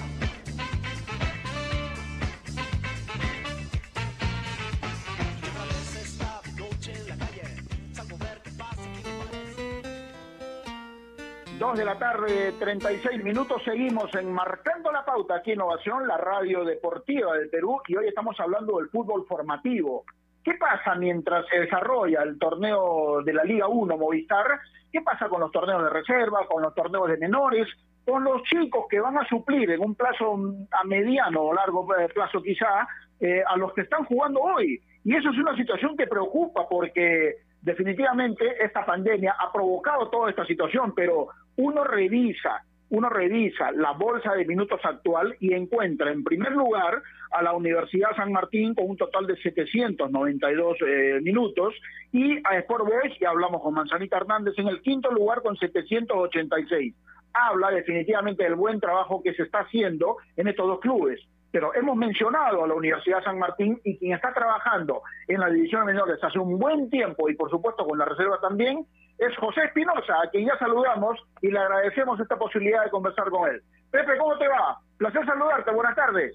Dos 11.61 11.77
de 11.77 11.85
la 11.85 11.99
tarde, 11.99 12.53
36 12.57 13.23
minutos, 13.23 13.61
seguimos 13.63 14.11
en 14.15 14.33
Marcando 14.33 14.91
la 14.91 15.05
Pauta 15.05 15.35
aquí 15.35 15.51
en 15.51 15.61
Ovación, 15.61 16.07
la 16.07 16.17
radio 16.17 16.65
deportiva 16.65 17.37
del 17.37 17.51
Perú, 17.51 17.79
y 17.87 17.95
hoy 17.95 18.07
estamos 18.07 18.35
hablando 18.39 18.79
del 18.79 18.89
fútbol 18.89 19.27
formativo. 19.27 20.03
¿Qué 20.43 20.55
pasa 20.55 20.95
mientras 20.95 21.45
se 21.49 21.59
desarrolla 21.59 22.23
el 22.23 22.39
torneo 22.39 23.21
de 23.23 23.33
la 23.33 23.43
Liga 23.43 23.67
1 23.67 23.95
Movistar? 23.95 24.59
¿Qué 24.91 25.01
pasa 25.01 25.29
con 25.29 25.39
los 25.39 25.51
torneos 25.51 25.83
de 25.83 25.91
reserva, 25.91 26.47
con 26.47 26.63
los 26.63 26.73
torneos 26.73 27.07
de 27.09 27.17
menores, 27.17 27.67
con 28.07 28.23
los 28.23 28.41
chicos 28.41 28.85
que 28.89 28.99
van 28.99 29.19
a 29.19 29.27
suplir 29.27 29.69
en 29.69 29.81
un 29.81 29.93
plazo 29.93 30.33
a 30.71 30.83
mediano 30.83 31.43
o 31.43 31.53
largo 31.53 31.87
plazo 32.11 32.41
quizá 32.41 32.87
eh, 33.19 33.43
a 33.47 33.55
los 33.55 33.71
que 33.73 33.81
están 33.81 34.03
jugando 34.05 34.41
hoy? 34.41 34.81
Y 35.03 35.15
eso 35.15 35.29
es 35.29 35.37
una 35.37 35.55
situación 35.55 35.95
que 35.95 36.07
preocupa 36.07 36.67
porque 36.67 37.35
definitivamente 37.61 38.63
esta 38.63 38.85
pandemia 38.85 39.35
ha 39.39 39.51
provocado 39.51 40.09
toda 40.09 40.29
esta 40.29 40.45
situación, 40.45 40.93
pero 40.95 41.29
uno 41.57 41.83
revisa, 41.83 42.63
uno 42.89 43.09
revisa 43.09 43.71
la 43.71 43.91
bolsa 43.91 44.33
de 44.33 44.45
minutos 44.45 44.79
actual 44.83 45.35
y 45.39 45.53
encuentra 45.53 46.11
en 46.11 46.23
primer 46.23 46.51
lugar 46.51 47.01
a 47.31 47.41
la 47.41 47.53
Universidad 47.53 48.15
San 48.15 48.31
Martín 48.31 48.73
con 48.75 48.89
un 48.89 48.97
total 48.97 49.27
de 49.27 49.37
792 49.37 50.77
eh, 50.85 51.19
minutos 51.21 51.73
y 52.11 52.37
a 52.43 52.57
Sport 52.59 52.85
Boys, 52.85 53.17
que 53.17 53.27
hablamos 53.27 53.61
con 53.61 53.73
Manzanita 53.73 54.17
Hernández, 54.17 54.53
en 54.57 54.67
el 54.67 54.81
quinto 54.81 55.11
lugar 55.11 55.41
con 55.41 55.55
786. 55.55 56.93
Habla 57.33 57.71
definitivamente 57.71 58.43
del 58.43 58.55
buen 58.55 58.81
trabajo 58.81 59.21
que 59.23 59.33
se 59.33 59.43
está 59.43 59.59
haciendo 59.59 60.17
en 60.35 60.49
estos 60.49 60.67
dos 60.67 60.79
clubes. 60.81 61.21
Pero 61.51 61.73
hemos 61.75 61.97
mencionado 61.97 62.63
a 62.63 62.67
la 62.67 62.73
Universidad 62.73 63.23
San 63.23 63.37
Martín 63.37 63.79
y 63.83 63.97
quien 63.97 64.13
está 64.13 64.33
trabajando 64.33 65.01
en 65.27 65.39
la 65.39 65.49
división 65.49 65.85
de 65.85 65.93
menores 65.93 66.23
hace 66.23 66.39
un 66.39 66.57
buen 66.57 66.89
tiempo 66.89 67.29
y 67.29 67.35
por 67.35 67.49
supuesto 67.49 67.85
con 67.85 67.97
la 67.97 68.05
reserva 68.05 68.39
también 68.39 68.85
es 69.17 69.35
José 69.37 69.65
Espinosa, 69.65 70.15
a 70.23 70.29
quien 70.29 70.47
ya 70.47 70.57
saludamos 70.57 71.19
y 71.41 71.51
le 71.51 71.59
agradecemos 71.59 72.19
esta 72.19 72.37
posibilidad 72.37 72.83
de 72.83 72.89
conversar 72.89 73.29
con 73.29 73.49
él. 73.49 73.61
Pepe, 73.91 74.17
¿cómo 74.17 74.37
te 74.37 74.47
va? 74.47 74.77
Placer 74.97 75.25
saludarte, 75.25 75.71
buenas 75.71 75.95
tardes. 75.95 76.33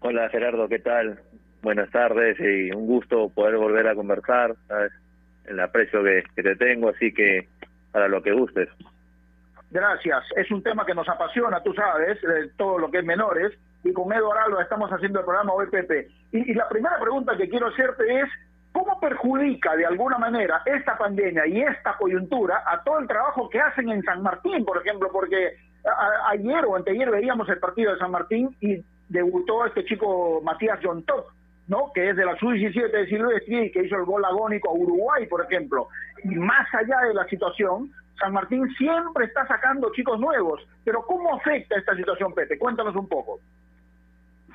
Hola 0.00 0.28
Gerardo, 0.30 0.68
¿qué 0.68 0.78
tal? 0.78 1.20
Buenas 1.62 1.90
tardes 1.90 2.38
y 2.40 2.70
un 2.72 2.86
gusto 2.86 3.28
poder 3.28 3.56
volver 3.56 3.88
a 3.88 3.94
conversar. 3.94 4.54
¿sabes? 4.68 4.92
el 5.46 5.60
aprecio 5.60 6.02
que, 6.02 6.22
que 6.34 6.42
te 6.42 6.56
tengo, 6.56 6.90
así 6.90 7.12
que 7.12 7.48
para 7.90 8.08
lo 8.08 8.22
que 8.22 8.32
gustes. 8.32 8.68
Gracias. 9.70 10.24
Es 10.36 10.50
un 10.50 10.62
tema 10.62 10.84
que 10.84 10.94
nos 10.94 11.08
apasiona, 11.08 11.62
tú 11.62 11.72
sabes, 11.72 12.18
eh, 12.22 12.50
todo 12.56 12.78
lo 12.78 12.90
que 12.90 12.98
es 12.98 13.04
menores. 13.04 13.52
Y 13.84 13.92
con 13.92 14.12
Eduardo 14.12 14.60
estamos 14.60 14.90
haciendo 14.90 15.20
el 15.20 15.24
programa 15.24 15.52
Pepe. 15.70 16.08
Y, 16.30 16.54
la 16.54 16.68
primera 16.68 16.98
pregunta 17.00 17.36
que 17.36 17.48
quiero 17.48 17.68
hacerte 17.68 18.20
es, 18.20 18.28
¿cómo 18.72 18.98
perjudica 19.00 19.74
de 19.76 19.86
alguna 19.86 20.18
manera 20.18 20.62
esta 20.66 20.96
pandemia 20.96 21.46
y 21.46 21.62
esta 21.62 21.96
coyuntura 21.96 22.62
a 22.66 22.82
todo 22.82 22.98
el 23.00 23.08
trabajo 23.08 23.48
que 23.50 23.60
hacen 23.60 23.88
en 23.90 24.02
San 24.02 24.22
Martín, 24.22 24.64
por 24.64 24.78
ejemplo? 24.78 25.10
Porque 25.12 25.56
a- 25.84 26.30
ayer 26.30 26.64
o 26.64 26.76
anteayer 26.76 27.10
veíamos 27.10 27.48
el 27.48 27.58
partido 27.58 27.92
de 27.92 27.98
San 27.98 28.12
Martín 28.12 28.56
y 28.60 28.82
debutó 29.08 29.66
este 29.66 29.84
chico 29.84 30.40
Matías 30.42 30.78
John 30.82 31.02
Top, 31.04 31.26
¿no? 31.66 31.90
Que 31.92 32.10
es 32.10 32.16
de 32.16 32.24
la 32.24 32.36
sub-17 32.36 32.90
de 32.90 33.06
Silvestri 33.06 33.58
y 33.66 33.72
que 33.72 33.84
hizo 33.84 33.96
el 33.96 34.04
gol 34.04 34.24
agónico 34.24 34.70
a 34.70 34.74
Uruguay, 34.74 35.26
por 35.26 35.42
ejemplo. 35.44 35.88
Y 36.24 36.36
más 36.36 36.72
allá 36.72 37.00
de 37.08 37.14
la 37.14 37.24
situación, 37.26 37.90
San 38.18 38.32
Martín 38.32 38.68
siempre 38.76 39.24
está 39.26 39.46
sacando 39.48 39.90
chicos 39.92 40.18
nuevos. 40.20 40.60
Pero 40.84 41.02
¿cómo 41.04 41.34
afecta 41.34 41.76
esta 41.76 41.96
situación, 41.96 42.32
Pepe? 42.32 42.58
Cuéntanos 42.58 42.94
un 42.94 43.08
poco. 43.08 43.40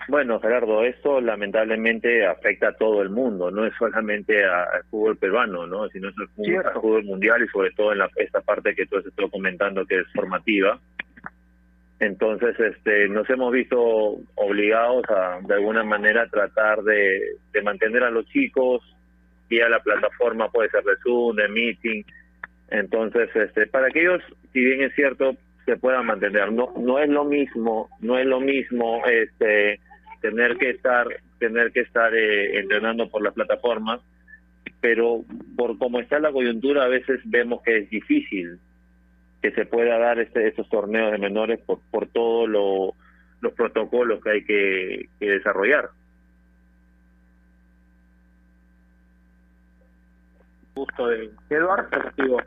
Bueno, 0.08 0.40
Gerardo, 0.40 0.84
esto 0.86 1.20
lamentablemente 1.20 2.26
afecta 2.26 2.70
a 2.70 2.74
todo 2.78 3.02
el 3.02 3.10
mundo, 3.10 3.52
no 3.52 3.66
es 3.66 3.74
solamente 3.78 4.46
a- 4.46 4.64
al 4.64 4.84
fútbol 4.90 5.18
peruano, 5.18 5.68
¿no? 5.68 5.88
sino 5.90 6.10
es 6.10 6.16
al 6.18 6.28
fútbol, 6.30 6.46
Cierto. 6.46 6.70
al 6.70 6.82
fútbol 6.82 7.04
mundial 7.04 7.44
y 7.44 7.48
sobre 7.50 7.72
todo 7.72 7.92
en 7.92 7.98
la, 8.00 8.10
esta 8.16 8.40
parte 8.42 8.74
que 8.74 8.86
tú 8.86 8.98
has 8.98 9.06
estado 9.06 9.30
comentando 9.30 9.86
que 9.86 10.00
es 10.00 10.08
formativa. 10.14 10.80
Entonces, 12.00 12.58
este, 12.60 13.10
nos 13.10 13.28
hemos 13.30 13.52
visto 13.52 13.80
obligados 14.36 15.04
a, 15.10 15.40
de 15.42 15.54
alguna 15.56 15.84
manera, 15.84 16.28
tratar 16.30 16.84
de, 16.84 17.20
de 17.52 17.62
mantener 17.64 18.04
a 18.04 18.12
los 18.12 18.26
chicos 18.28 18.84
vía 19.50 19.68
la 19.68 19.80
plataforma, 19.80 20.50
puede 20.50 20.70
ser 20.70 20.84
de 20.84 20.96
Zoom, 21.04 21.36
de 21.36 21.48
Meeting. 21.48 22.04
Entonces, 22.70 23.30
este, 23.36 23.66
para 23.68 23.90
que 23.90 24.02
ellos, 24.02 24.22
si 24.54 24.60
bien 24.64 24.82
es 24.84 24.94
cierto, 24.94 25.36
se 25.66 25.76
puedan 25.78 26.06
mantener. 26.06 26.52
No, 26.52 26.72
no 26.78 27.00
es 27.00 27.10
lo 27.10 27.26
mismo, 27.26 27.90
no 28.00 28.18
es 28.20 28.26
lo 28.28 28.40
mismo, 28.42 29.02
este, 29.08 29.80
tener 30.22 30.58
que 30.58 30.72
estar, 30.72 31.08
tener 31.40 31.72
que 31.72 31.82
estar 31.82 32.14
eh, 32.16 32.60
entrenando 32.60 33.10
por 33.10 33.22
las 33.22 33.34
plataformas, 33.34 34.02
pero 34.82 35.24
por 35.56 35.78
cómo 35.78 36.00
está 36.00 36.20
la 36.20 36.32
coyuntura 36.32 36.84
a 36.84 36.88
veces 36.88 37.20
vemos 37.26 37.62
que 37.64 37.78
es 37.78 37.90
difícil 37.90 38.60
que 39.42 39.52
se 39.52 39.66
pueda 39.66 39.98
dar 39.98 40.20
este, 40.20 40.48
estos 40.48 40.68
torneos 40.70 41.12
de 41.12 41.18
menores 41.18 41.60
por, 41.60 41.80
por 41.92 42.08
todos 42.08 42.50
lo, 42.50 42.96
los 43.42 43.54
protocolos 43.54 44.22
que 44.24 44.30
hay 44.30 44.44
que, 44.44 45.10
que 45.20 45.30
desarrollar. 45.30 45.90
gusto 50.78 51.08
de 51.08 51.32
Eduardo 51.50 51.90
contigo. 51.90 52.38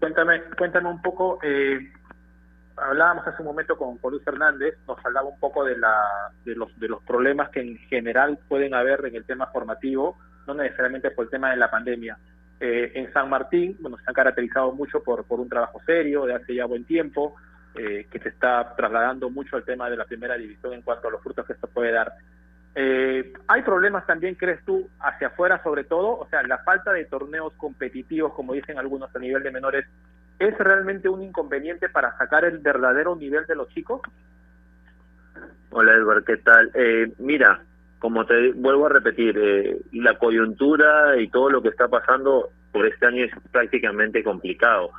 Cuéntame, 0.00 0.42
cuéntame 0.58 0.88
un 0.88 1.02
poco, 1.02 1.38
eh, 1.42 1.92
hablábamos 2.76 3.26
hace 3.26 3.42
un 3.42 3.48
momento 3.48 3.76
con, 3.76 3.98
con 3.98 4.12
Luis 4.12 4.26
Hernández, 4.26 4.76
nos 4.86 5.04
hablaba 5.04 5.28
un 5.28 5.38
poco 5.38 5.64
de 5.64 5.76
la 5.76 5.94
de 6.44 6.54
los 6.54 6.78
de 6.78 6.88
los 6.88 7.02
problemas 7.02 7.50
que 7.50 7.60
en 7.60 7.78
general 7.88 8.38
pueden 8.48 8.74
haber 8.74 9.04
en 9.06 9.16
el 9.16 9.24
tema 9.24 9.46
formativo, 9.46 10.18
no 10.46 10.54
necesariamente 10.54 11.10
por 11.10 11.26
el 11.26 11.30
tema 11.30 11.50
de 11.50 11.56
la 11.56 11.70
pandemia. 11.70 12.18
Eh, 12.60 12.92
en 12.94 13.12
San 13.12 13.28
Martín, 13.28 13.76
bueno, 13.80 13.96
se 13.96 14.04
han 14.06 14.14
caracterizado 14.14 14.72
mucho 14.72 15.02
por, 15.02 15.24
por 15.24 15.40
un 15.40 15.48
trabajo 15.48 15.80
serio 15.84 16.26
de 16.26 16.34
hace 16.34 16.54
ya 16.54 16.64
buen 16.64 16.84
tiempo, 16.84 17.34
eh, 17.74 18.06
que 18.10 18.20
se 18.20 18.28
está 18.28 18.74
trasladando 18.76 19.30
mucho 19.30 19.56
al 19.56 19.64
tema 19.64 19.90
de 19.90 19.96
la 19.96 20.04
primera 20.04 20.36
división 20.36 20.72
en 20.72 20.82
cuanto 20.82 21.08
a 21.08 21.10
los 21.10 21.22
frutos 21.22 21.44
que 21.44 21.54
esto 21.54 21.66
puede 21.66 21.90
dar. 21.90 22.12
Eh, 22.74 23.32
¿Hay 23.48 23.62
problemas 23.62 24.06
también, 24.06 24.34
crees 24.34 24.64
tú, 24.64 24.88
hacia 25.00 25.28
afuera 25.28 25.62
sobre 25.62 25.84
todo? 25.84 26.18
O 26.18 26.26
sea, 26.28 26.42
la 26.44 26.58
falta 26.58 26.92
de 26.92 27.04
torneos 27.04 27.52
competitivos, 27.54 28.32
como 28.32 28.54
dicen 28.54 28.78
algunos 28.78 29.14
a 29.14 29.18
nivel 29.18 29.42
de 29.42 29.50
menores, 29.50 29.84
¿es 30.38 30.58
realmente 30.58 31.08
un 31.08 31.22
inconveniente 31.22 31.88
para 31.88 32.16
sacar 32.18 32.44
el 32.44 32.58
verdadero 32.58 33.16
nivel 33.16 33.46
de 33.46 33.56
los 33.56 33.68
chicos? 33.68 34.00
Hola 35.70 35.94
Edward, 35.94 36.24
¿qué 36.24 36.36
tal? 36.38 36.70
Eh, 36.74 37.12
mira, 37.18 37.62
como 37.98 38.26
te 38.26 38.52
vuelvo 38.52 38.86
a 38.86 38.90
repetir, 38.90 39.38
eh, 39.38 39.76
la 39.92 40.18
coyuntura 40.18 41.20
y 41.20 41.28
todo 41.28 41.48
lo 41.50 41.62
que 41.62 41.68
está 41.68 41.88
pasando 41.88 42.50
por 42.72 42.86
este 42.86 43.06
año 43.06 43.24
es 43.24 43.32
prácticamente 43.50 44.24
complicado. 44.24 44.90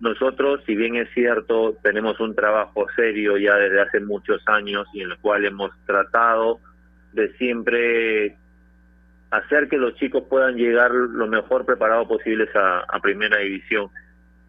Nosotros, 0.00 0.62
si 0.66 0.74
bien 0.74 0.96
es 0.96 1.08
cierto, 1.14 1.76
tenemos 1.82 2.18
un 2.20 2.34
trabajo 2.34 2.86
serio 2.96 3.36
ya 3.38 3.56
desde 3.56 3.80
hace 3.80 4.00
muchos 4.00 4.42
años 4.46 4.86
y 4.92 5.02
en 5.02 5.10
el 5.10 5.18
cual 5.18 5.44
hemos 5.44 5.70
tratado 5.86 6.60
de 7.12 7.32
siempre 7.34 8.36
hacer 9.30 9.68
que 9.68 9.78
los 9.78 9.94
chicos 9.94 10.24
puedan 10.28 10.56
llegar 10.56 10.90
lo 10.92 11.26
mejor 11.26 11.64
preparados 11.64 12.08
posibles 12.08 12.48
a, 12.54 12.80
a 12.80 13.00
primera 13.00 13.38
división. 13.38 13.88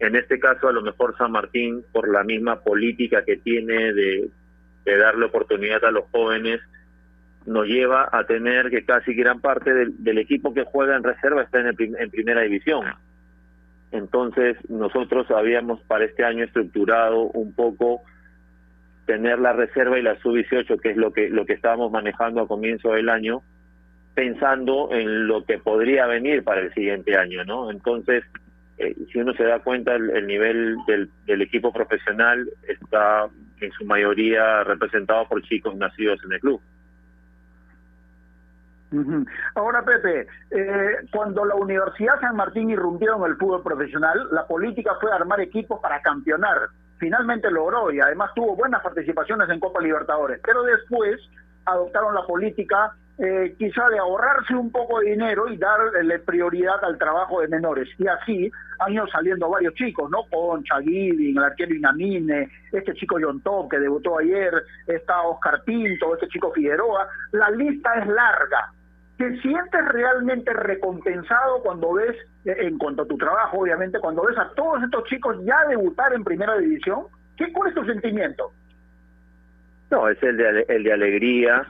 En 0.00 0.16
este 0.16 0.38
caso, 0.38 0.68
a 0.68 0.72
lo 0.72 0.82
mejor 0.82 1.16
San 1.16 1.32
Martín, 1.32 1.84
por 1.92 2.08
la 2.08 2.22
misma 2.22 2.60
política 2.60 3.24
que 3.24 3.36
tiene 3.36 3.92
de, 3.92 4.30
darle 4.84 5.26
oportunidad 5.26 5.84
a 5.84 5.90
los 5.90 6.04
jóvenes, 6.10 6.60
nos 7.46 7.66
lleva 7.66 8.08
a 8.10 8.24
tener 8.24 8.70
que 8.70 8.84
casi 8.84 9.12
gran 9.14 9.40
parte 9.40 9.72
del, 9.74 10.02
del 10.02 10.18
equipo 10.18 10.54
que 10.54 10.64
juega 10.64 10.96
en 10.96 11.02
reserva 11.02 11.42
está 11.42 11.60
en, 11.60 11.68
el 11.68 11.76
en 11.98 12.10
primera 12.10 12.42
división. 12.42 12.86
Entonces, 13.90 14.56
nosotros 14.68 15.30
habíamos 15.30 15.80
para 15.82 16.04
este 16.04 16.24
año 16.24 16.44
estructurado 16.44 17.22
un 17.22 17.54
poco 17.54 18.02
tener 19.06 19.38
la 19.38 19.54
reserva 19.54 19.98
y 19.98 20.02
la 20.02 20.18
sub-18, 20.20 20.80
que 20.80 20.90
es 20.90 20.96
lo 20.96 21.12
que, 21.12 21.30
lo 21.30 21.46
que 21.46 21.54
estábamos 21.54 21.90
manejando 21.90 22.42
a 22.42 22.46
comienzo 22.46 22.92
del 22.92 23.08
año, 23.08 23.42
pensando 24.14 24.90
en 24.92 25.26
lo 25.26 25.44
que 25.44 25.58
podría 25.58 26.06
venir 26.06 26.44
para 26.44 26.60
el 26.60 26.74
siguiente 26.74 27.16
año, 27.16 27.42
¿no? 27.44 27.70
Entonces, 27.70 28.22
eh, 28.78 28.94
si 29.12 29.18
uno 29.18 29.32
se 29.34 29.44
da 29.44 29.60
cuenta, 29.60 29.94
el, 29.94 30.10
el 30.10 30.26
nivel 30.26 30.76
del, 30.86 31.10
del 31.26 31.42
equipo 31.42 31.72
profesional 31.72 32.48
está 32.66 33.28
en 33.60 33.72
su 33.72 33.84
mayoría 33.84 34.64
representado 34.64 35.28
por 35.28 35.42
chicos 35.42 35.76
nacidos 35.76 36.20
en 36.24 36.32
el 36.32 36.40
club. 36.40 36.60
Ahora, 39.54 39.84
Pepe, 39.84 40.26
eh, 40.50 40.96
cuando 41.12 41.44
la 41.44 41.54
Universidad 41.54 42.20
San 42.20 42.36
Martín 42.36 42.70
irrumpió 42.70 43.16
en 43.16 43.30
el 43.30 43.36
fútbol 43.36 43.62
profesional, 43.62 44.28
la 44.32 44.46
política 44.46 44.92
fue 44.98 45.12
armar 45.12 45.40
equipos 45.40 45.78
para 45.80 46.00
campeonar. 46.00 46.68
Finalmente 46.98 47.50
logró 47.50 47.92
y 47.92 48.00
además 48.00 48.30
tuvo 48.34 48.56
buenas 48.56 48.82
participaciones 48.82 49.50
en 49.50 49.60
Copa 49.60 49.82
Libertadores. 49.82 50.40
Pero 50.42 50.62
después 50.62 51.20
adoptaron 51.66 52.14
la 52.14 52.26
política 52.26 52.94
eh, 53.18 53.56
quizá 53.58 53.88
de 53.88 53.98
ahorrarse 53.98 54.54
un 54.54 54.70
poco 54.70 55.00
de 55.00 55.10
dinero 55.10 55.48
y 55.48 55.56
darle 55.56 56.20
prioridad 56.20 56.82
al 56.84 56.98
trabajo 56.98 57.40
de 57.40 57.48
menores. 57.48 57.88
Y 57.98 58.06
así 58.06 58.50
han 58.78 58.92
ido 58.92 59.08
saliendo 59.08 59.48
varios 59.48 59.74
chicos, 59.74 60.08
¿no? 60.10 60.24
Concha, 60.30 60.80
Giving, 60.80 61.36
el 61.36 61.42
arquero 61.42 61.74
Inamine, 61.74 62.48
este 62.72 62.94
chico 62.94 63.18
John 63.20 63.40
Top 63.40 63.70
que 63.70 63.80
debutó 63.80 64.18
ayer, 64.18 64.52
está 64.86 65.22
Oscar 65.22 65.62
Pinto, 65.64 66.14
este 66.14 66.28
chico 66.28 66.52
Figueroa. 66.52 67.08
La 67.32 67.50
lista 67.50 67.94
es 67.94 68.06
larga. 68.06 68.72
¿Te 69.16 69.36
sientes 69.40 69.88
realmente 69.88 70.52
recompensado 70.52 71.60
cuando 71.64 71.94
ves, 71.94 72.16
eh, 72.44 72.56
en 72.60 72.78
cuanto 72.78 73.02
a 73.02 73.06
tu 73.06 73.18
trabajo, 73.18 73.58
obviamente, 73.58 73.98
cuando 73.98 74.22
ves 74.22 74.38
a 74.38 74.48
todos 74.54 74.80
estos 74.84 75.02
chicos 75.04 75.36
ya 75.44 75.66
debutar 75.66 76.12
en 76.12 76.22
primera 76.22 76.56
división? 76.56 77.06
¿Qué, 77.36 77.52
¿Cuál 77.52 77.70
es 77.70 77.74
tu 77.74 77.84
sentimiento? 77.84 78.52
No, 79.90 80.08
es 80.08 80.22
el 80.22 80.36
de, 80.36 80.66
el 80.68 80.84
de 80.84 80.92
alegría, 80.92 81.66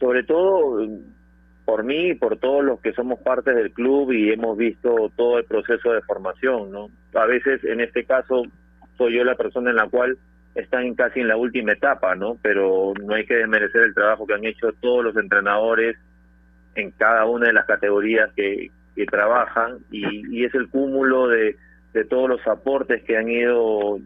sobre 0.00 0.22
todo 0.24 0.82
eh, 0.82 0.88
por 1.64 1.84
mí 1.84 2.10
y 2.10 2.14
por 2.14 2.38
todos 2.38 2.64
los 2.64 2.80
que 2.80 2.92
somos 2.92 3.18
parte 3.20 3.52
del 3.52 3.72
club 3.72 4.12
y 4.12 4.32
hemos 4.32 4.56
visto 4.56 5.10
todo 5.16 5.38
el 5.38 5.44
proceso 5.44 5.92
de 5.92 6.00
formación, 6.02 6.70
¿no? 6.70 6.88
A 7.14 7.26
veces, 7.26 7.62
en 7.64 7.80
este 7.80 8.04
caso, 8.04 8.42
soy 8.96 9.16
yo 9.16 9.24
la 9.24 9.34
persona 9.34 9.70
en 9.70 9.76
la 9.76 9.88
cual 9.88 10.16
están 10.54 10.94
casi 10.94 11.20
en 11.20 11.28
la 11.28 11.36
última 11.36 11.72
etapa, 11.72 12.14
¿no? 12.14 12.36
Pero 12.42 12.94
no 13.04 13.14
hay 13.14 13.26
que 13.26 13.36
desmerecer 13.36 13.82
el 13.82 13.94
trabajo 13.94 14.26
que 14.26 14.34
han 14.34 14.44
hecho 14.44 14.72
todos 14.80 15.04
los 15.04 15.16
entrenadores 15.16 15.96
en 16.74 16.90
cada 16.92 17.26
una 17.26 17.46
de 17.48 17.52
las 17.52 17.66
categorías 17.66 18.30
que, 18.34 18.70
que 18.96 19.06
trabajan 19.06 19.78
y, 19.90 20.36
y 20.36 20.44
es 20.44 20.54
el 20.54 20.68
cúmulo 20.68 21.28
de, 21.28 21.56
de 21.92 22.04
todos 22.04 22.28
los 22.28 22.46
aportes 22.46 23.02
que 23.04 23.16
han 23.16 23.28
ido 23.28 23.98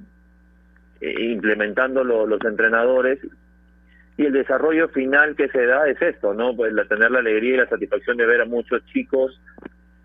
eh, 1.01 1.15
implementando 1.33 2.05
lo- 2.05 2.27
los 2.27 2.41
entrenadores 2.45 3.19
y 4.17 4.27
el 4.27 4.33
desarrollo 4.33 4.89
final 4.89 5.35
que 5.37 5.49
se 5.49 5.67
da 5.67 5.89
es 5.89 6.01
esto, 6.03 6.35
¿no? 6.35 6.55
Pues 6.55 6.73
la, 6.73 6.85
tener 6.85 7.11
la 7.11 7.21
alegría 7.21 7.55
y 7.55 7.57
la 7.59 7.69
satisfacción 7.69 8.17
de 8.17 8.27
ver 8.27 8.43
a 8.43 8.47
muchos 8.47 8.85
chicos 8.87 9.41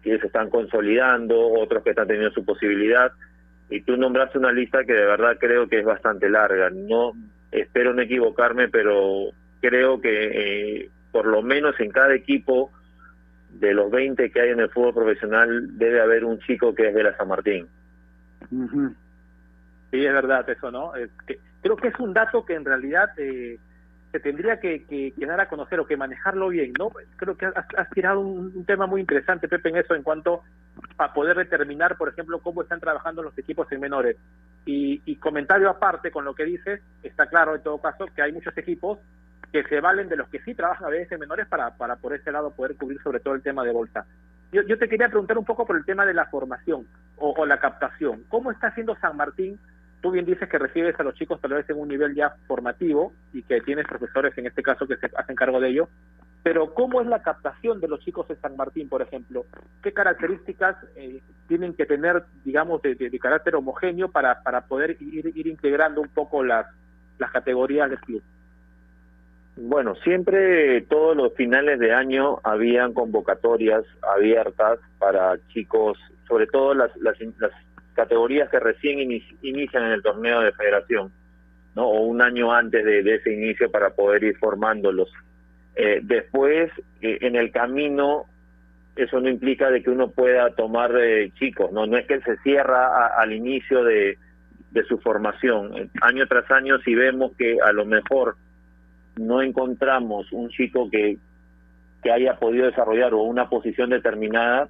que 0.01 0.17
se 0.19 0.27
están 0.27 0.49
consolidando, 0.49 1.37
otros 1.53 1.83
que 1.83 1.89
están 1.89 2.07
teniendo 2.07 2.31
su 2.31 2.45
posibilidad 2.45 3.11
y 3.69 3.81
tú 3.81 3.97
nombraste 3.97 4.37
una 4.37 4.51
lista 4.51 4.85
que 4.85 4.93
de 4.93 5.05
verdad 5.05 5.37
creo 5.39 5.67
que 5.67 5.79
es 5.79 5.85
bastante 5.85 6.29
larga. 6.29 6.69
No 6.69 7.13
espero 7.51 7.93
no 7.93 8.01
equivocarme, 8.01 8.69
pero 8.69 9.31
creo 9.61 9.99
que 9.99 10.81
eh, 10.81 10.89
por 11.11 11.25
lo 11.25 11.41
menos 11.41 11.77
en 11.79 11.91
cada 11.91 12.13
equipo 12.13 12.71
de 13.49 13.73
los 13.73 13.91
20 13.91 14.31
que 14.31 14.41
hay 14.41 14.49
en 14.51 14.59
el 14.59 14.69
fútbol 14.69 14.93
profesional 14.93 15.77
debe 15.77 16.01
haber 16.01 16.23
un 16.23 16.39
chico 16.39 16.73
que 16.73 16.89
es 16.89 16.95
de 16.95 17.03
la 17.03 17.17
San 17.17 17.27
Martín. 17.27 17.67
Sí, 18.49 20.05
es 20.05 20.13
verdad 20.13 20.49
eso, 20.49 20.71
¿no? 20.71 20.95
Es 20.95 21.09
que, 21.25 21.39
creo 21.61 21.75
que 21.75 21.89
es 21.89 21.99
un 21.99 22.13
dato 22.13 22.45
que 22.45 22.53
en 22.53 22.65
realidad 22.65 23.09
eh, 23.17 23.57
se 24.17 24.23
tendría 24.23 24.59
que, 24.59 24.83
que, 24.85 25.11
que 25.11 25.25
dar 25.27 25.39
a 25.39 25.47
conocer 25.47 25.79
o 25.79 25.85
que 25.85 25.95
manejarlo 25.95 26.49
bien, 26.49 26.73
¿no? 26.79 26.89
Creo 27.17 27.37
que 27.37 27.45
has, 27.45 27.65
has 27.77 27.89
tirado 27.91 28.19
un, 28.19 28.51
un 28.55 28.65
tema 28.65 28.87
muy 28.87 29.01
interesante, 29.01 29.47
Pepe, 29.47 29.69
en 29.69 29.77
eso, 29.77 29.93
en 29.93 30.01
cuanto 30.01 30.41
a 30.97 31.13
poder 31.13 31.37
determinar, 31.37 31.97
por 31.97 32.09
ejemplo, 32.09 32.39
cómo 32.39 32.63
están 32.63 32.79
trabajando 32.79 33.21
los 33.21 33.37
equipos 33.37 33.71
en 33.71 33.79
menores. 33.79 34.17
Y, 34.65 35.01
y 35.05 35.17
comentario 35.17 35.69
aparte 35.69 36.09
con 36.09 36.25
lo 36.25 36.33
que 36.33 36.45
dices, 36.45 36.81
está 37.03 37.27
claro 37.27 37.55
en 37.55 37.61
todo 37.61 37.77
caso 37.79 38.07
que 38.15 38.23
hay 38.23 38.31
muchos 38.31 38.57
equipos 38.57 38.97
que 39.51 39.63
se 39.63 39.79
valen 39.81 40.09
de 40.09 40.17
los 40.17 40.27
que 40.29 40.39
sí 40.39 40.55
trabajan 40.55 40.87
a 40.87 40.89
veces 40.89 41.11
en 41.11 41.19
menores 41.19 41.47
para, 41.47 41.77
para 41.77 41.97
por 41.97 42.13
ese 42.13 42.31
lado 42.31 42.51
poder 42.51 42.75
cubrir 42.75 42.99
sobre 43.03 43.19
todo 43.19 43.35
el 43.35 43.43
tema 43.43 43.63
de 43.63 43.71
bolsa. 43.71 44.05
Yo, 44.51 44.63
yo 44.63 44.79
te 44.79 44.89
quería 44.89 45.09
preguntar 45.09 45.37
un 45.37 45.45
poco 45.45 45.65
por 45.65 45.77
el 45.77 45.85
tema 45.85 46.05
de 46.05 46.13
la 46.13 46.25
formación 46.25 46.87
o, 47.17 47.33
o 47.37 47.45
la 47.45 47.59
captación. 47.59 48.23
¿Cómo 48.29 48.51
está 48.51 48.67
haciendo 48.67 48.95
San 48.95 49.15
Martín? 49.15 49.59
Tú 50.01 50.11
bien 50.11 50.25
dices 50.25 50.47
que 50.47 50.57
recibes 50.57 50.99
a 50.99 51.03
los 51.03 51.15
chicos 51.15 51.41
tal 51.41 51.53
vez 51.53 51.69
en 51.69 51.79
un 51.79 51.87
nivel 51.87 52.13
ya 52.13 52.35
formativo 52.47 53.13
y 53.33 53.41
que 53.43 53.61
tienes 53.61 53.85
profesores 53.87 54.37
en 54.37 54.45
este 54.45 54.61
caso 54.61 54.87
que 54.87 54.97
se 54.97 55.09
hacen 55.15 55.35
cargo 55.35 55.59
de 55.59 55.69
ello, 55.69 55.89
pero 56.43 56.73
¿cómo 56.73 57.01
es 57.01 57.07
la 57.07 57.21
captación 57.21 57.81
de 57.81 57.87
los 57.87 57.99
chicos 57.99 58.29
en 58.29 58.39
San 58.39 58.55
Martín, 58.55 58.87
por 58.87 59.01
ejemplo? 59.01 59.45
¿Qué 59.81 59.91
características 59.91 60.77
eh, 60.95 61.21
tienen 61.47 61.73
que 61.73 61.85
tener, 61.85 62.23
digamos, 62.45 62.81
de, 62.81 63.19
carácter 63.19 63.55
homogéneo 63.55 64.09
para, 64.09 64.41
para 64.43 64.61
poder 64.61 64.97
ir, 65.01 65.31
ir 65.35 65.47
integrando 65.47 65.99
un 65.99 66.07
poco 66.09 66.43
las, 66.43 66.67
las 67.17 67.31
categorías 67.31 67.89
del 67.89 67.99
club? 67.99 68.23
Bueno, 69.57 69.95
siempre 69.95 70.81
todos 70.83 71.17
los 71.17 71.33
finales 71.33 71.79
de 71.79 71.91
año 71.91 72.39
habían 72.43 72.93
convocatorias 72.93 73.83
abiertas 74.15 74.79
para 74.99 75.37
chicos, 75.47 75.97
sobre 76.27 76.45
todo 76.45 76.75
las, 76.75 76.95
las, 76.97 77.19
las 77.39 77.51
categorías 77.97 78.49
que 78.49 78.59
recién 78.59 78.99
inician 79.41 79.83
en 79.83 79.91
el 79.91 80.03
torneo 80.03 80.41
de 80.41 80.53
federación, 80.53 81.11
¿no? 81.75 81.87
O 81.87 82.03
un 82.03 82.21
año 82.21 82.53
antes 82.53 82.85
de, 82.85 82.99
ese 83.15 83.33
inicio 83.33 83.71
para 83.71 83.89
poder 83.89 84.23
ir 84.23 84.37
formándolos. 84.37 85.11
Eh, 85.75 85.99
después, 86.03 86.71
eh, 87.01 87.17
en 87.21 87.35
el 87.35 87.51
camino, 87.51 88.25
eso 88.95 89.19
no 89.19 89.29
implica 89.29 89.71
de 89.71 89.81
que 89.81 89.89
uno 89.89 90.11
pueda 90.11 90.51
tomar 90.51 90.91
eh, 90.95 91.31
chicos, 91.39 91.71
¿no? 91.71 91.87
No 91.87 91.97
es 91.97 92.05
que 92.05 92.21
se 92.21 92.37
cierra 92.37 92.85
a, 92.85 93.21
al 93.21 93.33
inicio 93.33 93.83
de, 93.83 94.17
de 94.71 94.83
su 94.83 94.99
formación. 94.99 95.89
Año 96.01 96.27
tras 96.27 96.49
año, 96.51 96.77
si 96.85 96.93
vemos 96.93 97.31
que 97.35 97.57
a 97.59 97.71
lo 97.71 97.85
mejor 97.85 98.35
no 99.15 99.41
encontramos 99.41 100.31
un 100.31 100.49
chico 100.49 100.87
que, 100.91 101.17
que 102.03 102.11
haya 102.11 102.35
podido 102.35 102.67
desarrollar 102.67 103.15
o 103.15 103.23
una 103.23 103.49
posición 103.49 103.89
determinada, 103.89 104.69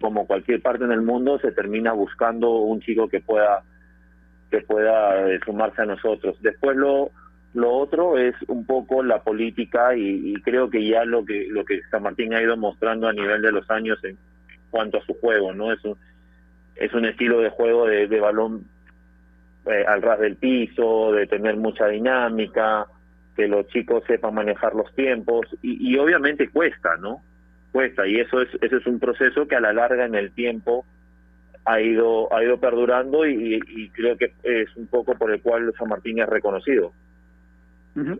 como 0.00 0.26
cualquier 0.26 0.62
parte 0.62 0.84
en 0.84 0.92
el 0.92 1.02
mundo, 1.02 1.38
se 1.40 1.52
termina 1.52 1.92
buscando 1.92 2.50
un 2.50 2.80
chico 2.80 3.08
que 3.08 3.20
pueda 3.20 3.62
que 4.50 4.60
pueda 4.62 5.30
eh, 5.30 5.40
sumarse 5.44 5.82
a 5.82 5.86
nosotros. 5.86 6.36
Después 6.40 6.76
lo 6.76 7.10
lo 7.54 7.72
otro 7.74 8.18
es 8.18 8.34
un 8.46 8.66
poco 8.66 9.02
la 9.02 9.22
política 9.22 9.96
y, 9.96 10.32
y, 10.32 10.34
creo 10.42 10.68
que 10.68 10.86
ya 10.86 11.04
lo 11.04 11.24
que 11.24 11.46
lo 11.48 11.64
que 11.64 11.80
San 11.90 12.02
Martín 12.02 12.34
ha 12.34 12.42
ido 12.42 12.56
mostrando 12.56 13.08
a 13.08 13.12
nivel 13.12 13.40
de 13.42 13.52
los 13.52 13.68
años 13.70 13.98
en 14.04 14.18
cuanto 14.70 14.98
a 14.98 15.04
su 15.04 15.14
juego, 15.14 15.54
¿no? 15.54 15.72
Es 15.72 15.82
un 15.84 15.96
es 16.76 16.92
un 16.94 17.04
estilo 17.06 17.40
de 17.40 17.50
juego 17.50 17.86
de, 17.86 18.06
de 18.06 18.20
balón 18.20 18.64
eh, 19.66 19.84
al 19.86 20.02
ras 20.02 20.20
del 20.20 20.36
piso, 20.36 21.12
de 21.12 21.26
tener 21.26 21.56
mucha 21.56 21.88
dinámica, 21.88 22.86
que 23.36 23.48
los 23.48 23.66
chicos 23.68 24.04
sepan 24.06 24.34
manejar 24.34 24.74
los 24.74 24.94
tiempos 24.94 25.46
y, 25.62 25.92
y 25.92 25.98
obviamente 25.98 26.48
cuesta, 26.48 26.96
¿no? 26.96 27.22
Cuesta 27.72 28.06
y 28.06 28.20
eso 28.20 28.40
es 28.40 28.48
eso 28.62 28.76
es 28.76 28.86
un 28.86 28.98
proceso 28.98 29.46
que 29.46 29.56
a 29.56 29.60
la 29.60 29.72
larga 29.72 30.06
en 30.06 30.14
el 30.14 30.32
tiempo 30.32 30.84
ha 31.64 31.80
ido 31.80 32.32
ha 32.34 32.42
ido 32.42 32.58
perdurando 32.58 33.26
y, 33.26 33.60
y 33.68 33.90
creo 33.90 34.16
que 34.16 34.32
es 34.42 34.74
un 34.76 34.86
poco 34.86 35.14
por 35.14 35.30
el 35.30 35.42
cual 35.42 35.72
San 35.78 35.88
Martín 35.88 36.18
es 36.18 36.28
reconocido. 36.28 36.92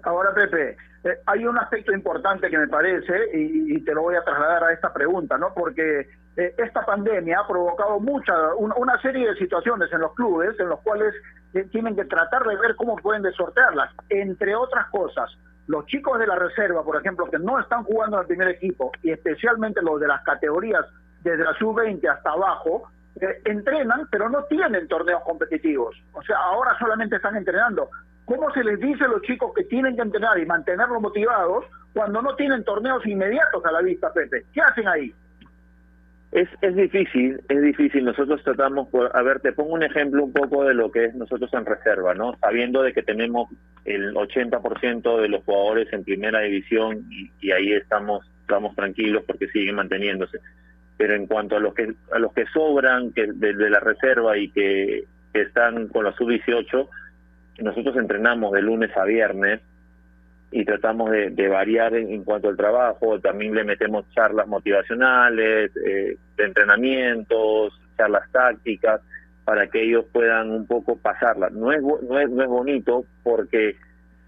Ahora, 0.02 0.34
Pepe, 0.34 0.76
eh, 1.04 1.18
hay 1.26 1.46
un 1.46 1.56
aspecto 1.58 1.92
importante 1.92 2.50
que 2.50 2.58
me 2.58 2.68
parece 2.68 3.14
y, 3.34 3.80
te 3.84 3.94
lo 3.94 4.02
voy 4.02 4.16
a 4.16 4.24
trasladar 4.24 4.64
a 4.64 4.72
esta 4.72 4.92
pregunta, 4.92 5.38
¿no? 5.38 5.52
Porque 5.54 6.08
eh, 6.36 6.54
esta 6.58 6.84
pandemia 6.84 7.40
ha 7.40 7.46
provocado 7.46 8.00
mucha 8.00 8.32
una, 8.56 8.74
una, 8.76 9.00
serie 9.00 9.28
de 9.28 9.36
situaciones 9.36 9.92
en 9.92 10.00
los 10.00 10.14
clubes 10.14 10.58
en 10.58 10.68
los 10.68 10.80
cuales 10.80 11.14
eh, 11.54 11.64
tienen 11.70 11.94
que 11.94 12.04
tratar 12.04 12.44
de 12.44 12.56
ver 12.56 12.74
cómo 12.76 12.96
pueden 12.96 13.22
desortearlas. 13.22 13.90
Entre 14.08 14.54
otras 14.54 14.86
cosas, 14.90 15.30
los 15.68 15.84
chicos 15.86 16.18
de 16.18 16.26
la 16.26 16.34
reserva, 16.34 16.82
por 16.82 16.96
ejemplo, 16.96 17.26
que 17.30 17.38
no 17.38 17.60
están 17.60 17.84
jugando 17.84 18.16
en 18.16 18.22
el 18.22 18.26
primer 18.26 18.48
equipo 18.48 18.90
y 19.02 19.10
especialmente 19.10 19.82
los 19.82 20.00
de 20.00 20.08
las 20.08 20.22
categorías 20.24 20.84
desde 21.22 21.44
la 21.44 21.52
sub-20 21.54 22.08
hasta 22.08 22.30
abajo, 22.30 22.90
eh, 23.20 23.42
entrenan, 23.44 24.08
pero 24.10 24.30
no 24.30 24.44
tienen 24.44 24.88
torneos 24.88 25.22
competitivos. 25.24 25.94
O 26.12 26.22
sea, 26.22 26.38
ahora 26.38 26.76
solamente 26.78 27.16
están 27.16 27.36
entrenando. 27.36 27.90
¿Cómo 28.24 28.50
se 28.52 28.64
les 28.64 28.80
dice 28.80 29.04
a 29.04 29.08
los 29.08 29.20
chicos 29.22 29.52
que 29.54 29.64
tienen 29.64 29.94
que 29.94 30.02
entrenar 30.02 30.38
y 30.38 30.46
mantenerlos 30.46 31.02
motivados 31.02 31.66
cuando 31.92 32.22
no 32.22 32.34
tienen 32.36 32.64
torneos 32.64 33.04
inmediatos 33.06 33.64
a 33.64 33.72
la 33.72 33.82
vista, 33.82 34.10
Pepe? 34.12 34.46
¿Qué 34.54 34.62
hacen 34.62 34.88
ahí? 34.88 35.14
Es, 36.30 36.48
es 36.60 36.76
difícil, 36.76 37.40
es 37.48 37.62
difícil. 37.62 38.04
Nosotros 38.04 38.42
tratamos, 38.44 38.88
por, 38.88 39.10
a 39.16 39.22
ver, 39.22 39.40
te 39.40 39.52
pongo 39.52 39.72
un 39.72 39.82
ejemplo 39.82 40.24
un 40.24 40.32
poco 40.32 40.64
de 40.64 40.74
lo 40.74 40.90
que 40.90 41.06
es 41.06 41.14
nosotros 41.14 41.50
en 41.54 41.64
reserva, 41.64 42.14
¿no? 42.14 42.36
Sabiendo 42.38 42.82
de 42.82 42.92
que 42.92 43.02
tenemos 43.02 43.48
el 43.86 44.14
80% 44.14 45.20
de 45.22 45.28
los 45.28 45.42
jugadores 45.44 45.90
en 45.92 46.04
primera 46.04 46.40
división 46.40 47.06
y, 47.10 47.30
y 47.40 47.52
ahí 47.52 47.72
estamos, 47.72 48.30
estamos 48.42 48.76
tranquilos 48.76 49.24
porque 49.26 49.48
siguen 49.48 49.76
manteniéndose. 49.76 50.40
Pero 50.98 51.14
en 51.14 51.26
cuanto 51.26 51.56
a 51.56 51.60
los 51.60 51.74
que 51.74 51.94
a 52.12 52.18
los 52.18 52.32
que 52.34 52.44
sobran 52.52 53.12
que 53.12 53.28
de, 53.32 53.54
la 53.70 53.80
reserva 53.80 54.36
y 54.36 54.50
que, 54.50 55.04
que 55.32 55.42
están 55.42 55.88
con 55.88 56.04
la 56.04 56.12
sub-18, 56.12 56.88
nosotros 57.60 57.96
entrenamos 57.96 58.52
de 58.52 58.62
lunes 58.62 58.94
a 58.96 59.04
viernes 59.04 59.60
y 60.50 60.64
tratamos 60.64 61.10
de, 61.10 61.48
variar 61.48 61.94
en, 61.94 62.24
cuanto 62.24 62.48
al 62.48 62.56
trabajo, 62.56 63.20
también 63.20 63.54
le 63.54 63.64
metemos 63.64 64.08
charlas 64.14 64.46
motivacionales, 64.46 65.70
eh, 65.76 66.16
de 66.36 66.44
entrenamientos, 66.44 67.78
charlas 67.96 68.30
tácticas, 68.32 69.02
para 69.44 69.66
que 69.66 69.82
ellos 69.82 70.06
puedan 70.12 70.50
un 70.50 70.66
poco 70.66 70.96
pasarla. 70.96 71.50
No 71.50 71.72
es, 71.72 71.82
no 71.82 72.18
es, 72.18 72.30
no 72.30 72.42
es 72.42 72.48
bonito 72.48 73.04
porque 73.22 73.76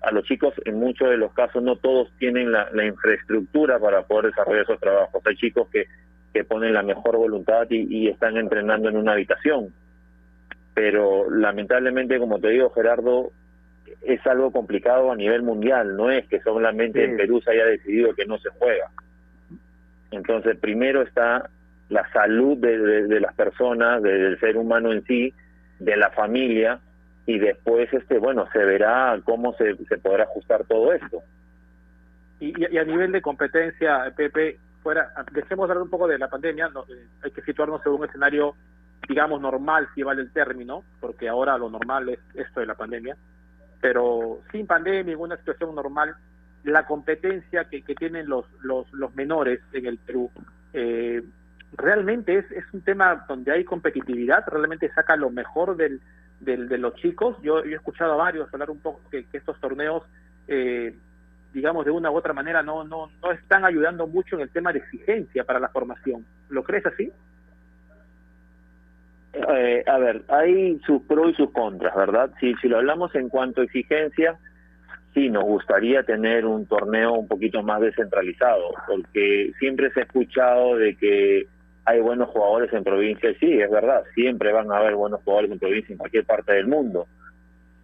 a 0.03 0.11
los 0.13 0.25
chicos 0.25 0.55
en 0.65 0.79
muchos 0.79 1.09
de 1.11 1.17
los 1.17 1.33
casos 1.33 1.63
no 1.63 1.77
todos 1.77 2.11
tienen 2.19 2.53
la, 2.53 2.69
la 2.73 2.85
infraestructura 2.85 3.79
para 3.79 4.03
poder 4.03 4.27
desarrollar 4.27 4.63
esos 4.63 4.81
trabajos. 4.81 5.23
Hay 5.27 5.37
chicos 5.37 5.69
que, 5.71 5.87
que 6.33 6.45
ponen 6.45 6.75
la 6.75 6.83
mejor 6.83 7.17
voluntad 7.17 7.67
y, 7.71 7.87
y 7.89 8.09
están 8.09 8.37
entrenando 8.37 8.89
en 8.89 8.97
una 8.97 9.13
habitación 9.13 9.73
pero 10.75 11.31
lamentablemente, 11.31 12.19
como 12.19 12.39
te 12.39 12.49
digo, 12.49 12.71
Gerardo, 12.71 13.33
es 14.03 14.27
algo 14.27 14.51
complicado 14.51 15.11
a 15.11 15.17
nivel 15.17 15.43
mundial, 15.43 15.97
no 15.97 16.11
es 16.11 16.27
que 16.29 16.41
solamente 16.41 17.05
sí. 17.05 17.11
en 17.11 17.17
Perú 17.17 17.41
se 17.41 17.53
haya 17.53 17.67
decidido 17.67 18.15
que 18.15 18.27
no 18.27 18.39
se 18.39 18.51
juega. 18.59 18.91
Entonces, 20.11 20.59
primero 20.59 21.03
está 21.03 21.49
la 21.89 22.11
salud 22.13 22.57
de, 22.59 22.79
de, 22.79 23.07
de 23.07 23.21
las 23.21 23.35
personas, 23.35 24.03
de, 24.03 24.13
del 24.13 24.41
ser 24.41 24.57
humano 24.57 24.93
en 24.93 25.05
sí, 25.05 25.33
de 25.79 25.97
la 25.97 26.11
familia, 26.11 26.81
y 27.27 27.39
después, 27.39 27.93
este 27.93 28.19
bueno, 28.19 28.49
se 28.53 28.59
verá 28.59 29.21
cómo 29.25 29.55
se, 29.55 29.77
se 29.77 29.99
podrá 29.99 30.25
ajustar 30.25 30.65
todo 30.65 30.93
esto. 30.93 31.23
Y, 32.41 32.55
y, 32.73 32.79
a 32.79 32.85
nivel 32.85 33.13
de 33.13 33.23
competencia, 33.23 34.13
Pepe, 34.17 34.59
fuera, 34.83 35.13
dejemos 35.33 35.69
hablar 35.69 35.83
un 35.83 35.91
poco 35.91 36.09
de 36.09 36.19
la 36.19 36.29
pandemia, 36.29 36.69
no, 36.69 36.83
eh, 36.85 37.07
hay 37.23 37.31
que 37.31 37.43
situarnos 37.43 37.85
en 37.85 37.93
un 37.93 38.05
escenario 38.05 38.55
digamos, 39.09 39.41
normal, 39.41 39.89
si 39.95 40.03
vale 40.03 40.23
el 40.23 40.33
término, 40.33 40.85
porque 41.01 41.29
ahora 41.29 41.59
lo 41.59 41.69
normal 41.69 42.09
es 42.11 42.21
esto 42.35 42.61
de 42.61 42.67
la 42.67 42.75
pandemia, 42.75 43.17
pero 43.81 44.41
sin 44.53 44.67
pandemia, 44.67 45.15
en 45.15 45.21
una 45.21 45.37
situación 45.37 45.75
normal, 45.75 46.15
la 46.65 46.87
competencia 46.87 47.65
que, 47.65 47.83
tienen 47.83 48.29
los, 48.29 48.47
los, 48.63 48.93
los 48.93 49.15
menores 49.15 49.61
en 49.73 49.87
el 49.87 49.99
Perú, 49.99 50.31
eh, 50.73 51.23
realmente 51.77 52.39
es, 52.39 52.51
es 52.53 52.65
un 52.73 52.83
tema 52.83 53.25
donde 53.29 53.53
hay 53.53 53.65
competitividad, 53.65 54.47
realmente 54.47 54.93
saca 54.93 55.17
lo 55.17 55.31
mejor 55.31 55.77
del, 55.77 56.01
del, 56.41 56.69
de 56.69 56.79
los 56.79 56.95
chicos. 56.97 57.37
Yo, 57.43 57.65
yo, 57.65 57.71
he 57.71 57.75
escuchado 57.75 58.15
a 58.15 58.17
varios 58.17 58.53
hablar 58.53 58.71
un 58.71 58.81
poco 58.81 59.01
que, 59.11 59.25
que 59.25 59.39
estos 59.39 59.59
torneos, 59.61 60.03
eh, 60.49 60.95
digamos, 61.53 61.85
de 61.85 61.91
una 61.91 62.11
u 62.11 62.17
otra 62.17 62.33
manera 62.33 62.63
no, 62.63 62.85
no, 62.85 63.11
no 63.23 63.33
están 63.33 63.65
ayudando 63.65 64.07
mucho 64.07 64.37
en 64.37 64.43
el 64.43 64.51
tema 64.51 64.73
de 64.73 64.81
exigencia 64.81 65.45
para 65.45 65.61
la 65.61 65.69
formación. 65.69 66.25
¿Lo 66.49 66.63
crees 66.65 66.85
así? 66.87 67.13
Eh, 69.33 69.85
a 69.87 69.99
ver, 69.99 70.23
hay 70.29 70.79
sus 70.81 71.03
pros 71.03 71.31
y 71.31 71.35
sus 71.35 71.53
contras, 71.53 71.95
¿verdad? 71.95 72.31
Si, 72.41 72.55
si 72.57 72.69
lo 72.69 72.79
hablamos 72.79 73.15
en 73.15 73.29
cuanto 73.29 73.61
a 73.61 73.65
exigencia, 73.65 74.39
sí 75.15 75.29
nos 75.29 75.45
gustaría 75.45 76.03
tener 76.03 76.47
un 76.47 76.67
torneo 76.67 77.15
un 77.15 77.29
poquito 77.29 77.63
más 77.63 77.81
descentralizado, 77.81 78.71
porque 78.87 79.53
siempre 79.59 79.91
se 79.93 80.01
ha 80.01 80.03
escuchado 80.05 80.77
de 80.77 80.97
que 80.97 81.47
hay 81.85 82.01
buenos 82.01 82.29
jugadores 82.29 82.73
en 82.73 82.85
provincia, 82.85 83.33
sí, 83.41 83.61
es 83.61 83.71
verdad, 83.71 84.03
siempre 84.15 84.53
van 84.53 84.71
a 84.71 84.79
haber 84.79 84.95
buenos 84.95 85.23
jugadores 85.23 85.51
en 85.51 85.59
provincia 85.59 85.93
en 85.93 85.99
cualquier 85.99 86.25
parte 86.25 86.53
del 86.55 86.67
mundo, 86.67 87.07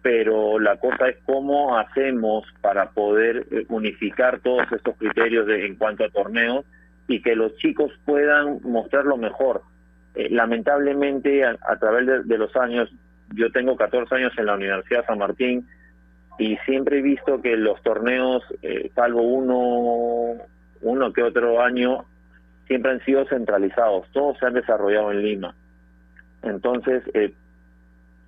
pero 0.01 0.59
la 0.59 0.77
cosa 0.77 1.09
es 1.09 1.17
cómo 1.25 1.77
hacemos 1.77 2.45
para 2.61 2.91
poder 2.91 3.45
eh, 3.51 3.65
unificar 3.69 4.39
todos 4.39 4.71
estos 4.71 4.95
criterios 4.97 5.47
de, 5.47 5.65
en 5.65 5.75
cuanto 5.75 6.05
a 6.05 6.09
torneos 6.09 6.65
y 7.07 7.21
que 7.21 7.35
los 7.35 7.55
chicos 7.57 7.91
puedan 8.05 8.59
mostrar 8.63 9.05
lo 9.05 9.17
mejor 9.17 9.61
eh, 10.17 10.29
lamentablemente 10.31 11.45
a, 11.45 11.75
través 11.79 12.27
de, 12.27 12.37
los 12.39 12.55
años, 12.55 12.89
yo 13.35 13.51
tengo 13.51 13.75
14 13.75 14.15
años 14.15 14.33
en 14.37 14.47
la 14.47 14.55
Universidad 14.55 15.05
San 15.05 15.19
Martín 15.19 15.67
y 16.39 16.57
siempre 16.65 16.99
he 16.99 17.01
visto 17.03 17.39
que 17.41 17.55
los 17.55 17.81
torneos, 17.83 18.43
eh, 18.63 18.89
salvo 18.95 19.21
uno, 19.21 20.41
uno 20.81 21.13
que 21.13 21.21
otro 21.21 21.61
año, 21.61 22.05
siempre 22.65 22.91
han 22.93 23.05
sido 23.05 23.25
centralizados, 23.25 24.07
todos 24.11 24.39
se 24.39 24.47
han 24.47 24.53
desarrollado 24.55 25.11
en 25.11 25.21
Lima. 25.21 25.55
Entonces, 26.41 27.03
eh, 27.13 27.33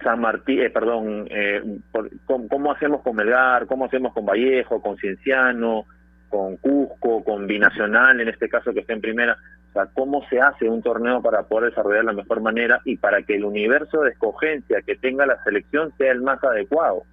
San 0.04 0.22
Martín, 0.22 0.62
eh, 0.62 0.70
perdón, 0.70 1.28
eh, 1.32 1.62
por- 1.92 2.10
¿cómo, 2.26 2.48
cómo 2.48 2.72
hacemos 2.72 3.02
con 3.02 3.16
Melgar? 3.16 3.66
¿Cómo 3.66 3.86
hacemos 3.86 4.14
con 4.14 4.26
Vallejo, 4.26 4.80
con 4.80 4.96
Cienciano, 4.98 5.86
con 6.30 6.58
Cusco, 6.58 7.24
con 7.24 7.48
Binacional, 7.48 8.22
en 8.22 8.30
este 8.30 8.48
caso 8.48 8.74
que 8.74 8.82
está 8.82 8.94
en 8.94 9.02
primera? 9.02 9.38
O 9.70 9.74
sea, 9.74 9.88
¿cómo 9.94 10.26
se 10.30 10.40
hace 10.42 10.68
un 10.68 10.82
torneo 10.82 11.22
para 11.22 11.44
poder 11.44 11.70
desarrollar 11.70 12.02
de 12.02 12.08
la 12.08 12.22
mejor 12.22 12.42
manera 12.42 12.82
y 12.86 12.98
para 12.98 13.22
que 13.22 13.36
el 13.36 13.46
universo 13.46 14.02
de 14.02 14.12
escogencia 14.12 14.82
que 14.82 14.96
tenga 14.96 15.26
la 15.26 15.42
selección 15.44 15.94
sea 15.98 16.12
el 16.12 16.22
más 16.22 16.44
adecuado? 16.44 17.04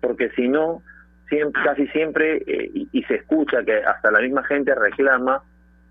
Porque 0.00 0.30
si 0.30 0.48
no, 0.48 0.82
siempre, 1.28 1.62
casi 1.62 1.86
siempre, 1.88 2.42
eh, 2.46 2.70
y, 2.92 3.02
se 3.02 3.16
escucha 3.16 3.62
que 3.62 3.76
hasta 3.76 4.10
la 4.10 4.20
misma 4.20 4.42
gente 4.44 4.74
reclama 4.74 5.42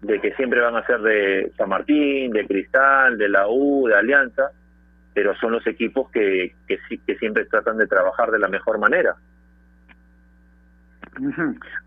de 0.01 0.19
que 0.19 0.33
siempre 0.33 0.61
van 0.61 0.75
a 0.75 0.85
ser 0.85 1.01
de 1.01 1.51
San 1.55 1.69
Martín, 1.69 2.31
de 2.31 2.47
Cristal, 2.47 3.17
de 3.17 3.29
la 3.29 3.47
U, 3.47 3.87
de 3.87 3.95
Alianza, 3.95 4.51
pero 5.13 5.35
son 5.35 5.51
los 5.51 5.65
equipos 5.67 6.09
que 6.11 6.53
siempre 7.19 7.45
tratan 7.45 7.77
de 7.77 7.87
trabajar 7.87 8.31
de 8.31 8.39
la 8.39 8.47
mejor 8.47 8.79
manera. 8.79 9.15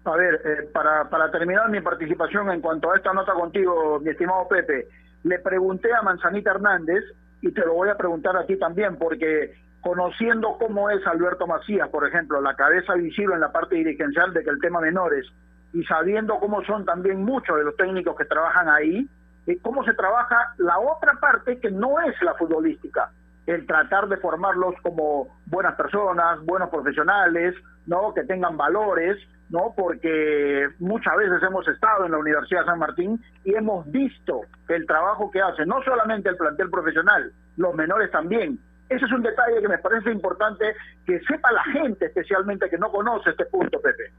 A 0.04 0.16
ver, 0.16 0.40
eh, 0.44 0.68
para, 0.72 1.08
para 1.08 1.30
terminar 1.30 1.68
mi 1.70 1.80
participación 1.80 2.50
en 2.50 2.60
cuanto 2.60 2.90
a 2.90 2.96
esta 2.96 3.12
nota 3.12 3.32
contigo, 3.32 4.00
mi 4.00 4.10
estimado 4.10 4.48
Pepe, 4.48 4.88
le 5.24 5.38
pregunté 5.38 5.92
a 5.92 6.02
Manzanita 6.02 6.50
Hernández 6.50 7.04
y 7.42 7.52
te 7.52 7.64
lo 7.64 7.74
voy 7.74 7.88
a 7.88 7.96
preguntar 7.96 8.36
a 8.36 8.46
ti 8.46 8.56
también, 8.56 8.96
porque 8.96 9.54
conociendo 9.80 10.56
cómo 10.58 10.90
es 10.90 11.06
Alberto 11.06 11.46
Macías, 11.46 11.88
por 11.88 12.06
ejemplo, 12.06 12.40
la 12.40 12.54
cabeza 12.54 12.94
visible 12.94 13.34
en 13.34 13.40
la 13.40 13.52
parte 13.52 13.76
dirigencial 13.76 14.32
de 14.32 14.44
que 14.44 14.50
el 14.50 14.60
tema 14.60 14.80
menores, 14.80 15.26
y 15.72 15.84
sabiendo 15.84 16.38
cómo 16.38 16.62
son 16.64 16.84
también 16.84 17.24
muchos 17.24 17.56
de 17.56 17.64
los 17.64 17.76
técnicos 17.76 18.16
que 18.16 18.24
trabajan 18.24 18.68
ahí, 18.68 19.08
eh, 19.46 19.58
cómo 19.62 19.84
se 19.84 19.94
trabaja 19.94 20.54
la 20.58 20.78
otra 20.78 21.14
parte 21.20 21.58
que 21.58 21.70
no 21.70 22.00
es 22.00 22.20
la 22.22 22.34
futbolística, 22.34 23.10
el 23.50 23.66
tratar 23.66 24.08
de 24.08 24.16
formarlos 24.18 24.74
como 24.82 25.28
buenas 25.46 25.74
personas, 25.74 26.40
buenos 26.44 26.70
profesionales, 26.70 27.54
¿no? 27.86 28.14
Que 28.14 28.22
tengan 28.22 28.56
valores, 28.56 29.16
¿no? 29.48 29.74
Porque 29.76 30.68
muchas 30.78 31.16
veces 31.16 31.42
hemos 31.42 31.66
estado 31.66 32.06
en 32.06 32.12
la 32.12 32.18
Universidad 32.18 32.60
de 32.60 32.66
San 32.66 32.78
Martín 32.78 33.20
y 33.44 33.54
hemos 33.54 33.90
visto 33.90 34.42
el 34.68 34.86
trabajo 34.86 35.30
que 35.32 35.40
hace, 35.40 35.66
no 35.66 35.82
solamente 35.82 36.28
el 36.28 36.36
plantel 36.36 36.70
profesional, 36.70 37.32
los 37.56 37.74
menores 37.74 38.10
también. 38.12 38.56
Ese 38.88 39.04
es 39.04 39.12
un 39.12 39.22
detalle 39.22 39.60
que 39.60 39.68
me 39.68 39.78
parece 39.78 40.12
importante 40.12 40.72
que 41.04 41.18
sepa 41.20 41.50
la 41.50 41.64
gente, 41.64 42.06
especialmente 42.06 42.70
que 42.70 42.78
no 42.78 42.90
conoce 42.90 43.30
este 43.30 43.46
punto, 43.46 43.80
Pepe. 43.80 44.12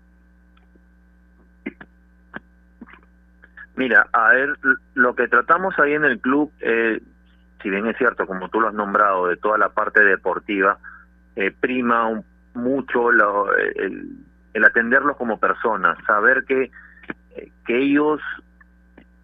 Mira, 3.76 4.06
a 4.12 4.34
ver, 4.34 4.58
lo 4.96 5.16
que 5.16 5.30
tratamos 5.30 5.74
ahí 5.80 5.94
en 5.94 6.04
el 6.04 6.20
club, 6.20 6.52
eh, 6.60 7.02
si 7.62 7.70
bien 7.70 7.88
es 7.88 7.98
cierto, 7.98 8.26
como 8.28 8.50
tú 8.50 8.60
lo 8.62 8.68
has 8.70 8.74
nombrado, 8.74 9.28
de 9.28 9.38
toda 9.38 9.58
la 9.58 9.70
parte 9.70 10.04
deportiva, 10.04 10.78
eh, 11.36 11.52
prima 11.60 12.08
un- 12.08 12.26
mucho 12.54 13.12
lo- 13.12 13.56
el, 13.56 14.10
el 14.54 14.64
atenderlos 14.66 15.16
como 15.18 15.40
personas, 15.40 15.98
saber 16.06 16.44
que, 16.46 16.72
eh, 17.36 17.52
que 17.66 17.78
ellos 17.78 18.20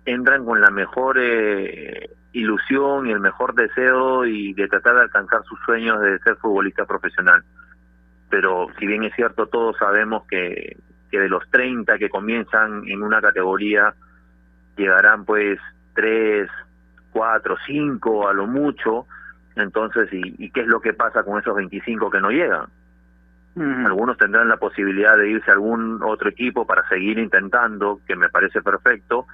entran 0.05 0.45
con 0.45 0.61
la 0.61 0.69
mejor 0.69 1.17
eh, 1.19 2.09
ilusión 2.31 3.07
y 3.07 3.11
el 3.11 3.19
mejor 3.19 3.53
deseo 3.55 4.25
y 4.25 4.53
de 4.53 4.67
tratar 4.67 4.95
de 4.95 5.01
alcanzar 5.01 5.43
sus 5.43 5.59
sueños 5.65 5.99
de 6.01 6.19
ser 6.19 6.38
futbolista 6.38 6.85
profesional. 6.85 7.43
Pero 8.29 8.67
si 8.79 8.85
bien 8.88 9.03
es 9.03 9.13
cierto, 9.15 9.47
todos 9.47 9.75
sabemos 9.77 10.23
que, 10.29 10.77
que 11.11 11.19
de 11.19 11.29
los 11.29 11.43
30 11.49 11.97
que 11.97 12.09
comienzan 12.09 12.88
en 12.88 13.01
una 13.01 13.21
categoría, 13.21 13.93
llegarán 14.77 15.25
pues 15.25 15.59
tres, 15.93 16.49
cuatro, 17.12 17.55
cinco 17.66 18.28
a 18.28 18.34
lo 18.34 18.47
mucho. 18.47 19.08
Entonces, 19.55 20.12
¿y, 20.12 20.45
y 20.45 20.51
qué 20.51 20.62
es 20.62 20.68
lo 20.68 20.82
que 20.82 20.93
pasa 20.93 21.24
con 21.24 21.39
esos 21.39 21.55
25 21.55 22.10
que 22.12 22.22
no 22.22 22.30
llegan? 22.30 22.68
Algunos 23.58 24.18
tendrán 24.18 24.49
la 24.49 24.58
posibilidad 24.58 25.18
de 25.18 25.32
irse 25.32 25.49
a 25.49 25.55
algún 25.55 26.03
otro 26.03 26.30
equipo 26.30 26.68
para 26.68 26.88
seguir 26.89 27.18
intentando, 27.18 27.99
que 28.08 28.16
me 28.16 28.30
parece 28.30 28.62
perfecto, 28.62 29.26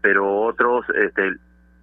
pero 0.00 0.40
otros 0.40 0.86
este, 0.94 1.34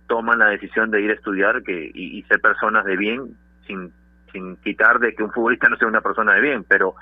toman 0.07 0.39
la 0.39 0.47
decisión 0.47 0.89
de 0.89 1.01
ir 1.01 1.11
a 1.11 1.13
estudiar 1.13 1.61
que, 1.61 1.91
y, 1.93 2.17
y 2.17 2.23
ser 2.23 2.41
personas 2.41 2.85
de 2.85 2.97
bien, 2.97 3.37
sin, 3.67 3.91
sin 4.31 4.55
quitar 4.57 4.97
de 4.97 5.13
que 5.13 5.21
un 5.21 5.31
futbolista 5.31 5.69
no 5.69 5.77
sea 5.77 5.87
una 5.87 6.01
persona 6.01 6.33
de 6.33 6.41
bien, 6.41 6.63
pero 6.67 6.95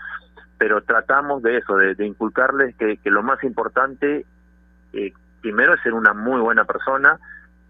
pero 0.58 0.82
tratamos 0.82 1.44
de 1.44 1.58
eso, 1.58 1.76
de, 1.76 1.96
de 1.96 2.06
inculcarles 2.06 2.76
que, 2.76 2.98
que 2.98 3.12
lo 3.12 3.22
más 3.22 3.44
importante 3.44 4.26
eh, 4.94 5.12
primero 5.42 5.74
es 5.74 5.82
ser 5.82 5.94
una 5.94 6.14
muy 6.14 6.40
buena 6.40 6.64
persona 6.64 7.20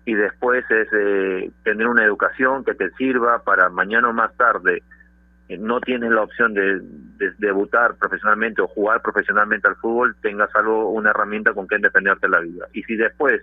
y 0.05 0.13
después 0.13 0.65
es 0.69 0.87
eh, 0.91 1.51
tener 1.63 1.87
una 1.87 2.03
educación 2.03 2.63
que 2.63 2.73
te 2.73 2.89
sirva 2.91 3.43
para 3.43 3.69
mañana 3.69 4.09
o 4.09 4.13
más 4.13 4.35
tarde 4.35 4.83
eh, 5.49 5.57
no 5.57 5.81
tienes 5.81 6.11
la 6.11 6.21
opción 6.21 6.53
de, 6.53 6.79
de 6.79 7.31
debutar 7.37 7.95
profesionalmente 7.95 8.61
o 8.61 8.67
jugar 8.67 9.01
profesionalmente 9.01 9.67
al 9.67 9.75
fútbol, 9.75 10.15
tengas 10.21 10.49
algo, 10.55 10.89
una 10.89 11.09
herramienta 11.09 11.53
con 11.53 11.67
que 11.67 11.77
defenderte 11.77 12.29
la 12.29 12.39
vida. 12.39 12.67
Y 12.73 12.83
si 12.83 12.95
después 12.95 13.41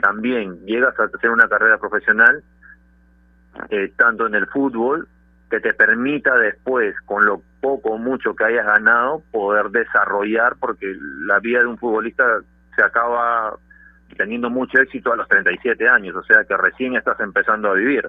también 0.00 0.64
llegas 0.66 0.98
a 0.98 1.04
hacer 1.04 1.30
una 1.30 1.48
carrera 1.48 1.78
profesional, 1.78 2.42
eh, 3.70 3.92
tanto 3.96 4.26
en 4.26 4.34
el 4.34 4.46
fútbol, 4.48 5.08
que 5.48 5.60
te 5.60 5.72
permita 5.72 6.36
después, 6.36 6.94
con 7.04 7.24
lo 7.24 7.40
poco 7.60 7.90
o 7.90 7.98
mucho 7.98 8.34
que 8.34 8.44
hayas 8.44 8.66
ganado, 8.66 9.22
poder 9.30 9.70
desarrollar, 9.70 10.56
porque 10.58 10.96
la 11.20 11.38
vida 11.38 11.60
de 11.60 11.66
un 11.66 11.78
futbolista 11.78 12.24
se 12.74 12.82
acaba 12.82 13.56
teniendo 14.16 14.50
mucho 14.50 14.78
éxito 14.78 15.12
a 15.12 15.16
los 15.16 15.28
37 15.28 15.88
años, 15.88 16.14
o 16.16 16.22
sea 16.22 16.44
que 16.44 16.56
recién 16.56 16.96
estás 16.96 17.18
empezando 17.20 17.70
a 17.70 17.74
vivir. 17.74 18.08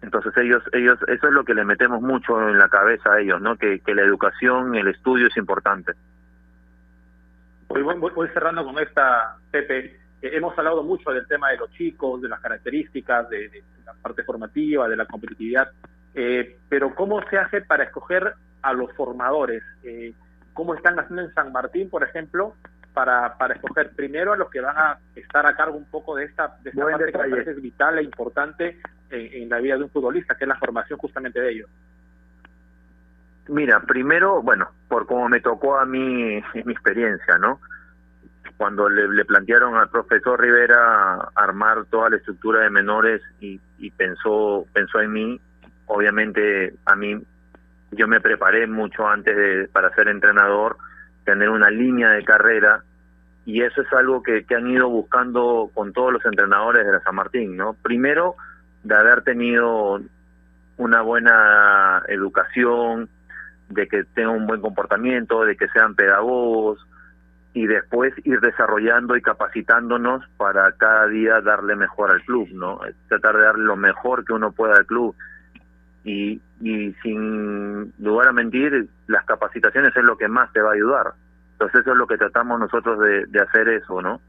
Entonces 0.00 0.32
ellos, 0.36 0.62
ellos, 0.72 0.98
eso 1.08 1.26
es 1.26 1.32
lo 1.32 1.44
que 1.44 1.54
le 1.54 1.64
metemos 1.64 2.00
mucho 2.00 2.40
en 2.48 2.56
la 2.58 2.68
cabeza 2.68 3.12
a 3.14 3.20
ellos, 3.20 3.40
¿no? 3.40 3.56
Que, 3.56 3.80
que 3.80 3.94
la 3.94 4.02
educación, 4.02 4.74
el 4.76 4.88
estudio 4.88 5.26
es 5.26 5.36
importante. 5.36 5.92
Voy, 7.68 7.82
voy- 7.82 8.12
voy 8.14 8.28
cerrando 8.28 8.64
con 8.64 8.78
esta, 8.78 9.36
Pepe. 9.50 9.96
Eh, 10.22 10.30
hemos 10.36 10.56
hablado 10.58 10.82
mucho 10.82 11.10
del 11.10 11.26
tema 11.26 11.50
de 11.50 11.58
los 11.58 11.70
chicos, 11.72 12.22
de 12.22 12.28
las 12.28 12.40
características, 12.40 13.28
de, 13.28 13.62
la 13.84 13.92
parte 13.94 14.22
formativa, 14.24 14.88
de 14.88 14.96
la 14.96 15.06
competitividad, 15.06 15.70
eh, 16.14 16.58
pero 16.68 16.94
¿cómo 16.94 17.20
se 17.28 17.38
hace 17.38 17.60
para 17.62 17.84
escoger 17.84 18.34
a 18.62 18.72
los 18.72 18.92
formadores? 18.94 19.62
Eh, 19.82 20.12
¿Cómo 20.54 20.74
están 20.74 20.98
haciendo 20.98 21.22
en 21.22 21.34
San 21.34 21.52
Martín, 21.52 21.88
por 21.90 22.02
ejemplo, 22.02 22.54
para, 22.98 23.38
para 23.38 23.54
escoger 23.54 23.92
primero 23.94 24.32
a 24.32 24.36
los 24.36 24.50
que 24.50 24.60
van 24.60 24.76
a 24.76 24.98
estar 25.14 25.46
a 25.46 25.54
cargo 25.54 25.76
un 25.76 25.84
poco 25.84 26.16
de 26.16 26.24
esta, 26.24 26.56
de 26.64 26.70
esta 26.70 26.82
parte 26.82 26.98
que 26.98 27.04
detalle. 27.12 27.30
parece 27.30 27.50
es 27.52 27.62
vital 27.62 27.96
e 27.96 28.02
importante 28.02 28.80
en, 29.08 29.42
en 29.42 29.48
la 29.48 29.60
vida 29.60 29.76
de 29.76 29.84
un 29.84 29.90
futbolista, 29.90 30.34
que 30.34 30.42
es 30.42 30.48
la 30.48 30.58
formación 30.58 30.98
justamente 30.98 31.40
de 31.40 31.48
ellos? 31.48 31.70
Mira, 33.46 33.78
primero, 33.82 34.42
bueno, 34.42 34.68
por 34.88 35.06
como 35.06 35.28
me 35.28 35.40
tocó 35.40 35.78
a 35.78 35.86
mí 35.86 36.42
mi 36.64 36.72
experiencia, 36.72 37.38
¿no? 37.38 37.60
Cuando 38.56 38.88
le, 38.88 39.06
le 39.06 39.24
plantearon 39.24 39.76
al 39.76 39.90
profesor 39.90 40.40
Rivera 40.40 41.28
armar 41.36 41.84
toda 41.84 42.10
la 42.10 42.16
estructura 42.16 42.62
de 42.62 42.70
menores 42.70 43.22
y, 43.38 43.60
y 43.78 43.92
pensó 43.92 44.66
pensó 44.72 45.00
en 45.00 45.12
mí, 45.12 45.40
obviamente 45.86 46.74
a 46.84 46.96
mí 46.96 47.16
yo 47.92 48.08
me 48.08 48.20
preparé 48.20 48.66
mucho 48.66 49.06
antes 49.06 49.36
de 49.36 49.68
para 49.68 49.94
ser 49.94 50.08
entrenador, 50.08 50.78
tener 51.24 51.48
una 51.48 51.70
línea 51.70 52.10
de 52.10 52.24
carrera 52.24 52.82
y 53.48 53.62
eso 53.62 53.80
es 53.80 53.90
algo 53.94 54.22
que, 54.22 54.44
que 54.44 54.56
han 54.56 54.68
ido 54.68 54.90
buscando 54.90 55.70
con 55.72 55.94
todos 55.94 56.12
los 56.12 56.22
entrenadores 56.26 56.84
de 56.84 56.92
la 56.92 57.00
San 57.00 57.14
Martín, 57.14 57.56
¿no? 57.56 57.72
Primero, 57.72 58.36
de 58.82 58.94
haber 58.94 59.22
tenido 59.22 60.02
una 60.76 61.00
buena 61.00 62.02
educación, 62.08 63.08
de 63.70 63.88
que 63.88 64.04
tengan 64.04 64.34
un 64.34 64.46
buen 64.46 64.60
comportamiento, 64.60 65.46
de 65.46 65.56
que 65.56 65.66
sean 65.68 65.94
pedagogos 65.94 66.86
y 67.54 67.66
después 67.66 68.12
ir 68.24 68.38
desarrollando 68.40 69.16
y 69.16 69.22
capacitándonos 69.22 70.28
para 70.36 70.70
cada 70.72 71.06
día 71.06 71.40
darle 71.40 71.74
mejor 71.74 72.10
al 72.10 72.20
club, 72.24 72.50
¿no? 72.52 72.80
Tratar 73.08 73.34
de 73.34 73.44
darle 73.44 73.64
lo 73.64 73.76
mejor 73.76 74.26
que 74.26 74.34
uno 74.34 74.52
pueda 74.52 74.76
al 74.76 74.84
club. 74.84 75.16
Y, 76.04 76.38
y 76.60 76.92
sin 77.02 77.94
lugar 77.98 78.28
a 78.28 78.32
mentir, 78.32 78.88
las 79.06 79.24
capacitaciones 79.24 79.96
es 79.96 80.04
lo 80.04 80.18
que 80.18 80.28
más 80.28 80.52
te 80.52 80.60
va 80.60 80.72
a 80.72 80.74
ayudar. 80.74 81.14
Entonces 81.58 81.80
eso 81.80 81.90
es 81.90 81.96
lo 81.96 82.06
que 82.06 82.16
tratamos 82.16 82.60
nosotros 82.60 83.00
de, 83.00 83.40
hacer 83.40 83.68
eso, 83.68 84.00
¿no? 84.00 84.20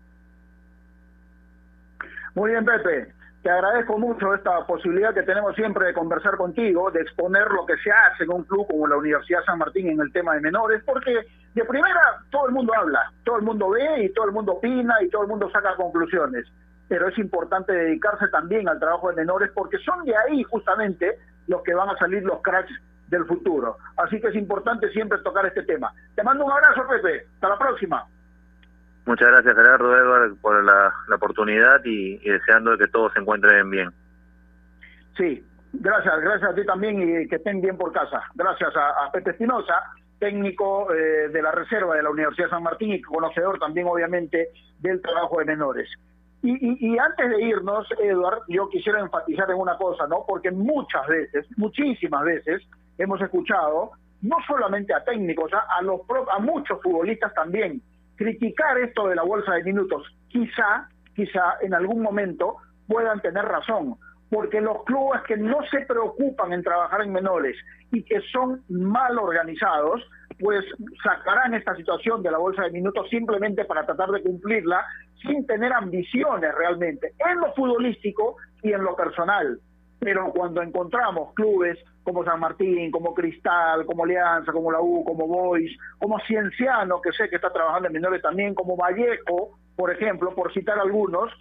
Muy 2.33 2.49
bien, 2.49 2.65
Pepe. 2.65 3.13
Te 3.43 3.51
agradezco 3.51 3.99
mucho 3.99 4.33
esta 4.33 4.65
posibilidad 4.65 5.13
que 5.13 5.21
tenemos 5.21 5.55
siempre 5.55 5.85
de 5.85 5.93
conversar 5.93 6.37
contigo, 6.37 6.89
de 6.89 7.01
exponer 7.01 7.47
lo 7.51 7.67
que 7.67 7.77
se 7.77 7.91
hace 7.91 8.23
en 8.23 8.31
un 8.31 8.43
club 8.45 8.65
como 8.67 8.87
la 8.87 8.97
Universidad 8.97 9.43
San 9.45 9.59
Martín 9.59 9.89
en 9.89 10.01
el 10.01 10.11
tema 10.11 10.33
de 10.33 10.41
menores, 10.41 10.81
porque 10.83 11.13
de 11.53 11.65
primera 11.65 12.01
todo 12.31 12.47
el 12.47 12.53
mundo 12.53 12.73
habla, 12.75 13.11
todo 13.23 13.37
el 13.37 13.43
mundo 13.43 13.69
ve 13.69 14.05
y 14.05 14.13
todo 14.13 14.25
el 14.25 14.31
mundo 14.31 14.53
opina 14.53 14.95
y 15.03 15.09
todo 15.09 15.21
el 15.21 15.27
mundo 15.27 15.51
saca 15.51 15.75
conclusiones. 15.75 16.47
Pero 16.87 17.09
es 17.09 17.17
importante 17.19 17.71
dedicarse 17.71 18.27
también 18.29 18.67
al 18.67 18.79
trabajo 18.79 19.09
de 19.09 19.17
menores 19.17 19.51
porque 19.53 19.77
son 19.77 20.03
de 20.03 20.15
ahí 20.17 20.41
justamente 20.43 21.19
los 21.45 21.61
que 21.61 21.75
van 21.75 21.89
a 21.89 21.97
salir 21.97 22.23
los 22.23 22.41
cracks 22.41 22.73
del 23.09 23.25
futuro. 23.25 23.77
Así 23.97 24.19
que 24.21 24.27
es 24.27 24.35
importante 24.35 24.89
siempre 24.89 25.17
tocar 25.19 25.45
este 25.45 25.63
tema. 25.63 25.91
Te 26.15 26.23
mando 26.23 26.45
un 26.45 26.51
abrazo, 26.51 26.87
Pepe. 26.87 27.25
Hasta 27.35 27.49
la 27.49 27.57
próxima. 27.57 28.05
Muchas 29.05 29.27
gracias, 29.29 29.55
Gerardo 29.55 29.97
Edward, 29.97 30.37
por 30.39 30.63
la, 30.63 30.93
la 31.07 31.15
oportunidad 31.15 31.81
y, 31.83 32.19
y 32.21 32.29
deseando 32.29 32.77
que 32.77 32.87
todos 32.87 33.11
se 33.13 33.19
encuentren 33.19 33.69
bien. 33.69 33.91
Sí, 35.17 35.43
gracias, 35.73 36.21
gracias 36.21 36.51
a 36.51 36.55
ti 36.55 36.65
también 36.65 37.01
y 37.01 37.27
que 37.27 37.37
estén 37.37 37.59
bien 37.59 37.75
por 37.75 37.91
casa. 37.91 38.21
Gracias 38.35 38.75
a, 38.75 39.05
a 39.05 39.11
Pepe 39.11 39.31
Espinosa, 39.31 39.73
técnico 40.19 40.93
eh, 40.93 41.29
de 41.29 41.41
la 41.41 41.51
reserva 41.51 41.95
de 41.95 42.03
la 42.03 42.11
Universidad 42.11 42.47
de 42.47 42.51
San 42.51 42.63
Martín 42.63 42.93
y 42.93 43.01
conocedor 43.01 43.57
también, 43.57 43.87
obviamente, 43.87 44.49
del 44.79 45.01
trabajo 45.01 45.39
de 45.39 45.45
menores. 45.45 45.89
Y, 46.43 46.51
y, 46.51 46.93
y 46.93 46.97
antes 46.97 47.29
de 47.29 47.41
irnos, 47.41 47.87
Edward, 47.99 48.43
yo 48.47 48.69
quisiera 48.69 48.99
enfatizar 48.99 49.49
en 49.49 49.57
una 49.57 49.75
cosa, 49.77 50.07
¿no? 50.07 50.23
Porque 50.27 50.51
muchas 50.51 51.05
veces, 51.07 51.47
muchísimas 51.57 52.23
veces, 52.23 52.61
hemos 52.99 53.19
escuchado, 53.21 53.91
no 54.21 54.37
solamente 54.45 54.93
a 54.93 55.03
técnicos, 55.03 55.51
a, 55.53 55.81
los 55.81 56.01
a 56.31 56.39
muchos 56.39 56.81
futbolistas 56.83 57.33
también, 57.33 57.81
criticar 58.15 58.77
esto 58.77 59.07
de 59.07 59.15
la 59.15 59.23
bolsa 59.23 59.53
de 59.53 59.63
minutos. 59.63 60.03
Quizá, 60.27 60.89
quizá 61.15 61.57
en 61.61 61.73
algún 61.73 62.01
momento 62.01 62.57
puedan 62.87 63.21
tener 63.21 63.45
razón, 63.45 63.95
porque 64.29 64.61
los 64.61 64.83
clubes 64.83 65.21
que 65.23 65.37
no 65.37 65.57
se 65.71 65.85
preocupan 65.85 66.53
en 66.53 66.63
trabajar 66.63 67.01
en 67.01 67.13
menores 67.13 67.55
y 67.91 68.03
que 68.03 68.19
son 68.31 68.61
mal 68.69 69.17
organizados, 69.17 70.01
pues 70.39 70.63
sacarán 71.03 71.53
esta 71.53 71.75
situación 71.75 72.21
de 72.21 72.31
la 72.31 72.37
bolsa 72.37 72.63
de 72.63 72.71
minutos 72.71 73.09
simplemente 73.09 73.65
para 73.65 73.85
tratar 73.85 74.09
de 74.09 74.21
cumplirla 74.21 74.85
sin 75.21 75.45
tener 75.47 75.73
ambiciones 75.73 76.53
realmente 76.55 77.13
en 77.19 77.39
lo 77.39 77.53
futbolístico 77.53 78.37
y 78.61 78.71
en 78.71 78.83
lo 78.83 78.95
personal. 78.95 79.59
Pero 79.99 80.31
cuando 80.31 80.61
encontramos 80.61 81.33
clubes 81.33 81.77
como 82.03 82.23
San 82.23 82.39
Martín, 82.39 82.89
como 82.91 83.13
Cristal, 83.13 83.85
como 83.85 84.05
Alianza, 84.05 84.51
como 84.51 84.71
la 84.71 84.79
U, 84.81 85.03
como 85.03 85.27
Boys, 85.27 85.77
como 85.97 86.19
Cienciano, 86.21 87.01
que 87.01 87.11
sé 87.11 87.29
que 87.29 87.35
está 87.35 87.51
trabajando 87.51 87.87
en 87.87 87.93
menores 87.93 88.21
también, 88.21 88.55
como 88.55 88.77
Vallejo, 88.77 89.57
por 89.75 89.91
ejemplo, 89.91 90.33
por 90.33 90.53
citar 90.53 90.79
algunos, 90.79 91.31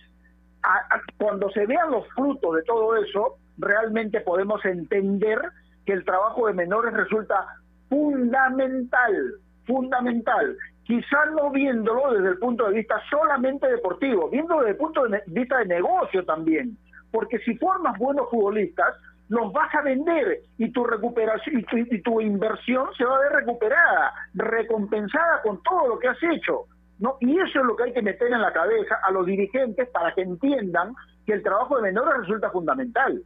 a- 0.63 1.01
cuando 1.19 1.51
se 1.51 1.67
vean 1.67 1.91
los 1.91 2.07
frutos 2.15 2.57
de 2.57 2.63
todo 2.65 2.97
eso, 2.97 3.37
realmente 3.59 4.21
podemos 4.21 4.65
entender 4.65 5.41
que 5.87 5.93
el 5.93 6.05
trabajo 6.05 6.47
de 6.49 6.53
menores 6.55 6.93
resulta 6.93 7.47
fundamental, 7.89 9.35
fundamental. 9.67 10.57
Quizá 10.85 11.27
no 11.27 11.51
viéndolo 11.51 12.13
desde 12.15 12.29
el 12.31 12.39
punto 12.39 12.67
de 12.67 12.75
vista 12.75 13.01
solamente 13.11 13.69
deportivo, 13.69 14.29
viéndolo 14.31 14.61
desde 14.61 14.73
el 14.73 14.77
punto 14.77 15.07
de 15.07 15.23
vista 15.27 15.59
de 15.59 15.67
negocio 15.67 16.25
también. 16.25 16.77
Porque 17.11 17.39
si 17.41 17.57
formas 17.57 17.99
buenos 17.99 18.29
futbolistas, 18.31 18.95
los 19.29 19.53
vas 19.53 19.75
a 19.75 19.83
vender 19.83 20.41
y 20.57 20.71
tu 20.73 20.85
recuperación 20.85 21.61
y 21.61 21.63
tu, 21.65 21.77
y 21.77 22.03
tu 22.03 22.21
inversión 22.21 22.89
se 22.97 23.05
va 23.05 23.17
a 23.17 23.21
ver 23.21 23.33
recuperada, 23.33 24.13
recompensada 24.35 25.43
con 25.43 25.63
todo 25.63 25.89
lo 25.89 25.99
que 25.99 26.09
has 26.09 26.23
hecho. 26.23 26.65
¿no? 26.99 27.17
Y 27.21 27.39
eso 27.39 27.61
es 27.61 27.65
lo 27.67 27.77
que 27.77 27.85
hay 27.85 27.93
que 27.93 28.03
meter 28.03 28.33
en 28.33 28.41
la 28.41 28.53
cabeza 28.53 28.99
a 29.03 29.11
los 29.13 29.27
dirigentes 29.27 29.89
para 29.91 30.15
que 30.15 30.23
entiendan 30.23 30.95
que 31.27 31.35
el 31.35 31.43
trabajo 31.43 31.77
de 31.77 31.83
menores 31.83 32.21
resulta 32.21 32.51
fundamental. 32.51 33.23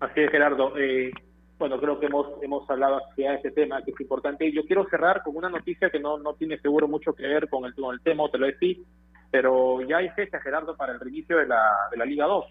Así 0.00 0.20
es, 0.20 0.30
Gerardo. 0.30 0.76
Eh, 0.76 1.10
bueno, 1.58 1.80
creo 1.80 1.98
que 1.98 2.06
hemos 2.06 2.42
hemos 2.42 2.68
hablado 2.68 3.00
ya 3.16 3.30
de 3.30 3.36
este 3.36 3.50
tema 3.50 3.82
que 3.82 3.92
es 3.92 4.00
importante. 4.00 4.52
Yo 4.52 4.64
quiero 4.66 4.86
cerrar 4.88 5.22
con 5.22 5.36
una 5.36 5.48
noticia 5.48 5.90
que 5.90 5.98
no, 5.98 6.18
no 6.18 6.34
tiene 6.34 6.58
seguro 6.58 6.86
mucho 6.86 7.14
que 7.14 7.26
ver 7.26 7.48
con 7.48 7.64
el, 7.64 7.74
con 7.74 7.94
el 7.94 8.00
tema, 8.02 8.24
o 8.24 8.30
te 8.30 8.38
lo 8.38 8.46
decía, 8.46 8.76
pero 9.36 9.82
ya 9.82 9.98
hay 9.98 10.08
fecha, 10.12 10.40
Gerardo, 10.40 10.78
para 10.78 10.94
el 10.94 10.98
reinicio 10.98 11.36
de 11.36 11.46
la, 11.46 11.60
de 11.90 11.98
la 11.98 12.06
Liga 12.06 12.24
2. 12.24 12.46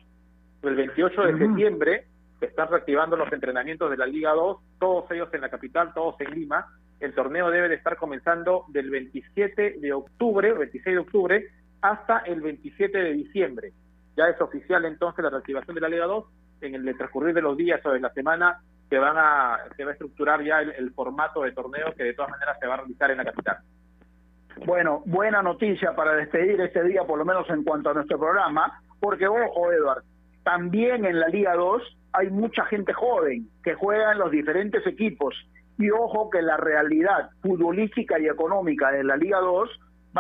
El 0.62 0.76
28 0.76 1.20
de 1.20 1.38
septiembre 1.40 2.06
se 2.40 2.46
están 2.46 2.68
reactivando 2.68 3.18
los 3.18 3.34
entrenamientos 3.34 3.90
de 3.90 3.98
la 3.98 4.06
Liga 4.06 4.34
2, 4.34 4.58
todos 4.78 5.10
ellos 5.10 5.28
en 5.34 5.42
la 5.42 5.50
capital, 5.50 5.96
todos 5.96 6.14
en 6.22 6.30
Lima. 6.30 6.68
El 7.00 7.16
torneo 7.16 7.50
debe 7.50 7.70
de 7.70 7.76
estar 7.76 7.98
comenzando 7.98 8.66
del 8.68 8.92
27 8.92 9.78
de 9.80 9.94
octubre, 9.94 10.54
26 10.54 10.96
de 10.96 11.00
octubre, 11.00 11.48
hasta 11.82 12.20
el 12.20 12.42
27 12.42 12.96
de 12.96 13.14
diciembre. 13.14 13.74
Ya 14.16 14.28
es 14.28 14.40
oficial 14.40 14.86
entonces 14.86 15.24
la 15.24 15.32
reactivación 15.32 15.74
de 15.74 15.82
la 15.82 15.90
Liga 15.90 16.06
2. 16.06 16.24
En 16.62 16.76
el 16.76 16.98
transcurrir 16.98 17.34
de 17.34 17.42
los 17.42 17.58
días 17.58 17.84
o 17.84 17.90
de 17.90 18.00
la 18.00 18.14
semana 18.14 18.62
se 18.92 19.00
van 19.00 19.18
a 19.18 19.58
se 19.76 19.84
va 19.84 19.90
a 19.90 19.94
estructurar 19.94 20.44
ya 20.44 20.62
el, 20.62 20.70
el 20.78 20.94
formato 20.94 21.42
de 21.42 21.52
torneo 21.52 21.96
que 21.98 22.04
de 22.04 22.14
todas 22.14 22.30
maneras 22.30 22.60
se 22.60 22.68
va 22.68 22.76
a 22.76 22.78
realizar 22.78 23.10
en 23.10 23.18
la 23.18 23.26
capital. 23.26 23.58
Bueno, 24.64 25.04
buena 25.06 25.42
noticia 25.42 25.96
para 25.96 26.14
despedir 26.14 26.62
este 26.62 26.84
día, 26.84 27.04
por 27.04 27.18
lo 27.18 27.26
menos 27.26 27.50
en 27.50 27.64
cuanto 27.64 27.90
a 27.90 27.94
nuestro 27.94 28.18
programa, 28.18 28.82
porque 29.00 29.28
ojo, 29.28 29.72
Edward, 29.72 30.04
también 30.44 31.06
en 31.06 31.20
la 31.20 31.28
Liga 31.28 31.56
2 31.56 31.82
hay 32.14 32.30
mucha 32.30 32.64
gente 32.66 32.94
joven 32.94 33.50
que 33.64 33.76
juega 33.76 34.14
en 34.14 34.20
los 34.20 34.32
diferentes 34.32 34.86
equipos. 34.88 35.36
Y 35.78 35.90
ojo 35.90 36.30
que 36.30 36.42
la 36.42 36.56
realidad 36.56 37.30
futbolística 37.42 38.18
y 38.18 38.28
económica 38.28 38.92
de 38.92 39.04
la 39.04 39.18
Liga 39.18 39.40
2, 39.40 39.70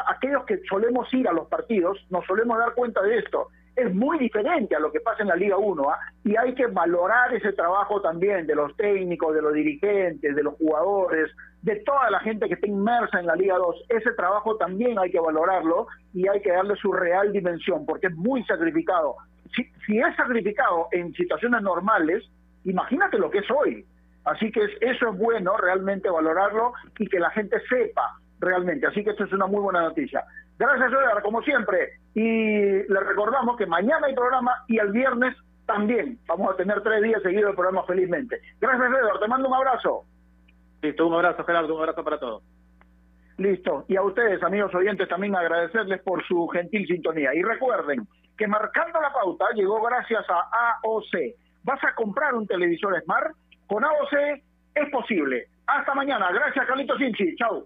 aquellos 0.07 0.43
que 0.45 0.59
solemos 0.69 1.11
ir 1.13 1.29
a 1.29 1.31
los 1.31 1.47
partidos, 1.47 1.97
nos 2.09 2.25
solemos 2.25 2.57
dar 2.57 2.73
cuenta 2.73 3.01
de 3.01 3.19
esto. 3.19 3.47
Es 3.75 3.93
muy 3.93 4.17
diferente 4.19 4.75
a 4.75 4.79
lo 4.79 4.91
que 4.91 4.99
pasa 4.99 5.23
en 5.23 5.29
la 5.29 5.35
Liga 5.35 5.57
1, 5.57 5.89
¿ah? 5.89 5.99
y 6.25 6.35
hay 6.35 6.53
que 6.55 6.67
valorar 6.67 7.33
ese 7.33 7.53
trabajo 7.53 8.01
también 8.01 8.47
de 8.47 8.55
los 8.55 8.75
técnicos, 8.75 9.33
de 9.33 9.41
los 9.41 9.53
dirigentes, 9.53 10.35
de 10.35 10.43
los 10.43 10.55
jugadores, 10.55 11.31
de 11.65 11.77
toda 11.77 12.11
la 12.11 12.19
gente 12.19 12.47
que 12.47 12.53
está 12.53 12.67
inmersa 12.67 13.19
en 13.19 13.25
la 13.25 13.35
Liga 13.35 13.57
2. 13.57 13.85
Ese 13.89 14.11
trabajo 14.13 14.55
también 14.57 14.99
hay 14.99 15.09
que 15.11 15.19
valorarlo 15.19 15.87
y 16.13 16.27
hay 16.27 16.39
que 16.41 16.51
darle 16.51 16.75
su 16.75 16.93
real 16.93 17.31
dimensión, 17.31 17.85
porque 17.87 18.07
es 18.07 18.15
muy 18.15 18.43
sacrificado. 18.45 19.15
Si, 19.55 19.63
si 19.85 19.97
es 19.99 20.15
sacrificado 20.15 20.87
en 20.91 21.11
situaciones 21.13 21.61
normales, 21.63 22.23
imagínate 22.65 23.17
lo 23.17 23.31
que 23.31 23.39
es 23.39 23.49
hoy. 23.49 23.83
Así 24.25 24.51
que 24.51 24.63
es- 24.63 24.77
eso 24.81 25.09
es 25.09 25.17
bueno 25.17 25.57
realmente 25.57 26.07
valorarlo 26.09 26.73
y 26.99 27.07
que 27.07 27.19
la 27.19 27.31
gente 27.31 27.57
sepa 27.67 28.15
realmente. 28.39 28.85
Así 28.85 29.03
que 29.03 29.09
esto 29.11 29.23
es 29.23 29.33
una 29.33 29.47
muy 29.47 29.61
buena 29.61 29.81
noticia. 29.81 30.23
Gracias, 30.59 30.91
Edgar, 30.91 31.21
como 31.23 31.41
siempre. 31.41 31.93
Y 32.13 32.83
le 32.87 32.99
recordamos 32.99 33.57
que 33.57 33.65
mañana 33.65 34.05
hay 34.07 34.13
programa 34.15 34.51
y 34.67 34.77
el 34.77 34.91
viernes 34.91 35.35
también. 35.65 36.19
Vamos 36.27 36.53
a 36.53 36.55
tener 36.57 36.81
tres 36.83 37.01
días 37.01 37.21
seguidos 37.23 37.49
de 37.51 37.55
programa 37.55 37.83
felizmente. 37.85 38.39
Gracias, 38.61 38.87
Edgar. 38.87 39.19
Te 39.19 39.27
mando 39.27 39.47
un 39.49 39.55
abrazo. 39.55 40.05
Listo, 40.85 41.07
un 41.07 41.15
abrazo, 41.15 41.43
Gerardo, 41.43 41.73
un 41.73 41.81
abrazo 41.81 42.03
para 42.03 42.19
todos. 42.19 42.43
Listo. 43.37 43.85
Y 43.87 43.95
a 43.95 44.03
ustedes, 44.03 44.41
amigos 44.43 44.73
oyentes, 44.75 45.09
también 45.09 45.35
agradecerles 45.35 46.01
por 46.03 46.23
su 46.27 46.47
gentil 46.47 46.85
sintonía. 46.87 47.33
Y 47.33 47.41
recuerden 47.41 48.07
que 48.37 48.47
marcando 48.47 49.01
la 49.01 49.11
pauta 49.11 49.45
llegó 49.55 49.81
gracias 49.81 50.23
a 50.29 50.79
AOC. 50.83 51.35
¿Vas 51.63 51.83
a 51.83 51.95
comprar 51.95 52.35
un 52.35 52.45
televisor 52.45 53.01
Smart? 53.01 53.31
Con 53.65 53.83
AOC 53.83 54.13
es 54.75 54.89
posible. 54.91 55.47
Hasta 55.65 55.95
mañana. 55.95 56.31
Gracias, 56.31 56.67
Carlito 56.67 56.95
Sinchi. 56.97 57.35
Chau. 57.35 57.65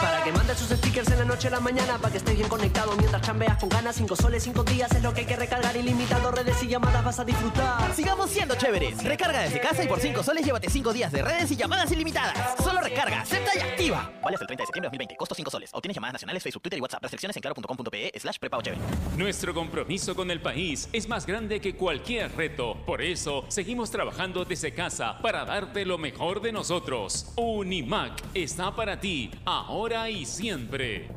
Para 0.00 0.24
que 0.24 0.32
mandes 0.32 0.58
sus 0.58 0.68
stickers 0.68 1.10
en 1.10 1.18
la 1.18 1.24
noche 1.24 1.48
a 1.48 1.50
la 1.52 1.60
mañana, 1.60 1.98
para 1.98 2.10
que 2.10 2.18
estés 2.18 2.36
bien 2.36 2.48
conectado 2.48 2.94
mientras 2.96 3.22
chambeas 3.22 3.58
con 3.58 3.68
ganas. 3.68 3.96
5 3.96 4.16
soles, 4.16 4.42
5 4.42 4.64
días 4.64 4.90
es 4.92 5.02
lo 5.02 5.12
que 5.12 5.20
hay 5.20 5.26
que 5.26 5.36
recargar 5.36 5.76
ilimitado. 5.76 6.30
Redes 6.30 6.62
y 6.62 6.68
llamadas 6.68 7.04
vas 7.04 7.18
a 7.20 7.24
disfrutar. 7.24 7.94
Sigamos 7.94 8.30
siendo 8.30 8.54
chéveres. 8.54 9.02
Recarga 9.02 9.42
desde 9.42 9.60
casa 9.60 9.84
y 9.84 9.88
por 9.88 10.00
5 10.00 10.22
soles 10.22 10.44
llévate 10.44 10.70
5 10.70 10.92
días 10.92 11.12
de 11.12 11.22
redes 11.22 11.50
y 11.50 11.56
llamadas 11.56 11.90
ilimitadas. 11.92 12.36
Solo 12.62 12.80
recarga, 12.80 13.22
acepta 13.22 13.50
y 13.56 13.60
activa. 13.60 14.10
Vale 14.22 14.34
hasta 14.34 14.44
el 14.44 14.46
30 14.48 14.62
de 14.62 14.66
septiembre 14.66 14.86
de 14.86 14.90
2020. 14.90 15.16
Costo 15.16 15.34
5 15.34 15.50
soles. 15.50 15.70
Obtienes 15.72 15.94
llamadas 15.94 16.14
nacionales, 16.14 16.42
Facebook, 16.42 16.62
Twitter 16.62 16.78
y 16.78 16.82
WhatsApp. 16.82 17.02
Restricciones 17.02 17.36
en 17.36 17.42
claro.com.pe 17.42 18.12
slash 18.18 18.38
prepago 18.38 18.62
chévere. 18.62 18.82
Nuestro 19.16 19.54
compromiso 19.54 20.14
con 20.14 20.30
el 20.30 20.40
país 20.40 20.88
es 20.92 21.08
más 21.08 21.26
grande 21.26 21.60
que 21.60 21.76
cualquier 21.76 22.34
reto. 22.36 22.76
Por 22.86 23.02
eso, 23.02 23.44
seguimos 23.48 23.90
trabajando 23.90 24.44
desde 24.44 24.72
casa 24.74 25.18
para 25.18 25.44
darte 25.44 25.84
lo 25.84 25.98
mejor 25.98 26.40
de 26.40 26.52
nosotros. 26.52 27.32
Unimac 27.36 28.22
está 28.34 28.74
para 28.74 29.00
ti, 29.00 29.29
ahora 29.44 30.10
y 30.10 30.24
siempre. 30.24 31.08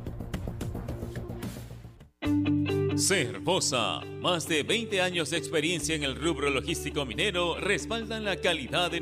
Cervosa, 2.97 4.01
más 4.21 4.47
de 4.47 4.63
20 4.63 5.01
años 5.01 5.31
de 5.31 5.37
experiencia 5.37 5.95
en 5.95 6.03
el 6.03 6.15
rubro 6.15 6.49
logístico 6.49 7.05
minero 7.05 7.59
respaldan 7.59 8.23
la 8.23 8.37
calidad 8.37 8.91
de 8.91 9.01